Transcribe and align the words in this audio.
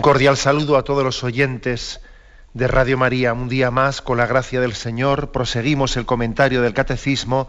Un 0.00 0.02
cordial 0.02 0.38
saludo 0.38 0.78
a 0.78 0.82
todos 0.82 1.04
los 1.04 1.22
oyentes 1.24 2.00
de 2.54 2.66
Radio 2.66 2.96
María. 2.96 3.34
Un 3.34 3.50
día 3.50 3.70
más, 3.70 4.00
con 4.00 4.16
la 4.16 4.24
gracia 4.24 4.58
del 4.58 4.72
Señor, 4.72 5.30
proseguimos 5.30 5.94
el 5.98 6.06
comentario 6.06 6.62
del 6.62 6.72
Catecismo 6.72 7.48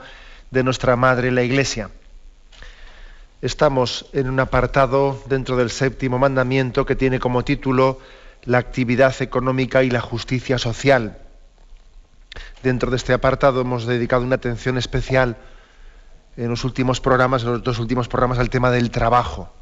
de 0.50 0.62
nuestra 0.62 0.98
Madre 0.98 1.32
la 1.32 1.44
Iglesia. 1.44 1.92
Estamos 3.42 4.08
en 4.12 4.30
un 4.30 4.42
apartado 4.42 5.24
dentro 5.28 5.56
del 5.56 5.70
séptimo 5.72 6.20
mandamiento 6.20 6.86
que 6.86 6.98
tiene 6.98 7.22
como 7.22 7.46
título 7.46 8.00
la 8.44 8.58
actividad 8.58 9.16
económica 9.22 9.84
y 9.84 9.90
la 9.90 10.02
justicia 10.02 10.58
social. 10.58 11.20
Dentro 12.64 12.92
de 12.92 12.98
este 12.98 13.14
apartado 13.14 13.62
hemos 13.62 13.86
dedicado 13.86 14.24
una 14.24 14.36
atención 14.36 14.78
especial 14.78 15.38
en 16.36 16.50
los 16.50 16.66
últimos 16.66 17.00
programas, 17.00 17.44
en 17.44 17.54
los 17.54 17.64
dos 17.64 17.80
últimos 17.80 18.10
programas, 18.10 18.40
al 18.40 18.50
tema 18.50 18.72
del 18.72 18.92
trabajo 18.92 19.54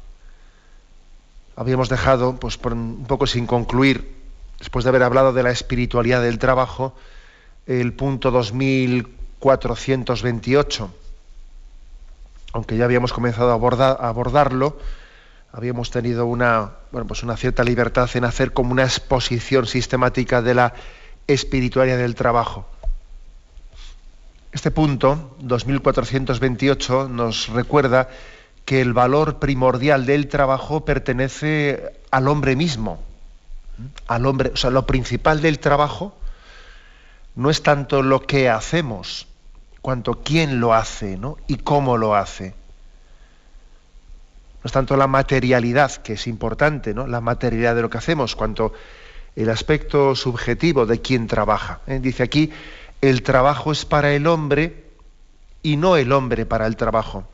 habíamos 1.56 1.88
dejado, 1.88 2.36
pues 2.36 2.58
un 2.64 3.04
poco 3.06 3.26
sin 3.26 3.46
concluir, 3.46 4.14
después 4.58 4.84
de 4.84 4.90
haber 4.90 5.02
hablado 5.02 5.32
de 5.32 5.42
la 5.42 5.50
espiritualidad 5.50 6.22
del 6.22 6.38
trabajo, 6.38 6.94
el 7.66 7.92
punto 7.92 8.30
2428. 8.30 10.94
Aunque 12.52 12.76
ya 12.76 12.84
habíamos 12.84 13.12
comenzado 13.12 13.50
a, 13.50 13.54
abordarlo, 14.08 14.78
habíamos 15.52 15.90
tenido 15.90 16.26
una, 16.26 16.72
bueno, 16.92 17.06
pues 17.06 17.22
una 17.22 17.36
cierta 17.36 17.62
libertad 17.64 18.08
en 18.14 18.24
hacer 18.24 18.52
como 18.52 18.72
una 18.72 18.84
exposición 18.84 19.66
sistemática 19.66 20.42
de 20.42 20.54
la 20.54 20.74
espiritualidad 21.26 21.98
del 21.98 22.14
trabajo. 22.14 22.66
Este 24.52 24.70
punto, 24.72 25.36
2428, 25.40 27.08
nos 27.08 27.48
recuerda 27.50 28.08
que 28.64 28.80
el 28.80 28.92
valor 28.92 29.38
primordial 29.38 30.06
del 30.06 30.28
trabajo 30.28 30.84
pertenece 30.84 31.92
al 32.10 32.28
hombre 32.28 32.56
mismo. 32.56 33.02
Al 34.06 34.26
hombre, 34.26 34.50
o 34.54 34.56
sea, 34.56 34.70
lo 34.70 34.86
principal 34.86 35.40
del 35.40 35.58
trabajo 35.58 36.14
no 37.34 37.50
es 37.50 37.62
tanto 37.62 38.02
lo 38.02 38.26
que 38.26 38.48
hacemos, 38.48 39.26
cuanto 39.80 40.22
quién 40.22 40.60
lo 40.60 40.74
hace 40.74 41.16
¿no? 41.16 41.36
y 41.46 41.56
cómo 41.56 41.96
lo 41.96 42.14
hace. 42.14 42.54
No 44.62 44.68
es 44.68 44.72
tanto 44.72 44.96
la 44.96 45.06
materialidad, 45.06 45.90
que 45.96 46.12
es 46.12 46.26
importante, 46.26 46.92
¿no? 46.92 47.06
la 47.06 47.20
materialidad 47.20 47.74
de 47.74 47.82
lo 47.82 47.88
que 47.90 47.98
hacemos, 47.98 48.36
cuanto 48.36 48.74
el 49.36 49.48
aspecto 49.48 50.14
subjetivo 50.14 50.84
de 50.84 51.00
quién 51.00 51.26
trabaja. 51.26 51.80
¿eh? 51.86 51.98
Dice 52.00 52.22
aquí, 52.22 52.52
el 53.00 53.22
trabajo 53.22 53.72
es 53.72 53.86
para 53.86 54.12
el 54.12 54.26
hombre 54.26 54.84
y 55.62 55.76
no 55.76 55.96
el 55.96 56.12
hombre 56.12 56.44
para 56.44 56.66
el 56.66 56.76
trabajo 56.76 57.26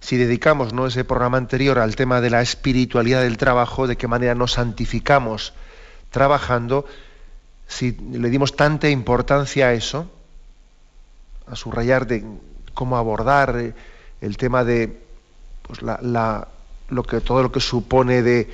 si 0.00 0.16
dedicamos 0.16 0.72
¿no? 0.72 0.86
ese 0.86 1.04
programa 1.04 1.38
anterior 1.38 1.78
al 1.78 1.94
tema 1.94 2.20
de 2.20 2.30
la 2.30 2.40
espiritualidad 2.40 3.22
del 3.22 3.36
trabajo, 3.36 3.86
de 3.86 3.96
qué 3.96 4.08
manera 4.08 4.34
nos 4.34 4.52
santificamos 4.52 5.52
trabajando, 6.10 6.86
si 7.68 7.92
le 7.92 8.30
dimos 8.30 8.56
tanta 8.56 8.88
importancia 8.88 9.68
a 9.68 9.74
eso, 9.74 10.10
a 11.46 11.54
subrayar 11.54 12.06
de 12.06 12.24
cómo 12.74 12.96
abordar 12.96 13.56
eh, 13.58 13.74
el 14.20 14.36
tema 14.36 14.64
de 14.64 15.00
pues, 15.62 15.80
lo 15.82 17.02
que, 17.04 17.20
todo 17.20 17.42
lo 17.42 17.52
que 17.52 17.60
supone 17.60 18.22
de 18.22 18.50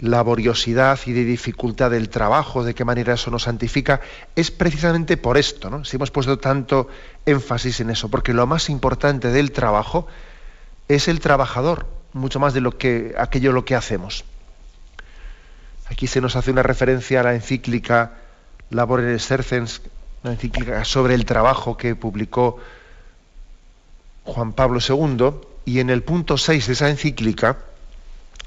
laboriosidad 0.00 0.98
y 1.06 1.12
de 1.12 1.24
dificultad 1.24 1.90
del 1.90 2.08
trabajo, 2.08 2.64
de 2.64 2.74
qué 2.74 2.84
manera 2.84 3.14
eso 3.14 3.30
nos 3.30 3.44
santifica, 3.44 4.00
es 4.34 4.50
precisamente 4.50 5.16
por 5.16 5.36
esto, 5.36 5.70
¿no? 5.70 5.84
Si 5.84 5.96
hemos 5.96 6.10
puesto 6.10 6.38
tanto 6.38 6.88
énfasis 7.26 7.80
en 7.80 7.90
eso, 7.90 8.08
porque 8.08 8.32
lo 8.32 8.46
más 8.46 8.70
importante 8.70 9.28
del 9.28 9.50
trabajo 9.50 10.06
es 10.88 11.08
el 11.08 11.20
trabajador, 11.20 11.86
mucho 12.12 12.40
más 12.40 12.54
de 12.54 12.62
lo 12.62 12.76
que 12.76 13.14
aquello 13.18 13.52
lo 13.52 13.64
que 13.64 13.74
hacemos. 13.74 14.24
Aquí 15.86 16.06
se 16.06 16.20
nos 16.20 16.36
hace 16.36 16.50
una 16.50 16.62
referencia 16.62 17.20
a 17.20 17.22
la 17.22 17.34
encíclica 17.34 18.12
Labores 18.70 19.22
Sercens, 19.22 19.82
una 20.22 20.32
encíclica 20.32 20.84
sobre 20.84 21.14
el 21.14 21.24
trabajo 21.24 21.76
que 21.76 21.94
publicó 21.94 22.58
Juan 24.24 24.52
Pablo 24.52 24.80
II, 24.86 25.30
y 25.64 25.80
en 25.80 25.90
el 25.90 26.02
punto 26.02 26.38
6 26.38 26.66
de 26.66 26.72
esa 26.72 26.88
encíclica 26.88 27.58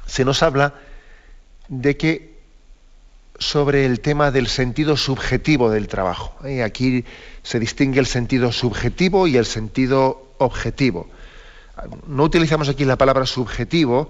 se 0.08 0.26
nos 0.26 0.42
habla 0.42 0.74
de 1.68 1.96
que 1.96 2.32
sobre 3.38 3.86
el 3.86 4.02
tema 4.02 4.32
del 4.32 4.48
sentido 4.48 4.98
subjetivo 4.98 5.70
del 5.70 5.88
trabajo. 5.88 6.36
Y 6.48 6.62
aquí 6.62 7.06
se 7.44 7.60
distingue 7.60 8.00
el 8.00 8.06
sentido 8.08 8.52
subjetivo 8.52 9.28
y 9.28 9.38
el 9.38 9.46
sentido 9.46 10.34
objetivo 10.38 11.08
no 12.08 12.24
utilizamos 12.24 12.70
aquí 12.70 12.86
la 12.86 12.98
palabra 12.98 13.26
subjetivo 13.26 14.10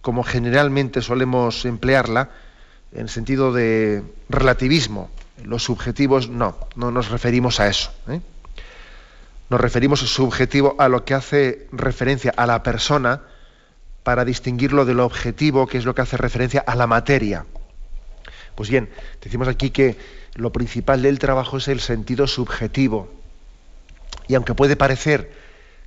como 0.00 0.22
generalmente 0.22 1.02
solemos 1.02 1.64
emplearla, 1.64 2.30
en 2.92 3.08
sentido 3.08 3.52
de 3.52 4.02
relativismo. 4.28 5.10
Los 5.44 5.64
subjetivos 5.64 6.28
no, 6.28 6.56
no 6.74 6.90
nos 6.90 7.10
referimos 7.10 7.60
a 7.60 7.68
eso. 7.68 7.92
¿eh? 8.08 8.20
Nos 9.48 9.60
referimos 9.60 10.00
subjetivo 10.00 10.74
a 10.78 10.88
lo 10.88 11.04
que 11.04 11.14
hace 11.14 11.66
referencia 11.72 12.32
a 12.36 12.46
la 12.46 12.62
persona 12.62 13.22
para 14.02 14.24
distinguirlo 14.24 14.84
de 14.84 14.94
lo 14.94 15.04
objetivo, 15.04 15.66
que 15.66 15.78
es 15.78 15.84
lo 15.84 15.94
que 15.94 16.02
hace 16.02 16.16
referencia 16.16 16.64
a 16.66 16.74
la 16.74 16.86
materia. 16.86 17.46
Pues 18.54 18.70
bien, 18.70 18.90
decimos 19.22 19.48
aquí 19.48 19.70
que 19.70 19.96
lo 20.34 20.50
principal 20.52 21.02
del 21.02 21.18
trabajo 21.18 21.58
es 21.58 21.68
el 21.68 21.80
sentido 21.80 22.26
subjetivo. 22.26 23.10
Y 24.28 24.34
aunque 24.34 24.54
puede 24.54 24.76
parecer 24.76 25.32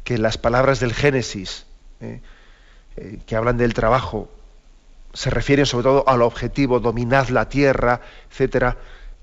que 0.04 0.18
las 0.18 0.38
palabras 0.38 0.80
del 0.80 0.94
Génesis, 0.94 1.66
eh, 2.02 2.22
eh, 2.98 3.20
que 3.26 3.36
hablan 3.36 3.58
del 3.58 3.74
trabajo, 3.74 4.30
se 5.14 5.30
refieren 5.30 5.66
sobre 5.66 5.84
todo 5.84 6.04
al 6.08 6.22
objetivo, 6.22 6.80
dominad 6.80 7.30
la 7.30 7.48
tierra, 7.48 8.02
etcétera, 8.30 8.78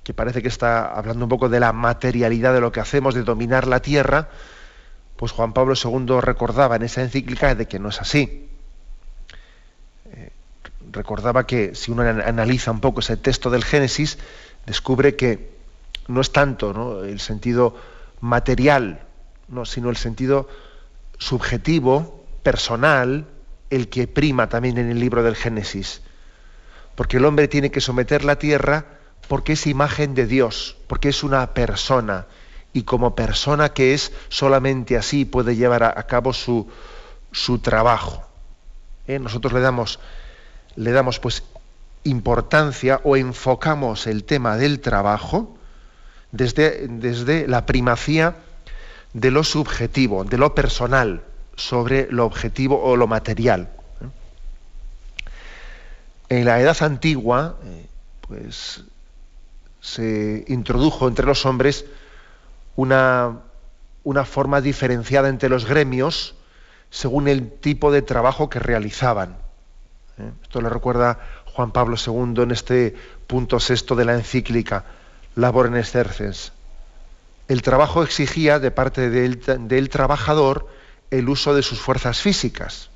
que 0.04 0.14
parece 0.14 0.42
que 0.42 0.48
está 0.48 0.86
hablando 0.86 1.24
un 1.24 1.28
poco 1.28 1.48
de 1.48 1.60
la 1.60 1.72
materialidad 1.72 2.54
de 2.54 2.60
lo 2.60 2.72
que 2.72 2.80
hacemos, 2.80 3.14
de 3.14 3.22
dominar 3.22 3.66
la 3.66 3.80
tierra, 3.80 4.28
pues 5.16 5.32
Juan 5.32 5.52
Pablo 5.52 5.74
II 5.74 6.20
recordaba 6.20 6.76
en 6.76 6.82
esa 6.82 7.02
encíclica 7.02 7.54
de 7.54 7.69
que 7.69 7.78
no 7.78 7.90
es 7.90 8.00
así. 8.00 8.48
Eh, 10.12 10.30
recordaba 10.90 11.46
que 11.46 11.74
si 11.74 11.90
uno 11.90 12.02
analiza 12.02 12.70
un 12.70 12.80
poco 12.80 13.00
ese 13.00 13.19
texto 13.19 13.50
del 13.50 13.64
Génesis, 13.64 14.19
descubre 14.64 15.16
que 15.16 15.50
no 16.08 16.22
es 16.22 16.32
tanto 16.32 17.05
el 17.05 17.20
sentido 17.20 17.76
material, 18.20 19.00
no, 19.49 19.66
sino 19.66 19.90
el 19.90 19.96
sentido 19.96 20.49
subjetivo, 21.20 22.25
personal, 22.43 23.26
el 23.69 23.88
que 23.88 24.08
prima 24.08 24.49
también 24.49 24.78
en 24.78 24.90
el 24.90 24.99
libro 24.99 25.22
del 25.22 25.37
Génesis. 25.37 26.02
Porque 26.96 27.19
el 27.19 27.25
hombre 27.25 27.46
tiene 27.46 27.70
que 27.70 27.81
someter 27.81 28.25
la 28.25 28.37
tierra 28.37 28.99
porque 29.28 29.52
es 29.52 29.69
imagen 29.69 30.14
de 30.14 30.26
Dios, 30.26 30.76
porque 30.88 31.11
es 31.11 31.22
una 31.22 31.55
persona. 31.55 32.26
Y 32.72 32.82
como 32.82 33.14
persona 33.14 33.69
que 33.69 33.94
es, 33.94 34.12
solamente 34.28 34.96
así 34.96 35.25
puede 35.25 35.55
llevar 35.55 35.84
a, 35.84 36.02
cabo 36.06 36.32
su, 36.32 36.69
su 37.31 37.58
trabajo. 37.58 38.26
¿Eh? 39.06 39.19
Nosotros 39.19 39.52
le 39.52 39.61
damos, 39.61 40.00
le 40.75 40.90
damos 40.90 41.20
pues 41.20 41.44
importancia 42.02 43.00
o 43.05 43.17
enfocamos 43.17 44.06
el 44.06 44.25
tema 44.25 44.56
del 44.56 44.81
trabajo 44.81 45.55
desde, 46.32 46.88
desde 46.88 47.46
la 47.46 47.67
primacía 47.67 48.37
de 49.12 49.30
lo 49.30 49.44
subjetivo, 49.44 50.24
de 50.24 50.38
lo 50.38 50.54
personal, 50.54 51.22
sobre 51.56 52.10
lo 52.10 52.24
objetivo 52.24 52.82
o 52.82 52.96
lo 52.96 53.06
material. 53.06 53.70
En 56.28 56.44
la 56.44 56.60
edad 56.60 56.76
antigua, 56.82 57.56
eh, 57.64 57.86
pues 58.20 58.84
se 59.80 60.44
introdujo 60.48 61.08
entre 61.08 61.26
los 61.26 61.44
hombres 61.44 61.86
una, 62.76 63.40
una 64.04 64.24
forma 64.24 64.60
diferenciada 64.60 65.28
entre 65.28 65.48
los 65.48 65.64
gremios 65.64 66.36
según 66.90 67.28
el 67.28 67.50
tipo 67.50 67.90
de 67.90 68.02
trabajo 68.02 68.48
que 68.48 68.58
realizaban. 68.58 69.36
¿eh? 70.18 70.30
Esto 70.42 70.60
lo 70.60 70.68
recuerda 70.68 71.18
Juan 71.46 71.72
Pablo 71.72 71.96
II 71.96 72.42
en 72.42 72.50
este 72.50 72.94
punto 73.26 73.58
sexto 73.58 73.96
de 73.96 74.04
la 74.04 74.14
encíclica 74.14 74.84
Labor 75.34 75.66
en 75.66 75.76
el 77.50 77.62
trabajo 77.62 78.05
exigía 78.05 78.61
de 78.61 78.70
parte 78.70 79.11
del, 79.11 79.88
trabajador 79.91 80.69
el 81.11 81.29
uso 81.29 81.52
de 81.52 81.64
sus 81.64 81.81
fuerzas 81.81 82.20
físicas. 82.20 82.91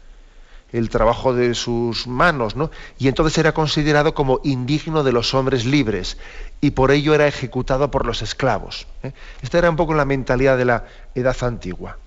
el 0.71 0.91
trabajo 0.91 1.35
de 1.35 1.55
sus 1.55 2.07
manos, 2.07 2.55
¿no? 2.55 2.71
Y 2.99 3.09
entonces 3.09 3.39
era 3.39 3.53
considerado 3.53 4.15
como 4.15 4.41
indigno 4.45 5.03
de 5.03 5.11
los 5.11 5.35
hombres 5.35 5.65
libres 5.65 6.19
y 6.61 6.71
por 6.71 6.93
ello 6.93 7.15
era 7.15 7.27
ejecutado 7.27 7.91
por 7.91 8.07
los 8.07 8.23
esclavos. 8.23 8.87
¿eh? 9.03 9.13
Esta 9.43 9.59
era 9.59 9.71
un 9.71 9.77
poco 9.77 9.95
la 9.95 10.05
mentalidad 10.05 10.57
de 10.57 10.65
la 10.65 10.85
edad 11.17 11.37
antigua. 11.43 11.99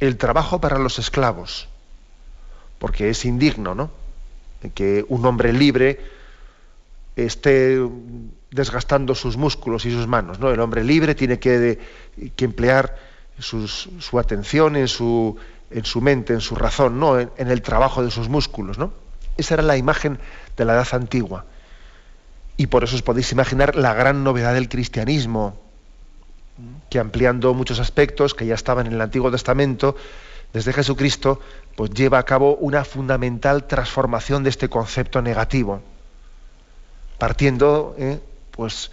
El 0.00 0.16
trabajo 0.16 0.60
para 0.60 0.78
los 0.78 0.98
esclavos, 0.98 1.68
porque 2.80 3.10
es 3.10 3.24
indigno, 3.24 3.76
¿no? 3.76 3.90
Que 4.74 5.04
un 5.08 5.24
hombre 5.24 5.52
libre 5.52 6.00
esté 7.14 7.78
desgastando 8.50 9.14
sus 9.14 9.36
músculos 9.36 9.84
y 9.86 9.92
sus 9.92 10.06
manos, 10.06 10.38
¿no? 10.38 10.50
El 10.50 10.60
hombre 10.60 10.84
libre 10.84 11.14
tiene 11.14 11.38
que, 11.38 11.78
que 12.34 12.44
emplear 12.44 12.96
su 13.38 14.18
atención 14.18 14.76
en 14.76 14.88
su 14.88 15.38
en 15.70 15.84
su 15.84 16.00
mente, 16.00 16.32
en 16.32 16.40
su 16.40 16.56
razón, 16.56 16.98
no 16.98 17.18
en, 17.18 17.30
el 17.36 17.62
trabajo 17.62 18.02
de 18.02 18.10
sus 18.10 18.28
músculos, 18.28 18.78
¿no? 18.78 18.92
Esa 19.36 19.54
era 19.54 19.62
la 19.62 19.76
imagen 19.76 20.18
de 20.56 20.64
la 20.64 20.74
edad 20.74 20.88
antigua. 20.92 21.44
Y 22.56 22.66
por 22.66 22.84
eso 22.84 22.96
os 22.96 23.02
podéis 23.02 23.32
imaginar 23.32 23.76
la 23.76 23.94
gran 23.94 24.24
novedad 24.24 24.52
del 24.52 24.68
cristianismo, 24.68 25.58
que 26.90 26.98
ampliando 26.98 27.54
muchos 27.54 27.78
aspectos 27.80 28.34
que 28.34 28.44
ya 28.44 28.54
estaban 28.54 28.86
en 28.86 28.94
el 28.94 29.00
Antiguo 29.00 29.30
Testamento, 29.30 29.96
desde 30.52 30.72
Jesucristo, 30.72 31.40
pues 31.76 31.92
lleva 31.92 32.18
a 32.18 32.24
cabo 32.24 32.56
una 32.56 32.84
fundamental 32.84 33.66
transformación 33.68 34.42
de 34.42 34.50
este 34.50 34.68
concepto 34.68 35.22
negativo, 35.22 35.80
partiendo, 37.18 37.94
eh, 37.96 38.18
pues, 38.50 38.90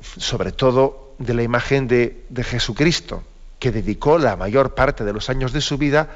sobre 0.00 0.52
todo 0.52 1.14
de 1.18 1.34
la 1.34 1.42
imagen 1.42 1.88
de, 1.88 2.24
de 2.28 2.44
Jesucristo, 2.44 3.22
que 3.58 3.72
dedicó 3.72 4.18
la 4.18 4.36
mayor 4.36 4.74
parte 4.74 5.04
de 5.04 5.12
los 5.12 5.30
años 5.30 5.52
de 5.52 5.60
su 5.60 5.78
vida 5.78 6.10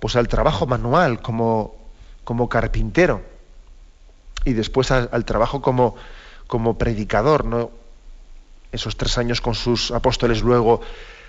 pues 0.00 0.16
al 0.16 0.28
trabajo 0.28 0.66
manual 0.66 1.20
como, 1.20 1.76
como 2.24 2.48
carpintero 2.48 3.22
y 4.44 4.54
después 4.54 4.90
al, 4.90 5.24
trabajo 5.24 5.60
como, 5.60 5.94
como 6.46 6.78
predicador, 6.78 7.44
¿no? 7.44 7.70
Esos 8.72 8.96
tres 8.96 9.18
años 9.18 9.40
con 9.40 9.54
sus 9.54 9.90
apóstoles, 9.90 10.42
luego 10.42 10.80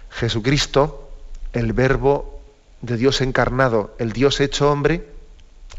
Jesucristo, 0.10 1.10
el 1.54 1.74
verbo 1.74 2.40
de 2.82 2.96
Dios 2.98 3.22
encarnado, 3.22 3.94
el 4.00 4.14
Dios 4.14 4.40
hecho 4.40 4.72
hombre, 4.72 5.06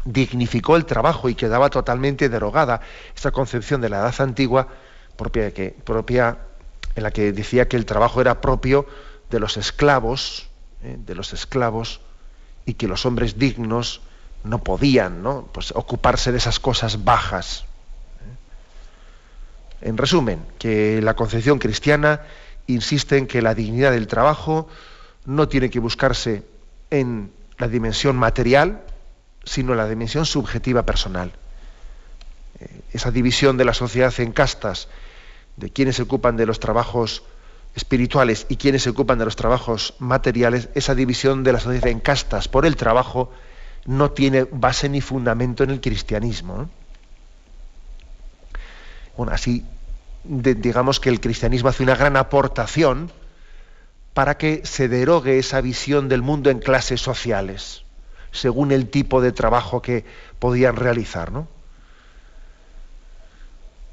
dignificó 0.05 0.75
el 0.75 0.85
trabajo 0.85 1.29
y 1.29 1.35
quedaba 1.35 1.69
totalmente 1.69 2.29
derogada 2.29 2.81
esa 3.15 3.31
concepción 3.31 3.81
de 3.81 3.89
la 3.89 3.99
edad 3.99 4.15
antigua 4.19 4.67
propia, 5.15 6.37
en 6.95 7.03
la 7.03 7.11
que 7.11 7.31
decía 7.31 7.67
que 7.67 7.77
el 7.77 7.85
trabajo 7.85 8.21
era 8.21 8.41
propio 8.41 8.85
de 9.29 9.39
los 9.39 9.57
esclavos, 9.57 10.49
¿eh? 10.83 10.97
de 10.99 11.15
los 11.15 11.33
esclavos, 11.33 12.01
y 12.65 12.73
que 12.75 12.87
los 12.87 13.05
hombres 13.05 13.37
dignos 13.37 14.01
no 14.43 14.63
podían. 14.63 15.23
Pues 15.51 15.71
ocuparse 15.71 16.31
de 16.31 16.37
esas 16.37 16.59
cosas 16.59 17.03
bajas. 17.03 17.65
¿eh? 19.81 19.87
En 19.89 19.97
resumen, 19.97 20.45
que 20.59 21.01
la 21.01 21.15
concepción 21.15 21.59
cristiana 21.59 22.21
insiste 22.67 23.17
en 23.17 23.27
que 23.27 23.41
la 23.41 23.53
dignidad 23.53 23.91
del 23.91 24.07
trabajo 24.07 24.67
no 25.25 25.47
tiene 25.47 25.69
que 25.69 25.79
buscarse 25.79 26.43
en 26.89 27.31
la 27.57 27.67
dimensión 27.67 28.15
material, 28.15 28.81
sino 29.43 29.75
la 29.75 29.87
dimensión 29.87 30.25
subjetiva 30.25 30.83
personal. 30.83 31.31
Eh, 32.59 32.81
esa 32.93 33.11
división 33.11 33.57
de 33.57 33.65
la 33.65 33.73
sociedad 33.73 34.13
en 34.19 34.31
castas, 34.31 34.87
de 35.57 35.69
quienes 35.69 35.97
se 35.97 36.03
ocupan 36.03 36.37
de 36.37 36.45
los 36.45 36.59
trabajos 36.59 37.23
espirituales 37.75 38.45
y 38.49 38.57
quienes 38.57 38.83
se 38.83 38.89
ocupan 38.89 39.17
de 39.17 39.25
los 39.25 39.35
trabajos 39.35 39.95
materiales, 39.99 40.69
esa 40.75 40.95
división 40.95 41.43
de 41.43 41.53
la 41.53 41.59
sociedad 41.59 41.87
en 41.87 41.99
castas 41.99 42.47
por 42.47 42.65
el 42.65 42.75
trabajo 42.75 43.31
no 43.85 44.11
tiene 44.11 44.45
base 44.51 44.89
ni 44.89 45.01
fundamento 45.01 45.63
en 45.63 45.71
el 45.71 45.81
cristianismo. 45.81 46.69
Bueno, 49.17 49.31
así 49.33 49.65
digamos 50.23 50.99
que 50.99 51.09
el 51.09 51.19
cristianismo 51.19 51.69
hace 51.69 51.83
una 51.83 51.95
gran 51.95 52.15
aportación 52.15 53.11
para 54.13 54.37
que 54.37 54.61
se 54.63 54.87
derogue 54.87 55.37
esa 55.37 55.59
visión 55.61 56.07
del 56.07 56.21
mundo 56.21 56.49
en 56.49 56.59
clases 56.59 57.01
sociales, 57.01 57.83
según 58.33 58.73
el 58.73 58.89
tipo 58.89 59.21
de 59.21 59.31
trabajo 59.31 59.81
que 59.81 60.03
podían 60.39 60.75
realizar. 60.75 61.31
¿no? 61.31 61.47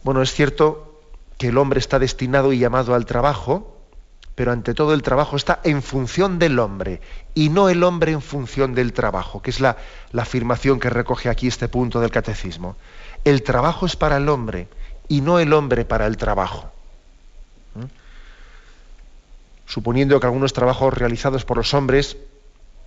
Bueno, 0.03 0.23
es 0.23 0.33
cierto 0.33 1.01
que 1.39 1.49
el 1.49 1.59
hombre 1.59 1.79
está 1.79 1.99
destinado 1.99 2.53
y 2.53 2.59
llamado 2.59 2.95
al 2.95 3.07
trabajo, 3.07 3.77
pero 4.35 4.53
ante 4.53 4.75
todo 4.75 4.95
el 4.95 5.03
trabajo 5.03 5.37
está 5.37 5.61
en 5.65 5.83
función 5.83 6.39
del 6.39 6.59
hombre 6.59 7.01
y 7.35 7.51
no 7.51 7.69
el 7.69 7.83
hombre 7.83 8.13
en 8.13 8.23
función 8.23 8.75
del 8.75 8.93
trabajo, 8.95 9.43
que 9.43 9.51
es 9.51 9.61
la, 9.61 9.77
afirmación 10.17 10.81
que 10.81 10.91
recoge 10.91 11.29
aquí 11.29 11.47
este 11.47 11.69
punto 11.69 12.01
del 12.01 12.11
catecismo. 12.11 12.77
El 13.25 13.43
trabajo 13.43 13.85
es 13.85 13.97
para 13.97 14.17
el 14.17 14.29
hombre 14.29 14.69
y 15.09 15.21
no 15.21 15.39
el 15.39 15.53
hombre 15.53 15.85
para 15.85 16.07
el 16.07 16.17
trabajo. 16.17 16.71
Suponiendo 19.67 20.19
que 20.19 20.27
algunos 20.27 20.53
trabajos 20.53 20.95
realizados 20.95 21.45
por 21.45 21.59
los 21.59 21.75
hombres 21.75 22.17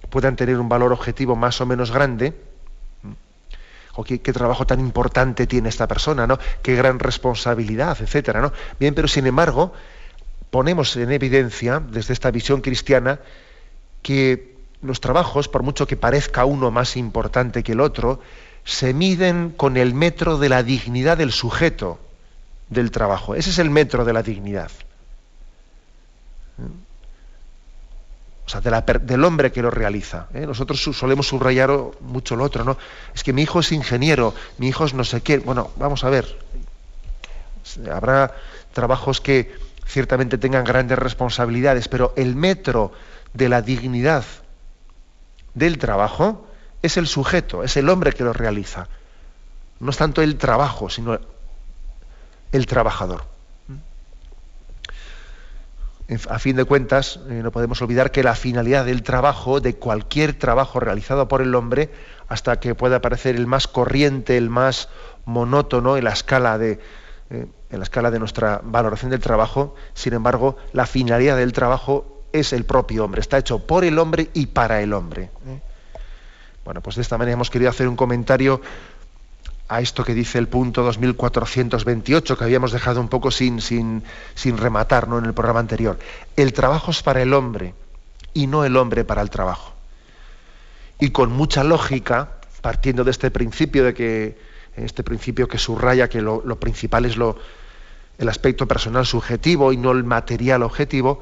puedan 0.10 0.36
tener 0.36 0.60
un 0.60 0.70
valor 0.70 0.92
objetivo 0.94 1.36
más 1.36 1.62
o 1.62 1.66
menos 1.66 1.92
grande, 1.92 2.34
o 3.96 4.04
qué, 4.04 4.18
trabajo 4.20 4.66
tan 4.66 4.80
importante 4.80 5.46
tiene 5.46 5.70
esta 5.70 5.88
persona, 5.88 6.26
¿no? 6.26 6.40
Qué 6.62 6.76
gran 6.76 7.00
responsabilidad, 7.00 7.98
etcétera, 8.02 8.42
¿no? 8.42 8.52
Bien, 8.80 8.96
pero 8.96 9.08
sin 9.08 9.28
embargo, 9.28 9.74
ponemos 10.50 10.96
en 10.96 11.12
evidencia, 11.12 11.80
desde 11.80 12.14
esta 12.14 12.32
visión 12.32 12.62
cristiana, 12.62 13.20
que 14.02 14.56
los 14.82 15.00
trabajos, 15.00 15.48
por 15.48 15.64
mucho 15.64 15.86
que 15.86 15.96
parezca 15.96 16.46
uno 16.46 16.72
más 16.72 16.98
importante 16.98 17.64
que 17.64 17.74
el 17.74 17.82
otro, 17.82 18.20
se 18.66 18.94
miden 18.94 19.52
con 19.52 19.78
el 19.78 19.94
metro 19.94 20.38
de 20.38 20.50
la 20.50 20.64
dignidad 20.64 21.18
del 21.18 21.32
sujeto 21.32 22.00
del 22.70 22.92
trabajo. 22.92 23.36
Ese 23.36 23.52
es 23.52 23.60
el 23.60 23.70
metro 23.70 24.06
de 24.06 24.14
la 24.14 24.24
dignidad 24.24 24.72
o 28.46 28.50
sea, 28.50 28.62
del 28.62 29.24
hombre 29.24 29.52
que 29.52 29.62
lo 29.62 29.72
realiza. 29.72 30.28
¿eh? 30.34 30.46
Nosotros 30.46 30.82
solemos 30.82 31.28
subrayar 31.28 31.72
mucho 32.02 32.36
lo 32.36 32.44
otro, 32.44 32.64
¿no? 32.64 32.78
Es 33.16 33.24
que 33.24 33.32
mi 33.32 33.44
hijo 33.44 33.62
es 33.62 33.72
ingeniero, 33.72 34.34
mi 34.58 34.68
hijo 34.68 34.86
es 34.86 34.94
no 34.94 35.04
sé 35.04 35.22
qué. 35.22 35.38
Bueno, 35.40 35.72
vamos 35.78 36.04
a 36.04 36.10
ver. 36.10 36.38
Habrá 37.92 38.36
trabajos 38.74 39.22
que 39.22 39.56
ciertamente 39.86 40.38
tengan 40.38 40.66
grandes 40.66 41.00
responsabilidades, 41.00 41.88
pero 41.88 42.14
el 42.18 42.36
metro 42.36 42.92
de 43.34 43.50
la 43.50 43.62
dignidad 43.62 44.26
del 45.54 45.78
trabajo 45.78 46.48
es 46.82 46.98
el 46.98 47.08
sujeto, 47.08 47.64
es 47.64 47.78
el 47.78 47.88
hombre 47.88 48.12
que 48.12 48.24
lo 48.24 48.34
realiza. 48.34 48.88
No 49.80 49.92
es 49.92 49.98
tanto 49.98 50.22
el 50.22 50.38
trabajo, 50.38 50.90
sino 50.90 51.18
el 52.52 52.66
trabajador 52.66 53.33
a 56.30 56.40
fin 56.40 56.56
de 56.56 56.66
cuentas, 56.66 57.20
eh, 57.30 57.42
no 57.44 57.52
podemos 57.52 57.82
olvidar 57.82 58.12
que 58.12 58.24
la 58.24 58.36
finalidad 58.36 58.86
del 58.86 59.04
trabajo, 59.04 59.62
de 59.62 59.76
cualquier 59.76 60.34
trabajo 60.34 60.80
realizado 60.80 61.28
por 61.28 61.42
el 61.42 61.56
hombre, 61.56 61.90
hasta 62.28 62.60
que 62.60 62.76
pueda 62.76 63.02
parecer 63.02 63.36
el 63.36 63.48
más 63.48 63.68
corriente, 63.68 64.38
el 64.38 64.50
más 64.50 64.90
monótono 65.26 65.98
en 65.98 66.04
la 66.04 66.12
escala 66.12 66.58
de, 66.58 66.80
eh, 67.30 67.48
en 67.70 67.80
la 67.80 67.84
escala 67.84 68.12
de 68.12 68.20
nuestra 68.20 68.62
valoración 68.64 69.12
del 69.12 69.22
trabajo, 69.22 69.76
sin 69.94 70.14
embargo, 70.14 70.58
la 70.74 70.86
finalidad 70.86 71.38
del 71.38 71.54
trabajo 71.54 72.24
es 72.34 72.52
el 72.52 72.66
propio 72.66 73.06
hombre, 73.06 73.22
está 73.22 73.38
hecho 73.38 73.60
por 73.60 73.86
el 73.86 73.98
hombre 73.98 74.30
y 74.34 74.48
para 74.48 74.82
el 74.82 74.94
hombre. 74.94 75.32
¿eh? 75.48 75.62
Bueno, 76.66 76.82
pues 76.82 76.96
de 76.96 77.02
esta 77.02 77.18
manera 77.18 77.34
hemos 77.34 77.50
querido 77.50 77.70
hacer 77.70 77.88
un 77.88 77.96
comentario 77.96 78.62
a 79.74 79.82
esto 79.82 80.04
que 80.04 80.14
dice 80.14 80.38
el 80.38 80.48
punto 80.48 80.84
2428, 80.84 82.38
que 82.38 82.44
habíamos 82.44 82.72
dejado 82.74 83.02
un 83.02 83.08
poco 83.08 83.32
sin, 83.32 83.60
sin, 83.60 84.04
rematar 84.56 85.08
en 85.12 85.26
el 85.26 85.34
programa 85.34 85.62
anterior. 85.62 85.98
El 86.36 86.54
trabajo 86.54 86.92
es 86.92 87.02
para 87.02 87.24
el 87.24 87.34
hombre 87.34 87.74
y 88.36 88.46
no 88.46 88.66
el 88.66 88.78
hombre 88.78 89.04
para 89.04 89.24
el 89.24 89.32
trabajo. 89.32 89.74
Y 91.00 91.10
con 91.10 91.32
mucha 91.32 91.64
lógica, 91.64 92.34
partiendo 92.62 93.04
de 93.04 93.10
este 93.10 93.32
principio, 93.32 93.84
de 93.84 93.96
que, 93.96 94.38
este 94.76 95.04
principio 95.04 95.48
que 95.48 95.58
subraya 95.58 96.08
que 96.08 96.22
lo, 96.22 96.44
lo 96.46 96.60
principal 96.60 97.06
es 97.06 97.18
lo, 97.18 97.40
el 98.20 98.30
aspecto 98.30 98.68
personal 98.68 99.08
subjetivo 99.08 99.74
y 99.74 99.78
no 99.78 99.92
el 99.92 100.04
material 100.04 100.62
objetivo, 100.62 101.20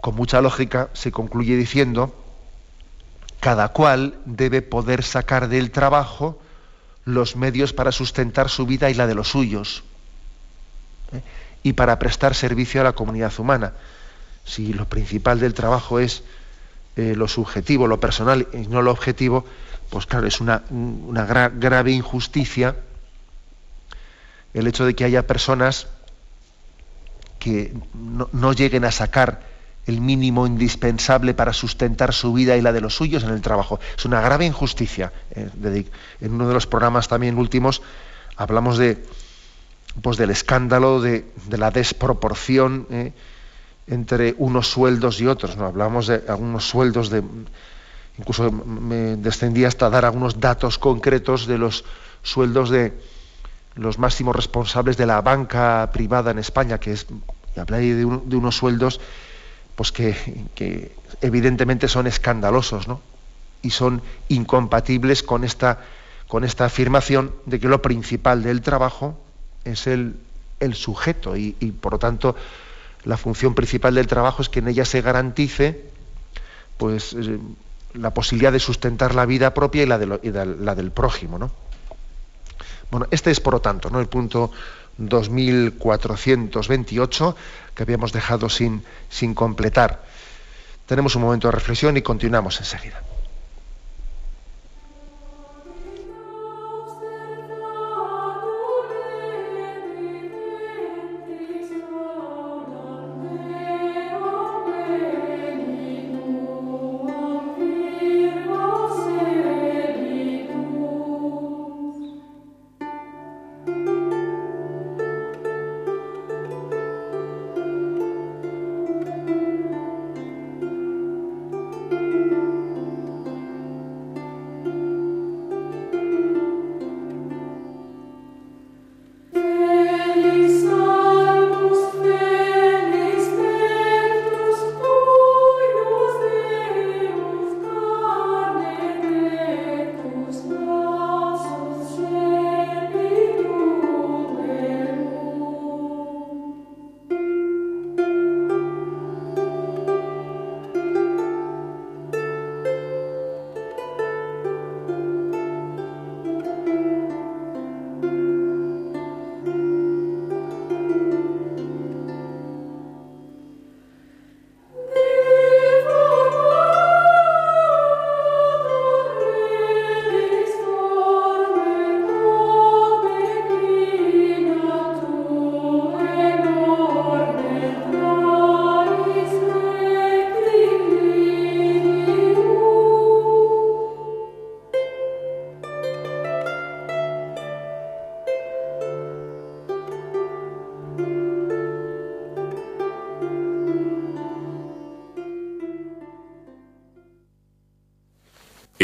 con 0.00 0.14
mucha 0.14 0.40
lógica 0.40 0.88
se 0.94 1.12
concluye 1.12 1.56
diciendo, 1.56 2.14
cada 3.38 3.68
cual 3.68 4.14
debe 4.24 4.62
poder 4.62 5.02
sacar 5.02 5.48
del 5.48 5.70
trabajo 5.70 6.41
los 7.04 7.36
medios 7.36 7.72
para 7.72 7.92
sustentar 7.92 8.48
su 8.48 8.66
vida 8.66 8.90
y 8.90 8.94
la 8.94 9.06
de 9.06 9.14
los 9.14 9.28
suyos, 9.28 9.84
¿eh? 11.12 11.22
y 11.62 11.72
para 11.72 11.98
prestar 11.98 12.34
servicio 12.34 12.80
a 12.80 12.84
la 12.84 12.92
comunidad 12.92 13.32
humana. 13.38 13.72
Si 14.44 14.72
lo 14.72 14.88
principal 14.88 15.40
del 15.40 15.54
trabajo 15.54 15.98
es 15.98 16.24
eh, 16.96 17.14
lo 17.16 17.28
subjetivo, 17.28 17.86
lo 17.86 18.00
personal 18.00 18.48
y 18.52 18.66
no 18.68 18.82
lo 18.82 18.90
objetivo, 18.90 19.44
pues 19.90 20.06
claro, 20.06 20.26
es 20.26 20.40
una, 20.40 20.62
una 20.70 21.24
grave 21.24 21.92
injusticia 21.92 22.76
el 24.54 24.66
hecho 24.66 24.84
de 24.84 24.94
que 24.94 25.04
haya 25.04 25.26
personas 25.26 25.86
que 27.38 27.74
no, 27.94 28.52
lleguen 28.52 28.84
a 28.84 28.92
sacar 28.92 29.42
el 29.86 30.00
mínimo 30.00 30.46
indispensable 30.46 31.34
para 31.34 31.52
sustentar 31.52 32.12
su 32.12 32.32
vida 32.32 32.56
y 32.56 32.60
la 32.60 32.72
de 32.72 32.80
los 32.80 32.94
suyos 32.94 33.24
en 33.24 33.30
el 33.30 33.40
trabajo. 33.40 33.80
Es 33.96 34.04
una 34.04 34.20
grave 34.20 34.46
injusticia. 34.46 35.12
Eh, 35.32 35.84
en 36.20 36.32
uno 36.32 36.46
de 36.46 36.54
los 36.54 36.66
programas 36.66 37.08
también 37.08 37.36
últimos 37.36 37.82
hablamos 38.36 38.78
de, 38.78 39.04
pues, 40.00 40.16
del 40.16 40.30
escándalo, 40.30 41.00
de, 41.00 41.24
la 41.50 41.70
desproporción 41.70 42.86
eh, 42.90 43.12
entre 43.88 44.34
unos 44.38 44.68
sueldos 44.68 45.20
y 45.20 45.26
otros. 45.26 45.56
¿no? 45.56 45.66
Hablamos 45.66 46.06
de 46.06 46.22
algunos 46.28 46.68
sueldos 46.68 47.10
de. 47.10 47.22
Incluso 48.18 48.52
me 48.52 49.16
descendí 49.16 49.64
hasta 49.64 49.88
dar 49.88 50.04
algunos 50.04 50.38
datos 50.38 50.78
concretos 50.78 51.46
de 51.46 51.56
los 51.56 51.84
sueldos 52.22 52.68
de 52.68 52.92
los 53.74 53.98
máximos 53.98 54.36
responsables 54.36 54.98
de 54.98 55.06
la 55.06 55.22
banca 55.22 55.90
privada 55.94 56.30
en 56.30 56.38
España, 56.38 56.78
que 56.78 56.92
es, 56.92 57.06
de, 57.56 57.64
de 57.64 58.36
unos 58.36 58.54
sueldos 58.54 59.00
pues 59.76 59.92
que, 59.92 60.92
evidentemente 61.20 61.88
son 61.88 62.06
escandalosos, 62.06 62.88
¿no? 62.88 63.00
Y 63.62 63.70
son 63.70 64.02
incompatibles 64.28 65.22
con 65.22 65.44
esta, 65.44 65.80
con 66.28 66.44
esta 66.44 66.64
afirmación 66.64 67.32
de 67.46 67.60
que 67.60 67.68
lo 67.68 67.80
principal 67.80 68.42
del 68.42 68.60
trabajo 68.60 69.18
es 69.64 69.86
el, 69.86 70.16
sujeto 70.74 71.36
y, 71.36 71.52
por 71.80 71.92
lo 71.92 71.98
tanto 71.98 72.36
la 73.04 73.16
función 73.16 73.54
principal 73.54 73.96
del 73.96 74.06
trabajo 74.06 74.42
es 74.42 74.48
que 74.48 74.60
en 74.60 74.68
ella 74.68 74.84
se 74.84 75.02
garantice 75.02 75.90
pues 76.76 77.14
eh, 77.14 77.38
la 77.94 78.14
posibilidad 78.14 78.52
de 78.52 78.60
sustentar 78.60 79.12
la 79.16 79.26
vida 79.26 79.54
propia 79.54 79.82
y 79.82 79.86
la, 79.86 79.98
la 79.98 80.74
del 80.76 80.92
prójimo, 80.92 81.36
¿no? 81.36 81.50
Bueno, 82.92 83.06
este 83.10 83.30
es 83.30 83.40
por 83.40 83.54
lo 83.54 83.60
tanto 83.60 83.88
¿no? 83.88 84.00
el 84.00 84.06
punto 84.06 84.50
2428 84.98 87.36
que 87.74 87.82
habíamos 87.82 88.12
dejado 88.12 88.48
sin, 88.48 88.84
sin 89.08 89.34
completar. 89.34 90.04
Tenemos 90.86 91.16
un 91.16 91.22
momento 91.22 91.48
de 91.48 91.52
reflexión 91.52 91.96
y 91.96 92.02
continuamos 92.02 92.60
enseguida. 92.60 93.02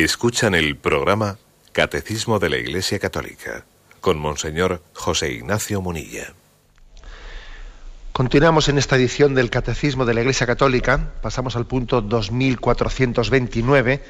Escuchan 0.04 0.54
el 0.54 0.76
programa 0.76 1.38
Catecismo 1.72 2.38
de 2.38 2.48
la 2.48 2.56
Iglesia 2.56 3.00
Católica 3.00 3.64
con 4.00 4.16
Monseñor 4.16 4.80
José 4.92 5.32
Ignacio 5.32 5.80
Munilla. 5.80 6.34
Continuamos 8.12 8.68
en 8.68 8.78
esta 8.78 8.94
edición 8.94 9.34
del 9.34 9.50
Catecismo 9.50 10.04
de 10.04 10.14
la 10.14 10.20
Iglesia 10.20 10.46
Católica. 10.46 11.14
Pasamos 11.20 11.56
al 11.56 11.66
punto 11.66 12.00
2429 12.00 14.04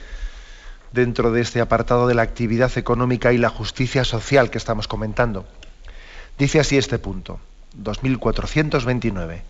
dentro 0.93 1.33
de 1.33 1.41
este 1.41 1.63
apartado 1.63 2.07
de 2.07 2.15
la 2.15 2.21
actividad 2.21 2.77
económica 2.77 3.33
y 3.33 3.39
la 3.39 3.49
justicia 3.49 4.05
social 4.05 4.51
que 4.51 4.59
estamos 4.59 4.89
comentando. 4.89 5.47
Dice 6.39 6.61
así 6.61 6.77
este 6.77 6.99
punto, 6.99 7.41
2429. 7.73 9.43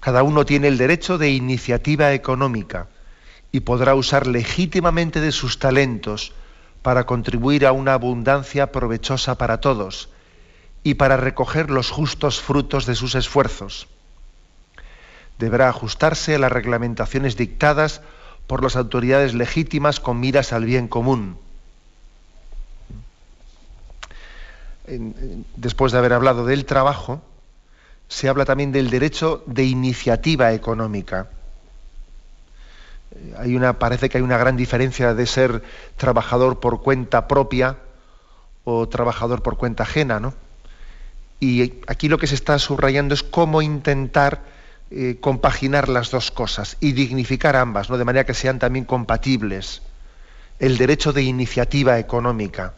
Cada 0.00 0.22
uno 0.22 0.46
tiene 0.46 0.68
el 0.68 0.78
derecho 0.78 1.18
de 1.18 1.32
iniciativa 1.32 2.14
económica 2.14 2.86
y 3.54 3.60
podrá 3.60 3.94
usar 3.94 4.26
legítimamente 4.26 5.20
de 5.20 5.30
sus 5.30 5.60
talentos 5.60 6.32
para 6.82 7.06
contribuir 7.06 7.66
a 7.66 7.70
una 7.70 7.94
abundancia 7.94 8.72
provechosa 8.72 9.38
para 9.38 9.60
todos 9.60 10.08
y 10.82 10.94
para 10.94 11.16
recoger 11.16 11.70
los 11.70 11.88
justos 11.88 12.40
frutos 12.40 12.84
de 12.84 12.96
sus 12.96 13.14
esfuerzos. 13.14 13.86
Deberá 15.38 15.68
ajustarse 15.68 16.34
a 16.34 16.40
las 16.40 16.50
reglamentaciones 16.50 17.36
dictadas 17.36 18.00
por 18.48 18.60
las 18.60 18.74
autoridades 18.74 19.34
legítimas 19.34 20.00
con 20.00 20.18
miras 20.18 20.52
al 20.52 20.64
bien 20.64 20.88
común. 20.88 21.38
Después 25.54 25.92
de 25.92 25.98
haber 25.98 26.14
hablado 26.14 26.44
del 26.44 26.64
trabajo, 26.64 27.22
se 28.08 28.28
habla 28.28 28.46
también 28.46 28.72
del 28.72 28.90
derecho 28.90 29.44
de 29.46 29.62
iniciativa 29.62 30.52
económica 30.54 31.28
una, 33.44 33.78
parece 33.78 34.08
que 34.08 34.18
hay 34.18 34.24
una 34.24 34.38
gran 34.38 34.56
diferencia 34.56 35.14
de 35.14 35.26
ser 35.26 35.62
trabajador 35.96 36.60
por 36.60 36.82
cuenta 36.82 37.28
propia 37.28 37.78
o 38.64 38.88
trabajador 38.88 39.42
por 39.42 39.56
cuenta 39.56 39.82
ajena, 39.82 40.20
¿no? 40.20 40.34
Y 41.40 41.74
aquí 41.86 42.08
lo 42.08 42.18
que 42.18 42.26
se 42.26 42.34
está 42.34 42.58
subrayando 42.58 43.14
es 43.14 43.22
cómo 43.22 43.60
intentar 43.60 44.42
eh, 44.90 45.18
compaginar 45.20 45.88
las 45.88 46.10
dos 46.10 46.30
cosas 46.30 46.76
y 46.80 46.92
dignificar 46.92 47.56
ambas, 47.56 47.90
¿no? 47.90 47.98
de 47.98 48.04
manera 48.04 48.24
que 48.24 48.34
sean 48.34 48.58
también 48.58 48.84
compatibles. 48.84 49.82
El 50.58 50.78
derecho 50.78 51.12
de 51.12 51.22
iniciativa 51.22 51.98
económica. 51.98 52.74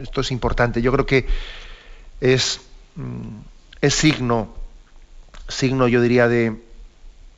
Esto 0.00 0.20
es 0.20 0.30
importante. 0.30 0.80
Yo 0.80 0.92
creo 0.92 1.06
que 1.06 1.26
es, 2.20 2.60
mm, 2.94 3.38
es 3.80 3.94
signo, 3.94 4.54
signo, 5.48 5.88
yo 5.88 6.00
diría, 6.00 6.28
de, 6.28 6.56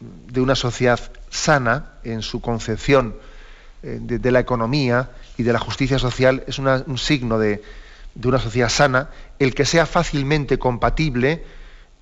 de 0.00 0.40
una 0.40 0.54
sociedad 0.54 1.00
sana 1.30 1.92
en 2.04 2.22
su 2.22 2.40
concepción 2.40 3.16
eh, 3.82 3.98
de, 4.00 4.30
la 4.30 4.40
economía 4.40 5.10
y 5.36 5.42
de 5.42 5.52
la 5.52 5.58
justicia 5.58 5.98
social 5.98 6.44
es 6.46 6.58
un 6.58 6.98
signo 6.98 7.38
de, 7.38 7.62
una 8.22 8.38
sociedad 8.38 8.68
sana 8.68 9.10
el 9.38 9.54
que 9.54 9.64
sea 9.64 9.86
fácilmente 9.86 10.58
compatible 10.58 11.44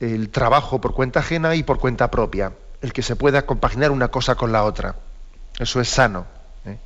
el 0.00 0.30
trabajo 0.30 0.80
por 0.80 0.94
cuenta 0.94 1.20
ajena 1.20 1.54
y 1.54 1.62
por 1.62 1.78
cuenta 1.78 2.10
propia, 2.10 2.52
el 2.82 2.92
que 2.92 3.02
se 3.02 3.16
pueda 3.16 3.46
compaginar 3.46 3.90
una 3.90 4.08
cosa 4.08 4.34
con 4.34 4.52
la 4.52 4.64
otra. 4.64 4.96
Eso 5.58 5.80
es 5.80 5.88
sano. 5.88 6.26
¿eh? 6.66 6.76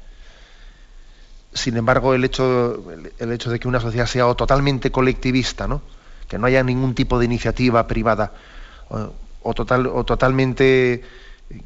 Sin 1.52 1.76
embargo, 1.76 2.14
el 2.14 2.24
hecho, 2.24 2.84
el 3.18 3.32
hecho 3.32 3.50
de 3.50 3.58
que 3.58 3.66
una 3.66 3.80
sociedad 3.80 4.06
sea 4.06 4.32
totalmente 4.34 4.92
colectivista, 4.92 5.66
¿no? 5.66 5.82
que 6.28 6.38
no 6.38 6.46
haya 6.46 6.62
ningún 6.62 6.94
tipo 6.94 7.18
de 7.18 7.24
iniciativa 7.24 7.88
privada, 7.88 8.32
o, 9.42 9.54
total, 9.54 9.86
o 9.86 10.04
totalmente 10.04 11.02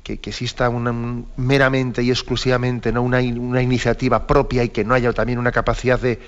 que, 0.02 0.14
exista 0.14 0.68
una, 0.68 0.92
meramente 1.36 2.02
y 2.02 2.10
exclusivamente 2.10 2.92
¿no? 2.92 3.02
una, 3.02 3.22
iniciativa 3.22 4.26
propia 4.26 4.64
y 4.64 4.70
que 4.70 4.84
no 4.84 4.94
haya 4.94 5.12
también 5.12 5.38
una 5.38 5.52
capacidad 5.52 5.98
de 5.98 6.20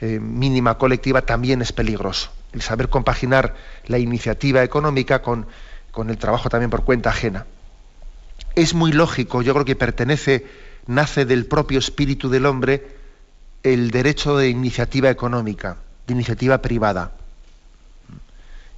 eh, 0.00 0.18
mínima 0.20 0.78
colectiva 0.78 1.22
también 1.22 1.62
es 1.62 1.72
peligroso. 1.72 2.30
El 2.52 2.62
saber 2.62 2.88
compaginar 2.88 3.54
la 3.86 3.98
iniciativa 3.98 4.62
económica 4.62 5.22
con 5.22 5.46
con 5.92 6.10
el 6.10 6.18
trabajo 6.18 6.48
también 6.48 6.70
por 6.70 6.84
cuenta 6.84 7.10
ajena. 7.10 7.46
Es 8.56 8.74
muy 8.74 8.92
lógico, 8.92 9.42
yo 9.42 9.52
creo 9.52 9.64
que 9.64 9.76
pertenece, 9.76 10.46
nace 10.86 11.24
del 11.24 11.46
propio 11.46 11.78
espíritu 11.78 12.28
del 12.28 12.46
hombre 12.46 12.96
el 13.62 13.92
derecho 13.92 14.36
de 14.36 14.48
iniciativa 14.48 15.10
económica, 15.10 15.76
de 16.06 16.14
iniciativa 16.14 16.60
privada. 16.60 17.12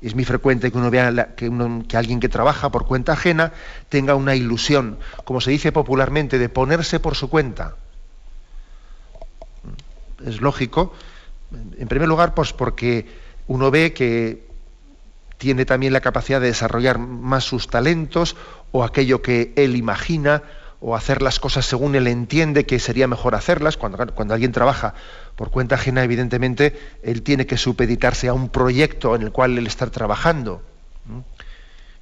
Es 0.04 0.14
muy 0.14 0.26
frecuente 0.26 0.70
que 0.70 0.78
vea 0.78 1.34
que, 1.34 1.96
alguien 1.96 2.20
que 2.20 2.28
trabaja 2.28 2.70
por 2.70 2.86
cuenta 2.86 3.14
ajena 3.14 3.52
tenga 3.88 4.14
una 4.14 4.36
ilusión, 4.36 4.98
como 5.24 5.40
se 5.40 5.50
dice 5.50 5.72
popularmente, 5.72 6.38
de 6.38 6.50
ponerse 6.50 7.00
por 7.00 7.14
su 7.16 7.30
cuenta. 7.30 7.76
Es 10.26 10.42
lógico, 10.42 10.92
en 11.78 11.88
primer 11.88 12.06
lugar, 12.06 12.34
pues 12.34 12.52
porque 12.52 13.06
uno 13.46 13.70
ve 13.70 13.94
que 13.94 14.46
tiene 15.38 15.64
también 15.64 15.94
la 15.94 16.02
capacidad 16.02 16.38
de 16.38 16.48
desarrollar 16.48 16.98
más 16.98 17.44
sus 17.44 17.68
talentos 17.68 18.36
o 18.72 18.84
aquello 18.84 19.22
que 19.22 19.54
él 19.56 19.74
imagina 19.74 20.42
o 20.86 20.94
hacer 20.94 21.22
las 21.22 21.40
cosas 21.40 21.64
según 21.64 21.94
él 21.94 22.06
entiende 22.06 22.66
que 22.66 22.78
sería 22.78 23.08
mejor 23.08 23.34
hacerlas. 23.34 23.78
Cuando, 23.78 24.06
cuando 24.14 24.34
alguien 24.34 24.52
trabaja 24.52 24.92
por 25.34 25.50
cuenta 25.50 25.76
ajena, 25.76 26.04
evidentemente, 26.04 26.78
él 27.02 27.22
tiene 27.22 27.46
que 27.46 27.56
supeditarse 27.56 28.28
a 28.28 28.34
un 28.34 28.50
proyecto 28.50 29.16
en 29.16 29.22
el 29.22 29.32
cual 29.32 29.56
él 29.56 29.66
está 29.66 29.86
trabajando. 29.86 30.60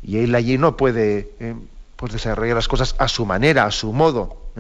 Y 0.03 0.19
él 0.19 0.35
allí 0.35 0.59
no 0.59 0.77
puede 0.77 1.31
eh, 1.39 1.55
pues 1.95 2.13
desarrollar 2.13 2.57
las 2.57 2.67
cosas 2.67 2.97
a 2.99 3.07
su 3.07 3.25
manera, 3.25 3.67
a 3.67 3.71
su 3.71 3.93
modo. 3.93 4.51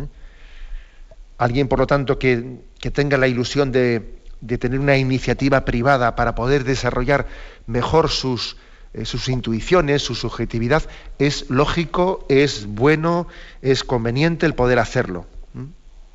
Alguien, 1.37 1.67
por 1.67 1.81
lo 1.81 1.89
tanto, 1.89 2.21
que, 2.21 2.61
que 2.79 2.93
tenga 2.93 3.19
la 3.19 3.27
ilusión 3.27 3.73
de, 3.73 4.21
de 4.41 4.57
tener 4.57 4.79
una 4.79 4.97
iniciativa 4.99 5.65
privada 5.65 6.15
para 6.15 6.37
poder 6.37 6.63
desarrollar 6.63 7.27
mejor 7.67 8.09
sus, 8.09 8.57
sus 9.05 9.29
intuiciones, 9.29 10.03
su 10.03 10.15
subjetividad, 10.15 10.83
es 11.19 11.49
lógico, 11.49 12.27
es 12.29 12.67
bueno, 12.67 13.27
es 13.63 13.85
conveniente 13.85 14.47
el 14.47 14.55
poder 14.55 14.79
hacerlo. 14.79 15.27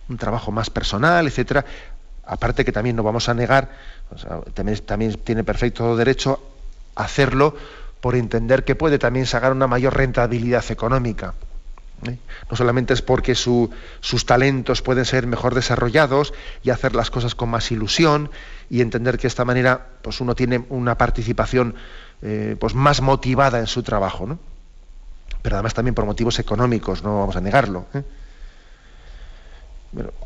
Un 0.09 0.17
trabajo 0.17 0.51
más 0.51 0.69
personal, 0.69 1.27
etcétera. 1.27 1.65
Aparte 2.25 2.63
que 2.63 2.71
también 2.71 2.95
no 2.95 3.03
vamos 3.03 3.29
a 3.29 3.33
negar, 3.33 3.71
también, 4.85 5.15
tiene 5.23 5.43
perfecto 5.43 5.95
derecho 5.97 6.41
a 6.95 7.03
hacerlo 7.03 7.55
por 7.99 8.15
entender 8.15 8.63
que 8.63 8.75
puede 8.75 8.99
también 8.99 9.25
sacar 9.25 9.51
una 9.51 9.67
mayor 9.67 9.97
rentabilidad 9.97 10.63
económica. 10.69 11.33
¿eh? 12.07 12.17
No 12.49 12.55
solamente 12.55 12.93
es 12.93 13.01
porque 13.01 13.33
sus 13.35 14.25
talentos 14.25 14.81
pueden 14.81 15.05
ser 15.05 15.25
mejor 15.25 15.55
desarrollados 15.55 16.33
y 16.63 16.69
hacer 16.69 16.95
las 16.95 17.09
cosas 17.09 17.33
con 17.33 17.49
más 17.49 17.71
ilusión 17.71 18.29
y 18.69 18.81
entender 18.81 19.17
que 19.17 19.23
de 19.23 19.29
esta 19.29 19.45
manera 19.45 19.87
pues 20.01 20.21
uno 20.21 20.35
tiene 20.35 20.63
una 20.69 20.97
participación 20.97 21.75
eh, 22.21 22.55
pues 22.59 22.73
más 22.75 23.01
motivada 23.01 23.59
en 23.59 23.67
su 23.67 23.83
trabajo, 23.83 24.25
¿no? 24.25 24.39
pero 25.41 25.55
además 25.55 25.73
también 25.73 25.95
por 25.95 26.05
motivos 26.05 26.39
económicos, 26.39 27.03
no 27.03 27.19
vamos 27.19 27.35
a 27.35 27.41
negarlo. 27.41 27.85
¿eh? 27.93 28.03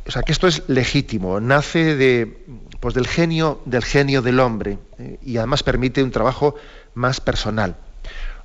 o 0.06 0.12
sea 0.12 0.24
que 0.24 0.32
esto 0.32 0.48
es 0.48 0.64
legítimo, 0.68 1.40
nace 1.40 1.96
de, 1.96 2.44
pues 2.80 2.96
del 2.96 3.08
genio 3.08 3.62
del 3.66 3.84
genio 3.84 4.22
del 4.22 4.40
hombre 4.40 4.80
y 5.22 5.38
además 5.38 5.64
permite 5.64 6.04
un 6.04 6.12
trabajo 6.12 6.56
más 6.96 7.22
personal. 7.22 7.76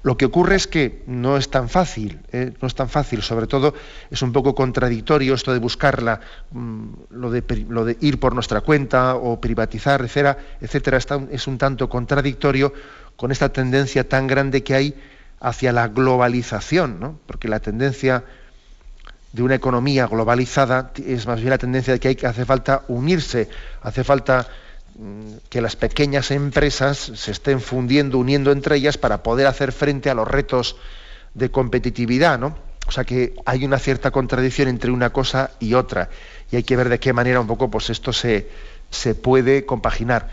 Lo 0.03 0.17
que 0.17 0.25
ocurre 0.25 0.55
es 0.55 0.69
que 0.69 1.03
no 1.09 1.37
es 1.37 1.51
tan 1.51 1.69
fácil, 1.69 2.21
¿eh? 2.31 2.53
no 2.61 2.69
es 2.69 2.77
tan 2.77 2.89
fácil, 2.89 3.23
sobre 3.23 3.49
todo 3.49 3.75
es 4.09 4.23
un 4.23 4.31
poco 4.31 4.55
contradictorio 4.55 5.35
esto 5.35 5.53
de 5.53 5.59
buscarla, 5.59 6.21
mm, 6.53 6.89
lo, 7.11 7.31
de, 7.31 7.97
ir 8.01 8.21
por 8.21 8.33
nuestra 8.33 8.61
cuenta 8.61 9.17
o 9.17 9.41
privatizar, 9.41 10.03
etcétera, 10.03 10.39
etcétera, 10.61 10.99
es 11.33 11.47
un 11.49 11.59
tanto 11.59 11.89
contradictorio 11.89 12.73
con 13.17 13.33
esta 13.33 13.53
tendencia 13.53 14.09
tan 14.09 14.27
grande 14.27 14.63
que 14.63 14.75
hay 14.75 14.95
hacia 15.41 15.73
la 15.73 15.89
globalización, 15.89 17.01
¿no? 17.01 17.19
porque 17.27 17.49
la 17.49 17.61
tendencia 17.61 18.25
de 19.33 19.43
una 19.43 19.55
economía 19.55 20.07
globalizada 20.07 20.93
es 21.05 21.27
más 21.27 21.39
bien 21.39 21.51
la 21.51 21.59
tendencia 21.59 21.93
de 21.93 22.01
que 22.01 22.09
hay 22.09 22.17
que 22.17 22.27
hace 22.27 22.45
falta 22.45 22.83
unirse, 22.89 23.49
hace 23.83 24.03
falta 24.03 24.49
Mm, 24.99 25.37
que 25.51 25.61
las 25.61 25.77
pequeñas 25.77 26.31
empresas 26.31 27.13
se 27.15 27.31
estén 27.31 27.61
fundiendo, 27.61 28.17
uniendo 28.17 28.51
entre 28.51 28.77
ellas 28.77 28.97
para 28.97 29.23
poder 29.23 29.47
hacer 29.47 29.73
frente 29.73 30.09
a 30.09 30.15
los 30.15 30.27
retos 30.27 30.77
de 31.35 31.51
competitividad, 31.51 32.39
¿no? 32.39 32.57
O 32.87 32.93
sea 32.93 33.05
que 33.05 33.35
hay 33.45 33.67
una 33.67 33.79
cierta 33.79 34.11
contradicción 34.11 34.69
entre 34.69 34.91
una 34.91 35.11
cosa 35.11 35.51
y 35.61 35.75
otra 35.75 36.09
y 36.51 36.57
hay 36.57 36.63
que 36.63 36.77
ver 36.77 36.89
de 36.89 36.99
qué 36.99 37.13
manera 37.13 37.41
un 37.41 37.47
poco 37.47 37.71
pues 37.71 37.91
esto 37.91 38.15
se, 38.15 38.49
se 38.89 39.15
puede 39.15 39.67
compaginar. 39.67 40.31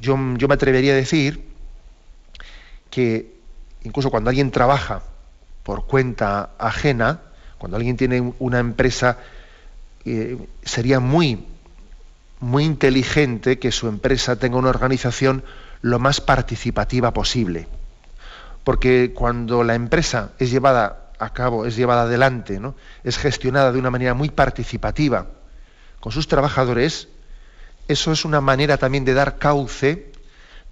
Yo, 0.00 0.16
yo, 0.38 0.48
me 0.48 0.54
atrevería 0.54 0.94
a 0.94 0.96
decir 0.96 1.51
que 2.92 3.34
incluso 3.82 4.10
cuando 4.10 4.30
alguien 4.30 4.52
trabaja 4.52 5.02
por 5.64 5.86
cuenta 5.86 6.50
ajena, 6.58 7.22
cuando 7.58 7.76
alguien 7.76 7.96
tiene 7.96 8.34
una 8.38 8.60
empresa, 8.60 9.18
eh, 10.04 10.38
sería 10.62 11.00
muy 11.00 11.46
muy 12.42 12.64
inteligente 12.64 13.60
que 13.60 13.70
su 13.70 13.86
empresa 13.86 14.36
tenga 14.36 14.56
una 14.56 14.68
organización 14.68 15.44
lo 15.80 16.00
más 16.00 16.20
participativa 16.20 17.12
posible. 17.12 17.68
Porque 18.64 19.12
cuando 19.14 19.62
la 19.62 19.76
empresa 19.76 20.32
es 20.40 20.50
llevada 20.50 21.12
a 21.20 21.32
cabo, 21.32 21.66
es 21.66 21.76
llevada 21.76 22.02
adelante, 22.02 22.58
¿no? 22.58 22.74
es 23.04 23.16
gestionada 23.16 23.72
de 23.72 23.78
una 23.78 23.90
manera 23.90 24.14
muy 24.14 24.28
participativa 24.28 25.28
con 26.00 26.10
sus 26.10 26.26
trabajadores, 26.26 27.08
eso 27.86 28.10
es 28.10 28.24
una 28.24 28.40
manera 28.40 28.76
también 28.76 29.04
de 29.04 29.14
dar 29.14 29.38
cauce, 29.38 30.11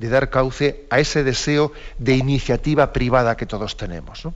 de 0.01 0.09
dar 0.09 0.31
cauce 0.31 0.87
a 0.89 0.99
ese 0.99 1.23
deseo 1.23 1.73
de 1.99 2.17
iniciativa 2.17 2.91
privada 2.93 3.37
que 3.37 3.45
todos 3.45 3.77
tenemos. 3.77 4.27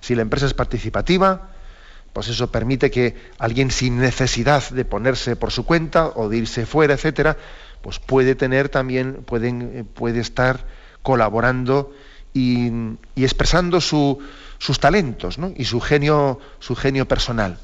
Si 0.00 0.14
la 0.14 0.22
empresa 0.22 0.46
es 0.46 0.54
participativa, 0.54 1.50
pues 2.14 2.28
eso 2.28 2.50
permite 2.50 2.90
que 2.90 3.14
alguien 3.38 3.70
sin 3.70 3.98
necesidad 3.98 4.66
de 4.70 4.86
ponerse 4.86 5.36
por 5.36 5.52
su 5.52 5.66
cuenta 5.66 6.08
o 6.08 6.30
de 6.30 6.38
irse 6.38 6.64
fuera, 6.64 6.94
etcétera, 6.94 7.36
pues 7.82 7.98
puede 7.98 8.34
tener 8.34 8.70
también, 8.70 9.22
pueden, 9.26 9.70
eh, 9.74 9.84
puede 9.84 10.20
estar 10.20 10.64
colaborando 11.02 11.94
y, 12.32 12.72
expresando 13.14 13.82
sus 13.82 14.80
talentos 14.80 15.38
y 15.54 15.66
su 15.66 15.80
genio, 15.80 16.40
su 16.60 16.74
genio 16.74 17.06
personal. 17.06 17.58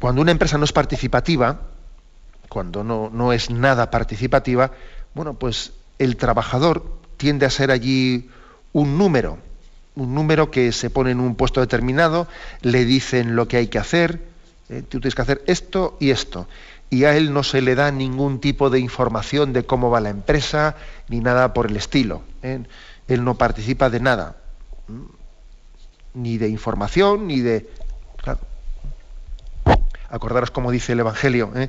Cuando 0.00 0.20
una 0.20 0.32
empresa 0.32 0.58
no 0.58 0.64
es 0.64 0.72
participativa, 0.72 1.60
cuando 2.48 2.84
no, 2.84 3.10
no 3.12 3.32
es 3.32 3.50
nada 3.50 3.90
participativa, 3.90 4.72
bueno, 5.14 5.34
pues 5.34 5.72
el 5.98 6.16
trabajador 6.16 6.98
tiende 7.16 7.46
a 7.46 7.50
ser 7.50 7.70
allí 7.70 8.30
un 8.72 8.98
número, 8.98 9.38
un 9.96 10.14
número 10.14 10.50
que 10.50 10.72
se 10.72 10.90
pone 10.90 11.10
en 11.10 11.20
un 11.20 11.34
puesto 11.34 11.60
determinado, 11.60 12.28
le 12.62 12.84
dicen 12.84 13.36
lo 13.36 13.48
que 13.48 13.56
hay 13.56 13.66
que 13.66 13.78
hacer, 13.78 14.22
eh, 14.68 14.82
tú 14.82 15.00
tienes 15.00 15.14
que 15.14 15.22
hacer 15.22 15.42
esto 15.46 15.96
y 16.00 16.10
esto. 16.10 16.48
Y 16.90 17.04
a 17.04 17.16
él 17.16 17.32
no 17.32 17.42
se 17.42 17.60
le 17.60 17.74
da 17.74 17.90
ningún 17.90 18.40
tipo 18.40 18.70
de 18.70 18.80
información 18.80 19.52
de 19.52 19.64
cómo 19.64 19.90
va 19.90 20.00
la 20.00 20.08
empresa, 20.08 20.76
ni 21.08 21.20
nada 21.20 21.52
por 21.52 21.66
el 21.66 21.76
estilo. 21.76 22.22
¿eh? 22.42 22.62
Él 23.08 23.24
no 23.24 23.36
participa 23.36 23.90
de 23.90 24.00
nada, 24.00 24.36
ni 26.14 26.38
de 26.38 26.48
información, 26.48 27.26
ni 27.26 27.40
de... 27.40 27.68
Acordaros 30.10 30.50
como 30.50 30.70
dice 30.70 30.92
el 30.92 31.00
Evangelio, 31.00 31.52
¿eh? 31.54 31.68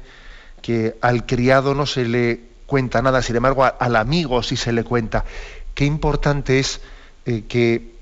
Que 0.62 0.98
al 1.02 1.26
criado 1.26 1.76
no 1.76 1.86
se 1.86 2.06
le 2.06 2.42
cuenta 2.66 3.02
nada, 3.02 3.22
sin 3.22 3.36
embargo 3.36 3.66
al 3.66 3.96
amigo 3.96 4.44
sí 4.44 4.56
se 4.56 4.72
le 4.72 4.84
cuenta. 4.84 5.26
Qué 5.74 5.86
importante 5.86 6.60
es 6.60 6.82
que 7.48 7.94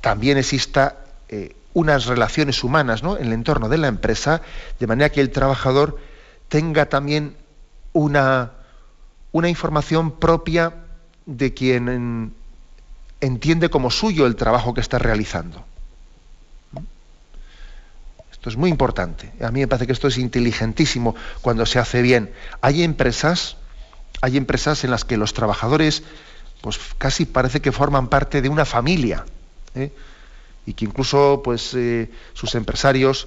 también 0.00 0.38
exista 0.38 0.98
eh, 1.28 1.56
unas 1.74 2.06
relaciones 2.06 2.64
humanas 2.64 3.02
en 3.02 3.26
el 3.26 3.32
entorno 3.32 3.68
de 3.68 3.78
la 3.78 3.88
empresa, 3.88 4.40
de 4.78 4.86
manera 4.86 5.10
que 5.10 5.20
el 5.20 5.30
trabajador 5.30 5.98
tenga 6.48 6.86
también 6.86 7.36
una, 7.92 8.52
una 9.32 9.48
información 9.48 10.12
propia 10.12 10.72
de 11.26 11.52
quien 11.52 12.32
entiende 13.20 13.68
como 13.68 13.90
suyo 13.90 14.26
el 14.26 14.36
trabajo 14.36 14.74
que 14.74 14.80
está 14.80 14.98
realizando. 14.98 15.64
Esto 18.46 18.50
es 18.50 18.58
muy 18.58 18.70
importante. 18.70 19.32
A 19.42 19.50
mí 19.50 19.58
me 19.58 19.66
parece 19.66 19.88
que 19.88 19.92
esto 19.92 20.06
es 20.06 20.18
inteligentísimo 20.18 21.16
cuando 21.42 21.66
se 21.66 21.80
hace 21.80 22.00
bien. 22.00 22.30
Hay 22.60 22.84
empresas, 22.84 23.56
hay 24.20 24.36
empresas 24.36 24.84
en 24.84 24.92
las 24.92 25.04
que 25.04 25.16
los 25.16 25.34
trabajadores, 25.34 26.04
pues 26.60 26.78
casi 26.96 27.24
parece 27.24 27.60
que 27.60 27.72
forman 27.72 28.06
parte 28.06 28.42
de 28.42 28.48
una 28.48 28.64
familia. 28.64 29.24
¿eh? 29.74 29.90
y 30.64 30.74
que 30.74 30.84
incluso 30.84 31.40
pues, 31.42 31.74
eh, 31.74 32.08
sus 32.34 32.54
empresarios 32.54 33.26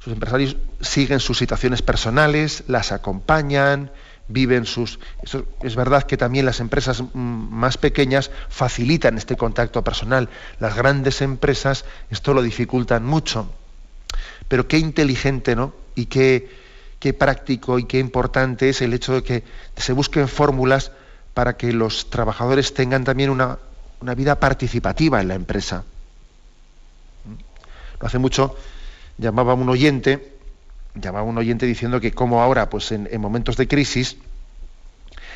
sus 0.00 0.12
empresarios 0.12 0.56
siguen 0.80 1.20
sus 1.20 1.38
situaciones 1.38 1.82
personales, 1.82 2.64
las 2.66 2.90
acompañan, 2.90 3.92
viven 4.26 4.66
sus... 4.66 4.98
es 5.62 5.76
verdad 5.76 6.02
que 6.02 6.16
también 6.16 6.46
las 6.46 6.58
empresas 6.58 7.02
mm, 7.02 7.08
más 7.14 7.78
pequeñas 7.78 8.32
facilitan 8.48 9.18
este 9.18 9.36
contacto 9.36 9.84
personal. 9.84 10.28
Las 10.58 10.74
grandes 10.74 11.22
empresas 11.22 11.84
esto 12.10 12.34
lo 12.34 12.42
dificultan 12.42 13.06
mucho. 13.06 13.52
Pero 14.48 14.66
qué 14.66 14.78
inteligente, 14.78 15.54
¿no? 15.54 15.72
Y 15.94 16.06
qué, 16.06 16.48
qué 16.98 17.12
práctico 17.12 17.78
y 17.78 17.84
qué 17.84 17.98
importante 17.98 18.68
es 18.68 18.82
el 18.82 18.94
hecho 18.94 19.14
de 19.14 19.22
que 19.22 19.44
se 19.76 19.92
busquen 19.92 20.28
fórmulas 20.28 20.90
para 21.34 21.56
que 21.56 21.72
los 21.72 22.10
trabajadores 22.10 22.74
tengan 22.74 23.04
también 23.04 23.30
una, 23.30 23.58
vida 24.16 24.40
participativa 24.40 25.20
en 25.20 25.28
la 25.28 25.34
empresa. 25.34 25.84
No 28.00 28.06
hace 28.06 28.18
mucho 28.18 28.56
llamaba 29.18 29.54
un 29.54 29.68
oyente, 29.68 30.32
llamaba 30.94 31.24
un 31.24 31.38
oyente 31.38 31.66
diciendo 31.66 32.00
que 32.00 32.12
como 32.12 32.42
ahora, 32.42 32.70
pues 32.70 32.92
en, 32.92 33.08
momentos 33.20 33.56
de 33.56 33.68
crisis, 33.68 34.16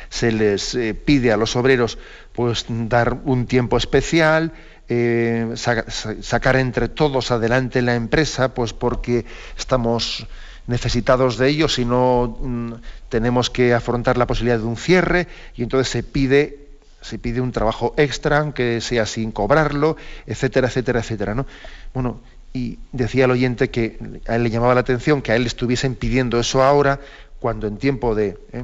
se 0.09 0.31
les 0.31 0.75
eh, 0.75 0.93
pide 0.93 1.31
a 1.31 1.37
los 1.37 1.55
obreros 1.55 1.97
pues 2.33 2.65
dar 2.67 3.19
un 3.25 3.45
tiempo 3.45 3.77
especial, 3.77 4.51
eh, 4.89 5.53
sacar 5.55 6.55
entre 6.57 6.89
todos 6.89 7.31
adelante 7.31 7.81
la 7.81 7.95
empresa, 7.95 8.53
pues 8.53 8.73
porque 8.73 9.25
estamos 9.57 10.27
necesitados 10.67 11.37
de 11.37 11.49
ellos 11.49 11.79
y 11.79 11.85
no 11.85 12.37
mm, 12.39 12.73
tenemos 13.09 13.49
que 13.49 13.73
afrontar 13.73 14.17
la 14.17 14.27
posibilidad 14.27 14.59
de 14.59 14.65
un 14.65 14.77
cierre 14.77 15.27
y 15.55 15.63
entonces 15.63 15.89
se 15.89 16.03
pide 16.03 16.59
se 17.01 17.19
pide 17.19 17.41
un 17.41 17.51
trabajo 17.51 17.93
extra 17.97 18.39
aunque 18.39 18.79
sea 18.79 19.05
sin 19.05 19.33
cobrarlo 19.33 19.97
etcétera 20.25 20.67
etcétera 20.67 21.01
etcétera 21.01 21.35
no 21.35 21.45
bueno 21.93 22.21
y 22.53 22.79
decía 22.93 23.25
el 23.25 23.31
oyente 23.31 23.69
que 23.69 23.97
a 24.25 24.37
él 24.37 24.43
le 24.43 24.49
llamaba 24.51 24.73
la 24.73 24.81
atención 24.81 25.21
que 25.21 25.33
a 25.33 25.35
él 25.35 25.45
estuviesen 25.45 25.95
pidiendo 25.95 26.39
eso 26.39 26.63
ahora 26.63 27.01
cuando 27.39 27.67
en 27.67 27.77
tiempo 27.77 28.15
de, 28.15 28.37
¿eh? 28.53 28.63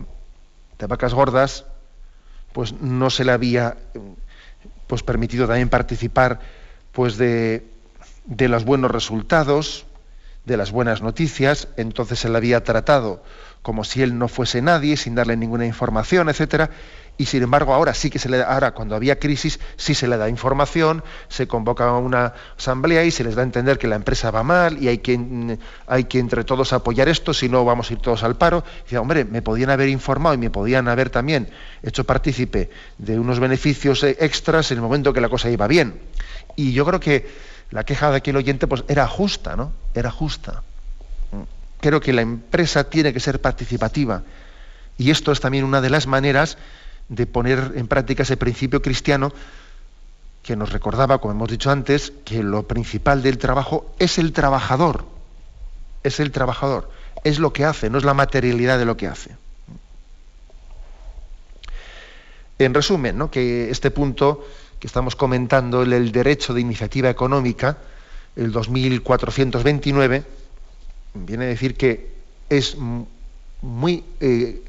de 0.77 0.87
vacas 0.87 1.13
gordas 1.13 1.65
pues 2.53 2.73
no 2.73 3.09
se 3.09 3.25
le 3.25 3.33
había 3.33 3.75
pues 4.89 5.03
permitido 5.03 5.45
también 5.45 5.69
participar 5.69 6.39
pues 6.91 7.15
de, 7.17 7.63
de 8.25 8.47
los 8.49 8.65
buenos 8.65 8.89
resultados 8.89 9.85
de 10.45 10.57
las 10.57 10.71
buenas 10.71 11.03
noticias, 11.03 11.67
entonces 11.77 12.25
él 12.25 12.35
había 12.35 12.63
tratado 12.63 13.23
como 13.61 13.83
si 13.83 14.01
él 14.01 14.17
no 14.17 14.27
fuese 14.27 14.63
nadie, 14.63 14.97
sin 14.97 15.13
darle 15.13 15.37
ninguna 15.37 15.67
información, 15.67 16.27
etcétera, 16.27 16.71
y 17.19 17.25
sin 17.25 17.43
embargo 17.43 17.73
ahora 17.73 17.93
sí 17.93 18.09
que 18.09 18.17
se 18.17 18.29
le 18.29 18.37
da, 18.37 18.45
ahora 18.45 18.71
cuando 18.71 18.95
había 18.95 19.19
crisis 19.19 19.59
sí 19.75 19.93
se 19.93 20.07
le 20.07 20.15
da 20.15 20.29
información, 20.29 21.03
se 21.27 21.49
convoca 21.49 21.91
una 21.91 22.33
asamblea 22.57 23.03
y 23.03 23.11
se 23.11 23.25
les 23.25 23.35
da 23.35 23.41
a 23.41 23.43
entender 23.43 23.77
que 23.77 23.87
la 23.87 23.97
empresa 23.97 24.31
va 24.31 24.41
mal 24.41 24.81
y 24.81 24.87
hay 24.87 24.99
que, 24.99 25.57
hay 25.85 26.05
que 26.05 26.19
entre 26.19 26.45
todos 26.45 26.71
apoyar 26.71 27.09
esto, 27.09 27.33
si 27.33 27.49
no 27.49 27.65
vamos 27.65 27.89
a 27.89 27.93
ir 27.93 27.99
todos 27.99 28.23
al 28.23 28.37
paro. 28.37 28.63
Y 28.79 28.83
dice, 28.83 28.97
hombre, 28.99 29.25
me 29.25 29.41
podían 29.41 29.69
haber 29.69 29.89
informado 29.89 30.33
y 30.33 30.37
me 30.37 30.49
podían 30.49 30.87
haber 30.87 31.09
también 31.09 31.49
hecho 31.83 32.05
partícipe 32.05 32.69
de 32.97 33.19
unos 33.19 33.41
beneficios 33.41 34.01
extras 34.03 34.71
en 34.71 34.77
el 34.77 34.81
momento 34.81 35.11
que 35.11 35.19
la 35.19 35.27
cosa 35.27 35.49
iba 35.49 35.67
bien. 35.67 35.99
Y 36.55 36.71
yo 36.71 36.85
creo 36.85 37.01
que 37.01 37.27
la 37.71 37.83
queja 37.83 38.11
de 38.11 38.17
aquel 38.17 38.37
oyente 38.37 38.65
pues 38.65 38.85
era 38.87 39.05
justa, 39.07 39.57
¿no? 39.57 39.73
Era 39.93 40.09
justa. 40.09 40.63
Creo 41.81 41.99
que 41.99 42.13
la 42.13 42.21
empresa 42.21 42.85
tiene 42.89 43.11
que 43.11 43.19
ser 43.19 43.41
participativa 43.41 44.23
y 44.97 45.11
esto 45.11 45.31
es 45.31 45.39
también 45.39 45.63
una 45.63 45.81
de 45.81 45.89
las 45.89 46.07
maneras 46.07 46.57
de 47.09 47.25
poner 47.25 47.73
en 47.75 47.87
práctica 47.87 48.23
ese 48.23 48.37
principio 48.37 48.81
cristiano 48.81 49.33
que 50.43 50.55
nos 50.55 50.71
recordaba, 50.71 51.19
como 51.19 51.33
hemos 51.33 51.49
dicho 51.49 51.69
antes, 51.69 52.13
que 52.23 52.43
lo 52.43 52.63
principal 52.63 53.21
del 53.21 53.37
trabajo 53.37 53.93
es 53.99 54.17
el 54.17 54.31
trabajador, 54.31 55.05
es 56.03 56.19
el 56.19 56.31
trabajador, 56.31 56.89
es 57.23 57.39
lo 57.39 57.51
que 57.51 57.65
hace, 57.65 57.89
no 57.89 57.97
es 57.97 58.03
la 58.03 58.13
materialidad 58.13 58.79
de 58.79 58.85
lo 58.85 58.95
que 58.95 59.07
hace. 59.07 59.35
En 62.57 62.73
resumen, 62.73 63.17
¿no? 63.17 63.31
que 63.31 63.69
este 63.69 63.91
punto 63.91 64.45
que 64.79 64.87
estamos 64.87 65.15
comentando, 65.15 65.81
el, 65.83 66.11
derecho 66.11 66.53
de 66.53 66.61
iniciativa 66.61 67.09
económica, 67.09 67.77
el 68.35 68.51
2429, 68.51 70.23
viene 71.13 71.45
a 71.45 71.47
decir 71.47 71.75
que 71.75 72.13
es 72.49 72.77
muy 73.61 74.03
eh, 74.19 74.63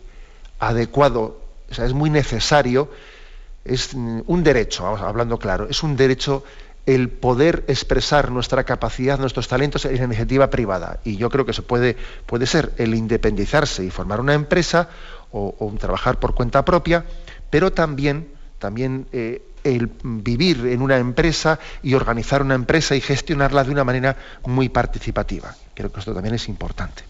adecuado, 0.58 1.39
o 1.70 1.74
sea, 1.74 1.86
es 1.86 1.92
muy 1.92 2.10
necesario, 2.10 2.90
es 3.64 3.94
un 3.94 4.42
derecho, 4.42 4.86
hablando 4.86 5.38
claro, 5.38 5.68
es 5.68 5.82
un 5.82 5.96
derecho 5.96 6.44
el 6.86 7.08
poder 7.08 7.64
expresar 7.68 8.30
nuestra 8.30 8.64
capacidad, 8.64 9.18
nuestros 9.18 9.48
talentos 9.48 9.84
en 9.84 10.02
iniciativa 10.02 10.50
privada. 10.50 10.98
Y 11.04 11.16
yo 11.16 11.30
creo 11.30 11.44
que 11.44 11.50
eso 11.52 11.62
puede, 11.62 11.96
puede 12.26 12.46
ser 12.46 12.72
el 12.78 12.94
independizarse 12.94 13.84
y 13.84 13.90
formar 13.90 14.20
una 14.20 14.34
empresa 14.34 14.88
o, 15.30 15.54
o 15.58 15.72
trabajar 15.78 16.18
por 16.18 16.34
cuenta 16.34 16.64
propia, 16.64 17.04
pero 17.50 17.72
también, 17.72 18.28
también 18.58 19.06
eh, 19.12 19.42
el 19.62 19.90
vivir 20.02 20.66
en 20.66 20.82
una 20.82 20.96
empresa 20.96 21.58
y 21.82 21.94
organizar 21.94 22.42
una 22.42 22.54
empresa 22.54 22.96
y 22.96 23.00
gestionarla 23.00 23.62
de 23.64 23.70
una 23.70 23.84
manera 23.84 24.16
muy 24.46 24.68
participativa. 24.68 25.54
Creo 25.74 25.92
que 25.92 26.00
esto 26.00 26.14
también 26.14 26.34
es 26.34 26.48
importante. 26.48 27.04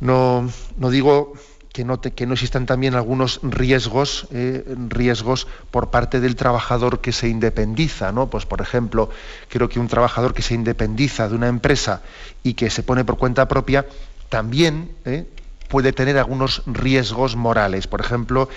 No, 0.00 0.48
no 0.78 0.90
digo 0.90 1.34
que 1.72 1.84
no, 1.84 2.00
que 2.00 2.26
no, 2.26 2.32
existan 2.32 2.66
también 2.66 2.94
algunos 2.94 3.40
riesgos, 3.42 4.26
eh, 4.32 4.64
riesgos 4.88 5.46
por 5.70 5.90
parte 5.90 6.20
del 6.20 6.34
trabajador 6.34 7.00
que 7.00 7.12
se 7.12 7.28
independiza, 7.28 8.10
¿no? 8.12 8.28
Pues 8.28 8.44
por 8.44 8.60
ejemplo, 8.60 9.10
creo 9.48 9.68
que 9.68 9.78
un 9.78 9.88
trabajador 9.88 10.34
que 10.34 10.42
se 10.42 10.54
independiza 10.54 11.28
de 11.28 11.36
una 11.36 11.48
empresa 11.48 12.02
y 12.42 12.54
que 12.54 12.70
se 12.70 12.82
pone 12.82 13.04
por 13.04 13.18
cuenta 13.18 13.46
propia, 13.46 13.86
también 14.28 14.90
eh, 15.04 15.26
puede 15.68 15.92
tener 15.92 16.18
algunos 16.18 16.62
riesgos 16.66 17.36
morales. 17.36 17.86
Por 17.86 18.00
ejemplo, 18.00 18.48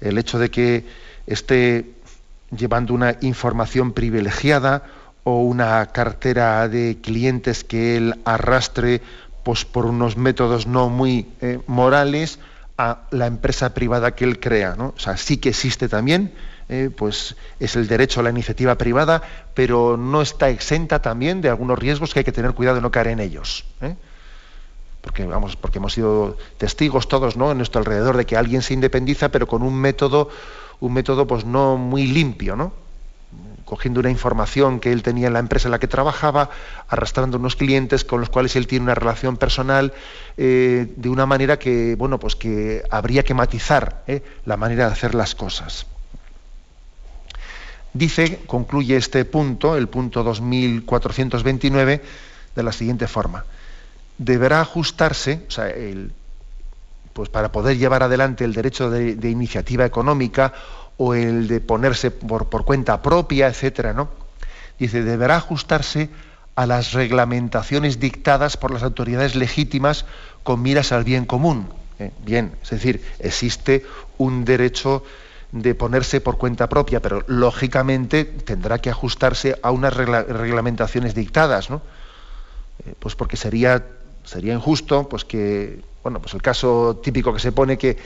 el 0.00 0.18
hecho 0.18 0.38
de 0.38 0.50
que 0.50 0.84
esté 1.26 1.92
llevando 2.56 2.94
una 2.94 3.16
información 3.20 3.92
privilegiada 3.92 4.84
o 5.24 5.42
una 5.42 5.86
cartera 5.86 6.68
de 6.68 6.98
clientes 7.00 7.64
que 7.64 7.96
él 7.96 8.20
arrastre 8.24 9.02
pues, 9.42 9.64
por 9.64 9.86
unos 9.86 10.16
métodos 10.16 10.66
no 10.66 10.88
muy 10.88 11.28
eh, 11.40 11.60
morales 11.66 12.38
a 12.78 13.06
la 13.10 13.26
empresa 13.26 13.74
privada 13.74 14.14
que 14.14 14.24
él 14.24 14.40
crea. 14.40 14.74
¿no? 14.76 14.94
O 14.96 14.98
sea, 14.98 15.16
sí 15.16 15.38
que 15.38 15.50
existe 15.50 15.88
también, 15.88 16.32
eh, 16.68 16.90
pues 16.94 17.36
es 17.60 17.76
el 17.76 17.88
derecho 17.88 18.20
a 18.20 18.22
la 18.22 18.30
iniciativa 18.30 18.76
privada, 18.76 19.22
pero 19.54 19.96
no 19.96 20.22
está 20.22 20.48
exenta 20.50 21.00
también 21.00 21.40
de 21.40 21.48
algunos 21.48 21.78
riesgos 21.78 22.12
que 22.12 22.20
hay 22.20 22.24
que 22.24 22.32
tener 22.32 22.52
cuidado 22.52 22.76
de 22.76 22.82
no 22.82 22.90
caer 22.90 23.08
en 23.08 23.20
ellos. 23.20 23.64
¿eh? 23.80 23.96
Porque, 25.00 25.24
vamos, 25.24 25.56
porque 25.56 25.78
hemos 25.78 25.92
sido 25.92 26.36
testigos 26.58 27.08
todos 27.08 27.36
¿no? 27.36 27.52
en 27.52 27.58
nuestro 27.58 27.78
alrededor 27.78 28.16
de 28.16 28.26
que 28.26 28.36
alguien 28.36 28.62
se 28.62 28.74
independiza, 28.74 29.30
pero 29.30 29.46
con 29.46 29.62
un 29.62 29.74
método 29.74 30.28
un 30.80 30.92
método 30.92 31.26
pues 31.26 31.44
no 31.44 31.76
muy 31.76 32.06
limpio, 32.06 32.56
¿no? 32.56 32.72
Cogiendo 33.66 34.00
una 34.00 34.10
información 34.10 34.80
que 34.80 34.92
él 34.92 35.02
tenía 35.02 35.26
en 35.26 35.34
la 35.34 35.40
empresa 35.40 35.68
en 35.68 35.72
la 35.72 35.78
que 35.78 35.88
trabajaba, 35.88 36.48
arrastrando 36.88 37.36
unos 37.36 37.56
clientes 37.56 38.04
con 38.04 38.20
los 38.20 38.30
cuales 38.30 38.56
él 38.56 38.66
tiene 38.66 38.84
una 38.84 38.94
relación 38.94 39.36
personal 39.36 39.92
eh, 40.38 40.90
de 40.96 41.08
una 41.10 41.26
manera 41.26 41.58
que, 41.58 41.96
bueno, 41.96 42.18
pues 42.18 42.36
que 42.36 42.82
habría 42.90 43.24
que 43.24 43.34
matizar 43.34 44.04
¿eh? 44.06 44.22
la 44.46 44.56
manera 44.56 44.86
de 44.86 44.92
hacer 44.92 45.14
las 45.14 45.34
cosas. 45.34 45.86
Dice, 47.92 48.40
concluye 48.46 48.96
este 48.96 49.24
punto, 49.24 49.76
el 49.76 49.88
punto 49.88 50.22
2429, 50.22 52.02
de 52.54 52.62
la 52.62 52.72
siguiente 52.72 53.08
forma. 53.08 53.44
Deberá 54.16 54.60
ajustarse, 54.60 55.44
o 55.48 55.50
sea, 55.50 55.68
el, 55.68 56.12
pues 57.16 57.30
para 57.30 57.50
poder 57.50 57.78
llevar 57.78 58.02
adelante 58.02 58.44
el 58.44 58.52
derecho 58.52 58.90
de, 58.90 59.30
iniciativa 59.30 59.86
económica 59.86 60.52
o 60.96 61.14
el 61.14 61.48
de 61.48 61.60
ponerse 61.60 62.10
por, 62.10 62.64
cuenta 62.64 63.02
propia, 63.02 63.48
etcétera, 63.48 63.92
¿no? 63.92 64.08
Dice, 64.78 65.02
deberá 65.02 65.36
ajustarse 65.36 66.10
a 66.54 66.66
las 66.66 66.92
reglamentaciones 66.92 68.00
dictadas 68.00 68.56
por 68.56 68.70
las 68.70 68.82
autoridades 68.82 69.34
legítimas 69.34 70.06
con 70.42 70.62
miras 70.62 70.92
al 70.92 71.04
bien 71.04 71.26
común. 71.26 71.68
¿eh? 71.98 72.12
Bien, 72.24 72.52
es 72.62 72.70
decir, 72.70 73.02
existe 73.18 73.84
un 74.18 74.44
derecho 74.44 75.02
de 75.52 75.74
ponerse 75.74 76.20
por 76.20 76.38
cuenta 76.38 76.68
propia, 76.68 77.00
pero 77.00 77.24
lógicamente 77.26 78.24
tendrá 78.24 78.78
que 78.78 78.90
ajustarse 78.90 79.58
a 79.62 79.70
unas 79.70 79.94
reglamentaciones 79.94 81.14
dictadas, 81.14 81.70
¿no? 81.70 81.82
Eh, 82.84 82.94
pues 82.98 83.14
porque 83.14 83.36
sería, 83.36 83.86
sería 84.24 84.52
injusto 84.54 85.08
pues 85.08 85.24
que 85.24 85.80
bueno, 86.06 86.20
pues 86.20 86.34
el 86.34 86.42
caso 86.42 87.00
típico 87.02 87.34
que 87.34 87.40
se 87.40 87.50
pone 87.50 87.76
que, 87.76 87.96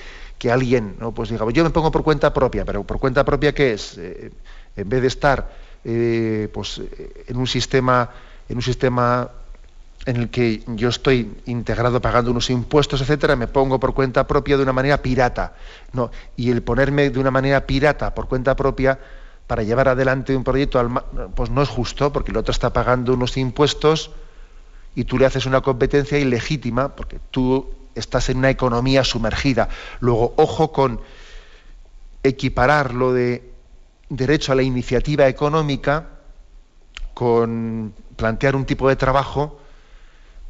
que 0.41 0.51
alguien, 0.51 0.97
¿no? 0.99 1.13
pues 1.13 1.29
diga, 1.29 1.45
yo 1.53 1.63
me 1.63 1.69
pongo 1.69 1.93
por 1.93 2.03
cuenta 2.03 2.33
propia, 2.33 2.65
pero 2.65 2.83
por 2.83 2.99
cuenta 2.99 3.27
propia 3.27 3.55
¿qué 3.55 3.75
es? 3.75 3.99
Eh, 3.99 4.33
en 4.75 4.89
vez 4.89 5.03
de 5.03 5.07
estar 5.07 5.51
eh, 5.85 6.49
pues, 6.51 6.81
en 7.29 7.37
un 7.37 7.47
sistema, 7.47 8.09
en 8.49 8.57
un 8.57 8.63
sistema 8.63 9.31
en 10.07 10.17
el 10.17 10.31
que 10.31 10.63
yo 10.67 10.89
estoy 10.89 11.31
integrado 11.45 12.01
pagando 12.01 12.31
unos 12.31 12.49
impuestos, 12.49 13.03
etcétera, 13.03 13.37
me 13.37 13.49
pongo 13.49 13.79
por 13.79 13.93
cuenta 13.93 14.27
propia 14.27 14.57
de 14.57 14.63
una 14.63 14.73
manera 14.73 15.03
pirata. 15.03 15.53
No, 15.93 16.11
y 16.37 16.51
el 16.51 16.63
ponerme 16.63 17.11
de 17.11 17.21
una 17.21 17.31
manera 17.31 17.67
pirata 17.67 18.15
por 18.15 18.27
cuenta 18.27 18.57
propia 18.57 18.99
para 19.47 19.63
llevar 19.63 19.89
adelante 19.89 20.35
un 20.35 20.43
proyecto, 20.43 20.89
pues 21.35 21.51
no 21.51 21.61
es 21.61 21.69
justo, 21.69 22.15
porque 22.15 22.31
el 22.31 22.39
otro 22.39 22.53
está 22.53 22.73
pagando 22.73 23.13
unos 23.13 23.37
impuestos 23.37 24.11
y 24.95 25.05
tú 25.05 25.19
le 25.19 25.27
haces 25.27 25.45
una 25.45 25.61
competencia 25.61 26.19
ilegítima, 26.19 26.97
porque 26.97 27.21
tú 27.31 27.69
estás 27.95 28.29
en 28.29 28.39
una 28.39 28.51
economía 28.51 29.05
sumergida. 29.05 29.69
Luego, 30.01 30.35
ojo 30.37 30.73
con 30.73 31.01
equiparar 32.23 32.95
lo 32.95 33.13
de 33.13 33.51
derecho 34.09 34.53
a 34.53 34.55
la 34.55 34.63
iniciativa 34.63 35.29
económica 35.29 36.07
con 37.15 37.95
plantear 38.17 38.57
un 38.57 38.65
tipo 38.65 38.89
de 38.89 38.97
trabajo 38.97 39.61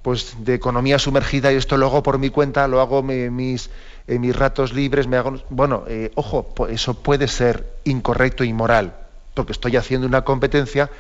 pues 0.03 0.37
de 0.39 0.55
economía 0.55 0.99
sumergida 0.99 1.53
y 1.53 1.57
esto 1.57 1.77
lo 1.77 1.87
hago 1.87 2.03
por 2.03 2.19
mi 2.19 2.31
cuenta, 2.31 2.67
lo 2.69 2.81
hago 2.81 3.03
mis, 3.03 3.71
mis 4.07 4.37
ratos 4.37 4.73
libres, 4.73 5.07
me 5.07 5.19
hago... 5.19 5.39
Bueno, 5.51 5.85
eh, 5.89 6.11
ojo, 6.15 6.55
eso 6.71 6.95
puede 6.95 7.29
ser 7.29 7.67
incorrecto 7.85 8.43
e 8.43 8.47
inmoral, 8.47 8.95
porque 9.35 9.53
estoy 9.53 9.77
haciendo 9.77 10.07
una 10.07 10.23
competencia 10.23 10.91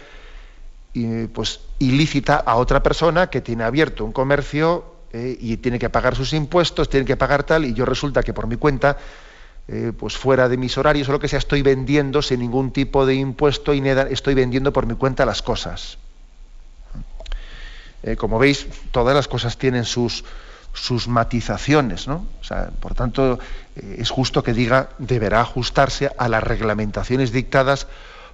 pues, 1.32 1.60
ilícita 1.78 2.36
a 2.36 2.56
otra 2.56 2.82
persona 2.82 3.30
que 3.30 3.40
tiene 3.40 3.64
abierto 3.64 4.04
un 4.04 4.12
comercio 4.12 4.84
eh, 5.12 5.36
y 5.40 5.56
tiene 5.56 5.78
que 5.78 5.90
pagar 5.90 6.14
sus 6.14 6.32
impuestos, 6.32 6.88
tiene 6.88 7.04
que 7.04 7.16
pagar 7.16 7.42
tal, 7.42 7.64
y 7.64 7.74
yo 7.74 7.84
resulta 7.84 8.22
que 8.22 8.32
por 8.32 8.46
mi 8.46 8.56
cuenta, 8.56 8.96
eh, 9.66 9.92
pues 9.96 10.16
fuera 10.16 10.48
de 10.48 10.56
mis 10.56 10.78
horarios 10.78 11.08
o 11.08 11.12
lo 11.12 11.18
que 11.18 11.26
sea, 11.26 11.40
estoy 11.40 11.62
vendiendo 11.62 12.22
sin 12.22 12.38
ningún 12.38 12.70
tipo 12.70 13.04
de 13.04 13.14
impuesto 13.14 13.74
y 13.74 13.82
estoy 13.88 14.34
vendiendo 14.34 14.72
por 14.72 14.86
mi 14.86 14.94
cuenta 14.94 15.26
las 15.26 15.42
cosas. 15.42 15.98
Eh, 18.04 18.14
como 18.14 18.38
veis, 18.38 18.66
todas 18.92 19.14
las 19.14 19.26
cosas 19.26 19.58
tienen 19.58 19.84
sus, 19.84 20.24
sus 20.72 21.08
matizaciones, 21.08 22.06
¿no? 22.06 22.26
por 22.80 22.94
tanto, 22.94 23.38
es 23.74 24.10
justo 24.10 24.42
que 24.42 24.54
diga, 24.54 24.90
deberá 24.98 25.40
ajustarse 25.40 26.10
a 26.16 26.28
las 26.28 26.42
reglamentaciones 26.42 27.32
dictadas 27.32 27.88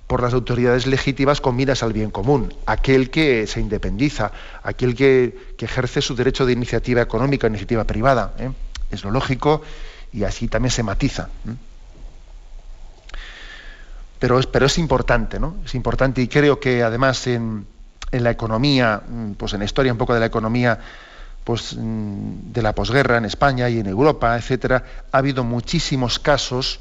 por 0.07 0.23
las 0.23 0.35
autoridades 0.35 0.87
legítimas 0.87 1.41
con 1.41 1.57
miras 1.57 1.83
al 1.83 1.93
bien 1.93 2.11
común, 2.11 2.55
aquel 2.67 3.11
que 3.11 3.47
se 3.47 3.61
independiza, 3.61 4.31
aquel 4.63 4.95
que, 4.95 5.55
ejerce 5.59 6.01
su 6.01 6.15
derecho 6.15 6.47
de 6.47 6.53
iniciativa 6.53 7.03
económica, 7.03 7.49
iniciativa 7.49 7.85
privada. 7.85 8.35
¿eh? 8.39 8.51
Es 8.91 9.03
lo 9.03 9.11
lógico 9.11 9.63
y 10.13 10.23
así 10.23 10.47
también 10.47 10.71
se 10.71 10.85
matiza. 10.85 11.29
¿eh? 11.49 11.55
Pero, 14.21 14.39
es, 14.39 14.79
importante, 14.79 15.41
¿no? 15.41 15.57
Es 15.65 15.75
importante 15.75 16.23
y 16.23 16.29
creo 16.29 16.61
que 16.61 16.83
además 16.83 17.27
en, 17.27 17.67
en 18.13 18.25
la 18.25 18.31
economía, 18.31 19.03
mm, 19.07 19.33
pues 19.33 19.53
en 19.55 19.59
la 19.59 19.65
historia 19.65 19.93
un 19.93 19.99
poco 19.99 20.15
de 20.15 20.21
la 20.21 20.27
economía 20.27 20.79
pues, 21.43 21.75
mm, 21.77 22.53
de 22.53 22.63
la 22.63 22.75
posguerra 22.75 23.19
en 23.19 23.25
España 23.25 23.69
y 23.69 23.81
en 23.81 23.87
Europa, 23.87 24.37
etcétera, 24.37 24.85
ha 25.11 25.19
habido 25.19 25.43
muchísimos 25.43 26.19
casos 26.21 26.81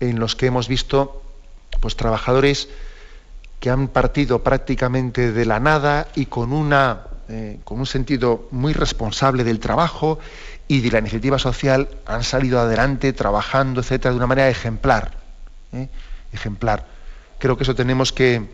en 0.00 0.18
los 0.18 0.36
que 0.36 0.46
hemos 0.46 0.68
visto 0.68 1.22
pues 1.80 1.96
trabajadores 1.96 2.68
que 3.60 3.70
han 3.70 3.88
partido 3.88 4.42
prácticamente 4.42 5.32
de 5.32 5.44
la 5.44 5.60
nada 5.60 6.08
y 6.14 6.26
con, 6.26 6.52
una, 6.52 7.02
eh, 7.28 7.60
con 7.64 7.78
un 7.78 7.86
sentido 7.86 8.48
muy 8.50 8.72
responsable 8.72 9.44
del 9.44 9.60
trabajo 9.60 10.18
y 10.68 10.80
de 10.80 10.90
la 10.90 10.98
iniciativa 10.98 11.38
social 11.38 11.88
han 12.06 12.24
salido 12.24 12.58
adelante 12.58 13.12
trabajando, 13.12 13.80
etcétera, 13.80 14.10
de 14.10 14.16
una 14.16 14.26
manera 14.26 14.48
ejemplar. 14.48 15.12
¿eh? 15.72 15.88
Ejemplar. 16.32 16.86
Creo 17.38 17.56
que 17.56 17.62
eso 17.62 17.74
tenemos 17.74 18.12
que, 18.12 18.48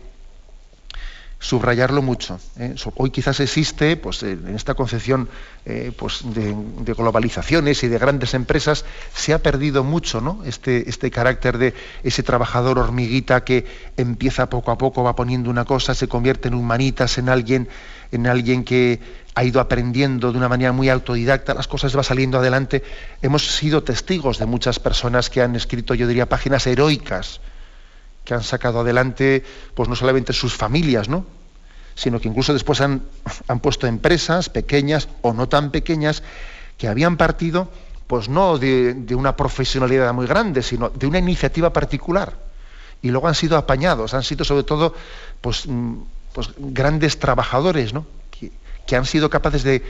subrayarlo 1.39 2.01
mucho. 2.01 2.39
¿eh? 2.57 2.75
Hoy 2.95 3.11
quizás 3.11 3.39
existe, 3.39 3.95
pues, 3.95 4.21
en 4.23 4.53
esta 4.55 4.73
concepción 4.73 5.29
eh, 5.65 5.93
pues, 5.97 6.21
de, 6.25 6.53
globalizaciones 6.93 7.81
y 7.83 7.87
de 7.87 7.97
grandes 7.97 8.33
empresas, 8.33 8.83
se 9.13 9.33
ha 9.33 9.41
perdido 9.41 9.85
mucho 9.85 10.19
¿no? 10.19 10.41
este, 10.45 10.89
este 10.89 11.09
carácter 11.09 11.57
de 11.57 11.73
ese 12.03 12.23
trabajador 12.23 12.77
hormiguita 12.77 13.45
que 13.45 13.65
empieza 13.95 14.49
poco 14.49 14.71
a 14.71 14.77
poco, 14.77 15.03
va 15.03 15.15
poniendo 15.15 15.49
una 15.49 15.63
cosa, 15.63 15.95
se 15.95 16.09
convierte 16.09 16.49
en 16.49 16.55
humanitas, 16.55 17.17
en 17.17 17.29
alguien, 17.29 17.69
en 18.11 18.27
alguien 18.27 18.65
que 18.65 18.99
ha 19.33 19.43
ido 19.45 19.61
aprendiendo 19.61 20.33
de 20.33 20.37
una 20.37 20.49
manera 20.49 20.73
muy 20.73 20.89
autodidacta, 20.89 21.53
las 21.53 21.69
cosas 21.69 21.97
va 21.97 22.03
saliendo 22.03 22.37
adelante. 22.39 22.83
Hemos 23.21 23.55
sido 23.55 23.83
testigos 23.83 24.39
de 24.39 24.45
muchas 24.45 24.79
personas 24.79 25.29
que 25.29 25.41
han 25.41 25.55
escrito, 25.55 25.93
yo 25.93 26.05
diría, 26.05 26.27
páginas 26.27 26.67
heroicas 26.67 27.39
que 28.29 28.35
han 28.35 28.43
sacado 28.43 28.81
adelante, 28.81 29.43
pues 29.73 29.89
no 29.89 29.95
solamente 29.95 30.33
sus 30.33 30.53
familias, 30.53 31.09
¿no? 31.09 31.25
sino 31.95 32.21
que 32.21 32.27
incluso 32.27 32.53
después 32.53 32.79
han, 32.79 33.01
han 33.47 33.59
puesto 33.59 33.87
empresas 33.87 34.49
pequeñas 34.49 35.07
o 35.23 35.33
no 35.33 35.49
tan 35.49 35.71
pequeñas 35.71 36.21
que 36.77 36.87
habían 36.87 37.17
partido, 37.17 37.71
pues 38.05 38.29
no 38.29 38.59
de, 38.59 38.93
una 39.15 39.35
profesionalidad 39.35 40.13
muy 40.13 40.27
grande, 40.27 40.61
sino 40.61 40.89
de 40.89 41.07
una 41.07 41.17
iniciativa 41.17 41.73
particular. 41.73 42.37
Y 43.01 43.09
luego 43.09 43.27
han 43.27 43.33
sido 43.33 43.57
apañados, 43.57 44.13
han 44.13 44.21
sido 44.21 44.45
sobre 44.45 44.61
todo 44.61 44.93
pues, 45.41 45.65
mm, 45.65 45.95
pues 46.31 46.51
grandes 46.55 47.17
trabajadores, 47.17 47.95
¿no? 47.95 48.05
que 48.85 48.95
han 48.95 49.05
sido 49.05 49.31
capaces 49.31 49.63
de, 49.63 49.83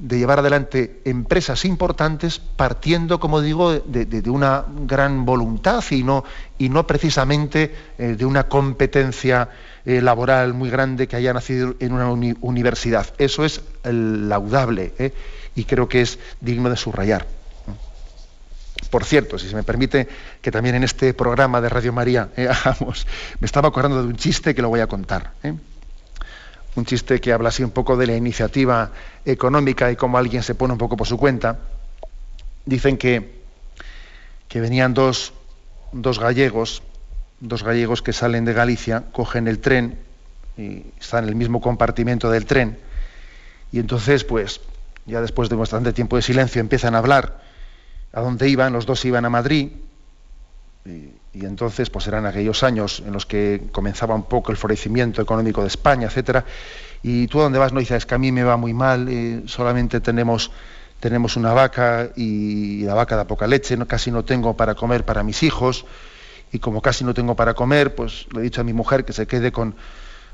de 0.00 0.18
llevar 0.18 0.38
adelante 0.38 1.02
empresas 1.04 1.64
importantes 1.66 2.38
partiendo, 2.38 3.20
como 3.20 3.42
digo, 3.42 3.72
de, 3.72 4.30
una 4.30 4.64
gran 4.86 5.26
voluntad 5.26 5.84
y 5.90 6.02
no, 6.02 6.24
y 6.58 6.70
no 6.70 6.86
precisamente 6.86 7.74
eh, 7.98 8.16
de 8.16 8.24
una 8.24 8.48
competencia 8.48 9.50
eh, 9.84 10.00
laboral 10.00 10.54
muy 10.54 10.70
grande 10.70 11.06
que 11.06 11.16
haya 11.16 11.34
nacido 11.34 11.74
en 11.80 11.92
una 11.92 12.10
universidad. 12.10 13.12
Eso 13.18 13.44
es 13.44 13.60
laudable 13.84 14.94
¿eh? 14.98 15.12
y 15.54 15.64
creo 15.64 15.86
que 15.86 16.00
es 16.00 16.18
digno 16.40 16.70
de 16.70 16.76
subrayar. 16.76 17.26
Por 18.88 19.04
cierto, 19.04 19.38
si 19.38 19.48
se 19.48 19.54
me 19.54 19.62
permite 19.62 20.08
que 20.40 20.50
también 20.50 20.76
en 20.76 20.84
este 20.84 21.12
programa 21.12 21.60
de 21.60 21.68
Radio 21.68 21.92
María 21.92 22.30
me 23.40 23.46
estaba 23.46 23.68
acordando 23.68 24.02
de 24.02 24.08
un 24.08 24.16
chiste 24.16 24.54
que 24.54 24.62
lo 24.62 24.70
voy 24.70 24.80
a 24.80 24.86
contar 24.86 25.32
un 26.80 26.86
chiste 26.86 27.20
que 27.20 27.32
habla 27.32 27.50
así 27.50 27.62
un 27.62 27.70
poco 27.70 27.96
de 27.96 28.06
la 28.06 28.16
iniciativa 28.16 28.90
económica 29.24 29.92
y 29.92 29.96
cómo 29.96 30.18
alguien 30.18 30.42
se 30.42 30.54
pone 30.54 30.72
un 30.72 30.78
poco 30.78 30.96
por 30.96 31.06
su 31.06 31.16
cuenta. 31.16 31.58
Dicen 32.64 32.96
que, 32.96 33.42
que 34.48 34.60
venían 34.60 34.94
dos, 34.94 35.32
dos 35.92 36.18
gallegos, 36.18 36.82
dos 37.38 37.62
gallegos 37.62 38.02
que 38.02 38.12
salen 38.12 38.44
de 38.44 38.52
Galicia, 38.52 39.04
cogen 39.12 39.46
el 39.46 39.60
tren 39.60 39.98
y 40.56 40.84
están 40.98 41.24
en 41.24 41.30
el 41.30 41.36
mismo 41.36 41.60
compartimento 41.60 42.30
del 42.30 42.46
tren. 42.46 42.78
Y 43.72 43.78
entonces, 43.78 44.24
pues, 44.24 44.60
ya 45.06 45.20
después 45.20 45.48
de 45.48 45.56
bastante 45.56 45.92
tiempo 45.92 46.16
de 46.16 46.22
silencio, 46.22 46.60
empiezan 46.60 46.94
a 46.94 46.98
hablar 46.98 47.40
a 48.12 48.20
dónde 48.20 48.48
iban, 48.48 48.72
los 48.72 48.86
dos 48.86 49.04
iban 49.04 49.24
a 49.24 49.30
Madrid, 49.30 49.70
entonces, 51.34 51.90
pues 51.90 52.06
eran 52.08 52.26
aquellos 52.26 52.62
años 52.62 53.02
en 53.06 53.12
los 53.12 53.24
que 53.24 53.68
comenzaba 53.70 54.14
un 54.14 54.24
poco 54.24 54.50
el 54.50 54.58
florecimiento 54.58 55.22
económico 55.22 55.62
de 55.62 55.68
España, 55.68 56.06
etcétera. 56.08 56.44
Y 57.02 57.28
tú 57.28 57.40
a 57.40 57.44
dónde 57.44 57.58
vas 57.58 57.72
no 57.72 57.80
dices, 57.80 57.98
es 57.98 58.06
que 58.06 58.14
a 58.14 58.18
mí 58.18 58.32
me 58.32 58.42
va 58.42 58.56
muy 58.56 58.74
mal, 58.74 59.08
eh, 59.08 59.42
solamente 59.46 60.00
tenemos, 60.00 60.50
tenemos 60.98 61.36
una 61.36 61.52
vaca 61.52 62.10
y 62.16 62.82
la 62.82 62.94
vaca 62.94 63.16
da 63.16 63.26
poca 63.26 63.46
leche, 63.46 63.76
no, 63.76 63.86
casi 63.86 64.10
no 64.10 64.24
tengo 64.24 64.56
para 64.56 64.74
comer 64.74 65.04
para 65.04 65.22
mis 65.22 65.42
hijos. 65.42 65.86
Y 66.52 66.58
como 66.58 66.82
casi 66.82 67.04
no 67.04 67.14
tengo 67.14 67.36
para 67.36 67.54
comer, 67.54 67.94
pues 67.94 68.26
le 68.34 68.40
he 68.40 68.42
dicho 68.42 68.60
a 68.60 68.64
mi 68.64 68.72
mujer 68.72 69.04
que 69.04 69.12
se 69.12 69.28
quede 69.28 69.52
con 69.52 69.76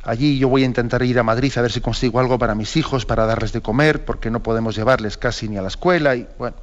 allí. 0.02 0.38
Yo 0.38 0.48
voy 0.48 0.62
a 0.62 0.66
intentar 0.66 1.02
ir 1.02 1.18
a 1.18 1.22
Madrid 1.22 1.52
a 1.56 1.60
ver 1.60 1.70
si 1.70 1.82
consigo 1.82 2.20
algo 2.20 2.38
para 2.38 2.54
mis 2.54 2.74
hijos, 2.76 3.04
para 3.04 3.26
darles 3.26 3.52
de 3.52 3.60
comer, 3.60 4.06
porque 4.06 4.30
no 4.30 4.42
podemos 4.42 4.74
llevarles 4.74 5.18
casi 5.18 5.46
ni 5.48 5.58
a 5.58 5.62
la 5.62 5.68
escuela. 5.68 6.16
Y 6.16 6.26
bueno, 6.38 6.56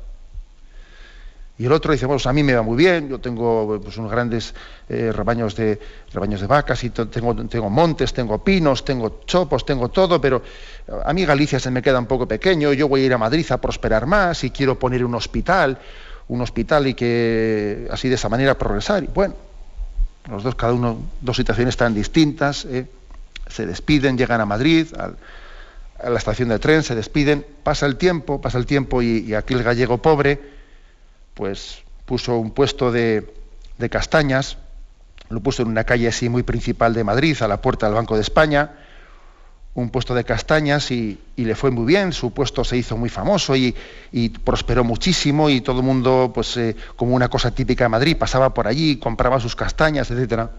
y 1.56 1.66
el 1.66 1.72
otro 1.72 1.94
dice, 1.94 2.08
bueno, 2.08 2.18
pues 2.18 2.26
a 2.26 2.34
mí 2.34 2.42
me 2.42 2.56
va 2.56 2.64
muy 2.64 2.76
bien, 2.76 3.10
yo 3.10 3.20
tengo 3.20 3.80
pues, 3.82 3.96
unos 3.98 4.10
grandes 4.10 4.56
eh, 4.90 5.12
rebaños, 5.12 5.56
de, 5.56 5.80
vacas 6.48 6.84
y 6.84 6.90
tengo, 6.90 7.70
montes, 7.70 8.12
tengo 8.12 8.44
pinos, 8.44 8.84
tengo 8.84 9.22
chopos, 9.28 9.64
tengo 9.64 9.90
todo, 9.90 10.20
pero 10.20 10.42
a 11.06 11.14
mí 11.14 11.26
Galicia 11.26 11.60
se 11.60 11.70
me 11.70 11.84
queda 11.84 12.00
un 12.00 12.08
poco 12.08 12.28
pequeño, 12.28 12.74
yo 12.74 12.88
voy 12.88 13.02
a 13.02 13.06
ir 13.06 13.14
a 13.14 13.20
Madrid 13.20 13.46
a 13.52 13.58
prosperar 13.62 14.08
más 14.08 14.44
y 14.44 14.50
quiero 14.50 14.80
poner 14.80 15.06
un 15.06 15.14
hospital, 15.14 15.78
un 16.28 16.42
hospital 16.42 16.88
y 16.88 16.96
que 16.96 17.88
así 17.92 18.10
de 18.10 18.16
esa 18.16 18.30
manera 18.30 18.58
progresar. 18.58 19.04
Y 19.04 19.08
bueno, 19.08 19.36
los 20.32 20.42
dos, 20.42 20.56
cada 20.56 20.74
uno, 20.74 20.98
dos 21.22 21.38
situaciones 21.38 21.78
tan 21.78 21.94
distintas, 21.94 22.66
eh, 22.66 22.88
se 23.46 23.68
despiden, 23.68 24.18
llegan 24.18 24.42
a 24.42 24.48
Madrid, 24.48 24.88
a 24.98 26.10
la 26.10 26.18
estación 26.18 26.50
de 26.50 26.58
tren, 26.58 26.82
se 26.82 26.96
despiden, 26.96 27.46
pasa 27.62 27.86
el 27.86 27.98
tiempo, 27.98 28.42
pasa 28.42 28.58
el 28.58 28.66
tiempo 28.66 29.04
y, 29.04 29.20
y 29.20 29.36
aquí 29.36 29.54
el 29.54 29.62
gallego 29.62 30.00
pobre, 30.00 30.53
pues 31.34 31.84
puso 32.06 32.38
un 32.38 32.52
puesto 32.52 32.92
de, 32.92 33.32
castañas, 33.90 34.58
lo 35.30 35.42
puso 35.42 35.64
en 35.64 35.70
una 35.70 35.84
calle 35.84 36.08
así 36.08 36.30
muy 36.30 36.44
principal 36.44 36.94
de 36.94 37.04
Madrid, 37.04 37.36
a 37.42 37.48
la 37.48 37.62
puerta 37.62 37.86
del 37.86 37.96
Banco 37.96 38.16
de 38.16 38.22
España, 38.22 38.72
un 39.74 39.90
puesto 39.90 40.14
de 40.14 40.24
castañas 40.24 40.92
y, 40.92 41.20
le 41.36 41.56
fue 41.56 41.72
muy 41.72 41.86
bien, 41.86 42.14
su 42.14 42.32
puesto 42.32 42.64
se 42.64 42.78
hizo 42.78 42.96
muy 42.96 43.10
famoso 43.10 43.56
y, 43.56 43.76
prosperó 44.44 44.84
muchísimo 44.84 45.50
y 45.50 45.62
todo 45.62 45.80
el 45.80 45.86
mundo, 45.86 46.32
pues 46.34 46.56
eh, 46.58 46.76
como 46.96 47.16
una 47.16 47.30
cosa 47.30 47.52
típica 47.52 47.86
de 47.86 47.90
Madrid, 47.90 48.18
pasaba 48.18 48.54
por 48.54 48.68
allí, 48.68 48.98
compraba 48.98 49.40
sus 49.40 49.56
castañas, 49.56 50.10
etcétera. 50.12 50.52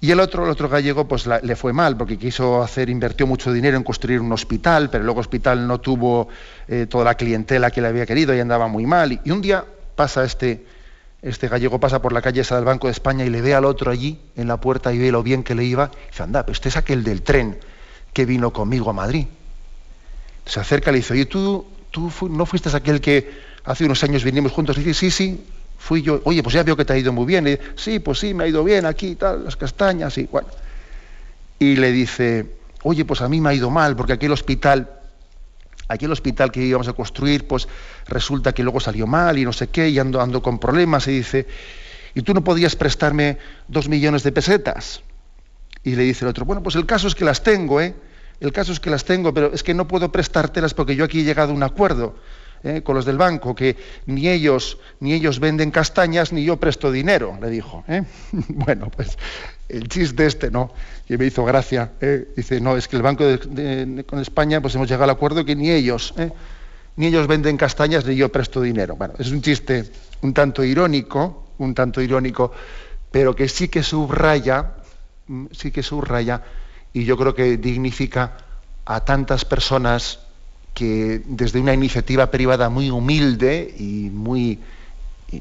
Y 0.00 0.10
el 0.10 0.20
otro, 0.20 0.44
el 0.44 0.50
otro 0.50 0.68
gallego, 0.68 1.08
pues 1.08 1.26
le 1.26 1.56
fue 1.56 1.72
mal, 1.72 1.96
porque 1.96 2.18
quiso 2.18 2.62
hacer, 2.62 2.90
invirtió 2.90 3.26
mucho 3.26 3.52
dinero 3.52 3.78
en 3.78 3.82
construir 3.82 4.20
un 4.20 4.30
hospital, 4.30 4.90
pero 4.90 5.04
luego 5.04 5.20
hospital 5.20 5.66
no 5.66 5.80
tuvo 5.80 6.28
eh, 6.68 6.86
toda 6.88 7.04
la 7.04 7.14
clientela 7.14 7.70
que 7.70 7.80
le 7.80 7.88
había 7.88 8.04
querido 8.04 8.34
y 8.34 8.40
andaba 8.40 8.68
muy 8.68 8.84
mal. 8.84 9.20
Y, 9.24 9.30
un 9.30 9.40
día 9.40 9.64
pasa 9.94 10.24
este, 10.24 10.66
este 11.22 11.48
gallego, 11.48 11.80
pasa 11.80 12.02
por 12.02 12.12
la 12.12 12.20
calle 12.20 12.42
esa 12.42 12.56
del 12.56 12.66
Banco 12.66 12.88
de 12.88 12.92
España 12.92 13.24
y 13.24 13.30
le 13.30 13.40
ve 13.40 13.54
al 13.54 13.64
otro 13.64 13.90
allí, 13.90 14.20
en 14.36 14.48
la 14.48 14.58
puerta, 14.58 14.92
y 14.92 14.98
ve 14.98 15.10
lo 15.10 15.22
bien 15.22 15.42
que 15.42 15.54
le 15.54 15.64
iba, 15.64 15.90
y 16.04 16.10
dice, 16.10 16.22
anda, 16.22 16.44
pues 16.44 16.56
este 16.56 16.68
es 16.68 16.76
aquel 16.76 17.02
del 17.02 17.22
tren 17.22 17.58
que 18.12 18.26
vino 18.26 18.52
conmigo 18.52 18.90
a 18.90 18.92
Madrid. 18.92 19.26
Se 20.44 20.60
acerca 20.60 20.90
y 20.90 20.92
le 20.92 20.98
dice, 20.98 21.14
oye, 21.14 21.24
¿tú, 21.24 21.64
tú 21.90 22.12
no 22.28 22.44
fuiste 22.44 22.68
aquel 22.76 23.00
que 23.00 23.30
hace 23.64 23.86
unos 23.86 24.04
años 24.04 24.24
vinimos 24.24 24.52
juntos? 24.52 24.76
Y 24.76 24.84
dice, 24.84 24.94
sí, 24.94 25.10
sí, 25.10 25.44
fui 25.78 26.02
yo, 26.02 26.20
oye, 26.24 26.42
pues 26.42 26.54
ya 26.54 26.62
veo 26.62 26.76
que 26.76 26.84
te 26.84 26.92
ha 26.92 26.98
ido 26.98 27.12
muy 27.12 27.26
bien. 27.26 27.46
Y, 27.46 27.58
sí, 27.76 27.98
pues 27.98 28.18
sí, 28.18 28.34
me 28.34 28.44
ha 28.44 28.46
ido 28.48 28.64
bien 28.64 28.86
aquí, 28.86 29.14
tal, 29.14 29.44
las 29.44 29.56
castañas, 29.56 30.16
y 30.18 30.24
bueno. 30.24 30.48
Y 31.58 31.76
le 31.76 31.92
dice, 31.92 32.46
oye, 32.82 33.04
pues 33.04 33.20
a 33.22 33.28
mí 33.28 33.40
me 33.40 33.50
ha 33.50 33.54
ido 33.54 33.70
mal, 33.70 33.96
porque 33.96 34.12
aquí 34.12 34.26
el 34.26 34.32
hospital, 34.32 34.90
aquí 35.88 36.04
el 36.04 36.12
hospital 36.12 36.50
que 36.52 36.62
íbamos 36.62 36.88
a 36.88 36.92
construir, 36.92 37.46
pues 37.46 37.68
resulta 38.06 38.52
que 38.52 38.62
luego 38.62 38.80
salió 38.80 39.06
mal 39.06 39.38
y 39.38 39.44
no 39.44 39.52
sé 39.52 39.68
qué, 39.68 39.88
y 39.88 39.98
ando, 39.98 40.20
ando 40.20 40.42
con 40.42 40.58
problemas, 40.58 41.08
y 41.08 41.12
dice, 41.12 41.46
¿y 42.14 42.22
tú 42.22 42.34
no 42.34 42.44
podías 42.44 42.76
prestarme 42.76 43.38
dos 43.68 43.88
millones 43.88 44.22
de 44.22 44.32
pesetas? 44.32 45.02
Y 45.82 45.94
le 45.94 46.02
dice 46.02 46.24
el 46.24 46.30
otro, 46.30 46.44
bueno, 46.44 46.62
pues 46.62 46.74
el 46.74 46.84
caso 46.84 47.08
es 47.08 47.14
que 47.14 47.24
las 47.24 47.42
tengo, 47.42 47.80
¿eh? 47.80 47.94
El 48.40 48.52
caso 48.52 48.72
es 48.72 48.80
que 48.80 48.90
las 48.90 49.04
tengo, 49.04 49.32
pero 49.32 49.52
es 49.52 49.62
que 49.62 49.72
no 49.72 49.88
puedo 49.88 50.12
prestártelas 50.12 50.74
porque 50.74 50.94
yo 50.94 51.04
aquí 51.04 51.20
he 51.20 51.24
llegado 51.24 51.52
a 51.52 51.54
un 51.54 51.62
acuerdo. 51.62 52.16
¿Eh? 52.62 52.82
con 52.82 52.94
los 52.94 53.04
del 53.04 53.18
banco, 53.18 53.54
que 53.54 53.76
ni 54.06 54.28
ellos, 54.28 54.78
ni 55.00 55.12
ellos 55.12 55.40
venden 55.40 55.70
castañas, 55.70 56.32
ni 56.32 56.44
yo 56.44 56.56
presto 56.58 56.90
dinero, 56.90 57.38
le 57.40 57.50
dijo. 57.50 57.84
¿eh? 57.88 58.04
bueno, 58.48 58.90
pues 58.90 59.18
el 59.68 59.88
chiste 59.88 60.26
este, 60.26 60.50
¿no? 60.50 60.72
Que 61.06 61.18
me 61.18 61.26
hizo 61.26 61.44
gracia. 61.44 61.92
¿eh? 62.00 62.28
Dice, 62.36 62.60
no, 62.60 62.76
es 62.76 62.88
que 62.88 62.96
el 62.96 63.02
Banco 63.02 63.24
con 64.06 64.20
España, 64.20 64.60
pues 64.60 64.74
hemos 64.74 64.88
llegado 64.88 65.04
al 65.04 65.10
acuerdo 65.10 65.44
que 65.44 65.56
ni 65.56 65.70
ellos, 65.70 66.14
ni 66.96 67.06
ellos 67.06 67.26
venden 67.26 67.56
castañas, 67.56 68.04
ni 68.04 68.16
yo 68.16 68.30
presto 68.30 68.60
dinero. 68.60 68.96
Bueno, 68.96 69.14
es 69.18 69.30
un 69.30 69.42
chiste 69.42 69.90
un 70.22 70.32
tanto 70.34 70.64
irónico, 70.64 71.52
un 71.58 71.74
tanto 71.74 72.00
irónico, 72.00 72.52
pero 73.10 73.34
que 73.34 73.48
sí 73.48 73.68
que 73.68 73.82
subraya, 73.82 74.74
mm, 75.26 75.46
sí 75.52 75.70
que 75.70 75.82
subraya, 75.82 76.42
y 76.92 77.04
yo 77.04 77.16
creo 77.16 77.34
que 77.34 77.56
dignifica 77.56 78.38
a 78.84 79.04
tantas 79.04 79.44
personas 79.44 80.20
que 80.76 81.22
desde 81.24 81.58
una 81.58 81.72
iniciativa 81.72 82.30
privada 82.30 82.68
muy 82.68 82.90
humilde 82.90 83.74
y 83.78 84.10
muy, 84.12 84.60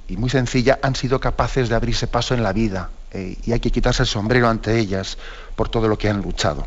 y, 0.08 0.16
muy 0.16 0.30
sencilla 0.30 0.80
han 0.82 0.96
sido 0.96 1.20
capaces 1.20 1.68
de 1.68 1.76
abrirse 1.76 2.08
paso 2.08 2.34
en 2.34 2.42
la 2.42 2.54
vida. 2.54 2.90
Eh, 3.12 3.36
y 3.44 3.52
hay 3.52 3.60
que 3.60 3.70
quitarse 3.70 4.04
el 4.04 4.08
sombrero 4.08 4.48
ante 4.48 4.80
ellas 4.80 5.18
por 5.58 5.68
todo 5.68 5.90
lo 5.90 5.98
que 5.98 6.08
han 6.08 6.22
luchado. 6.22 6.66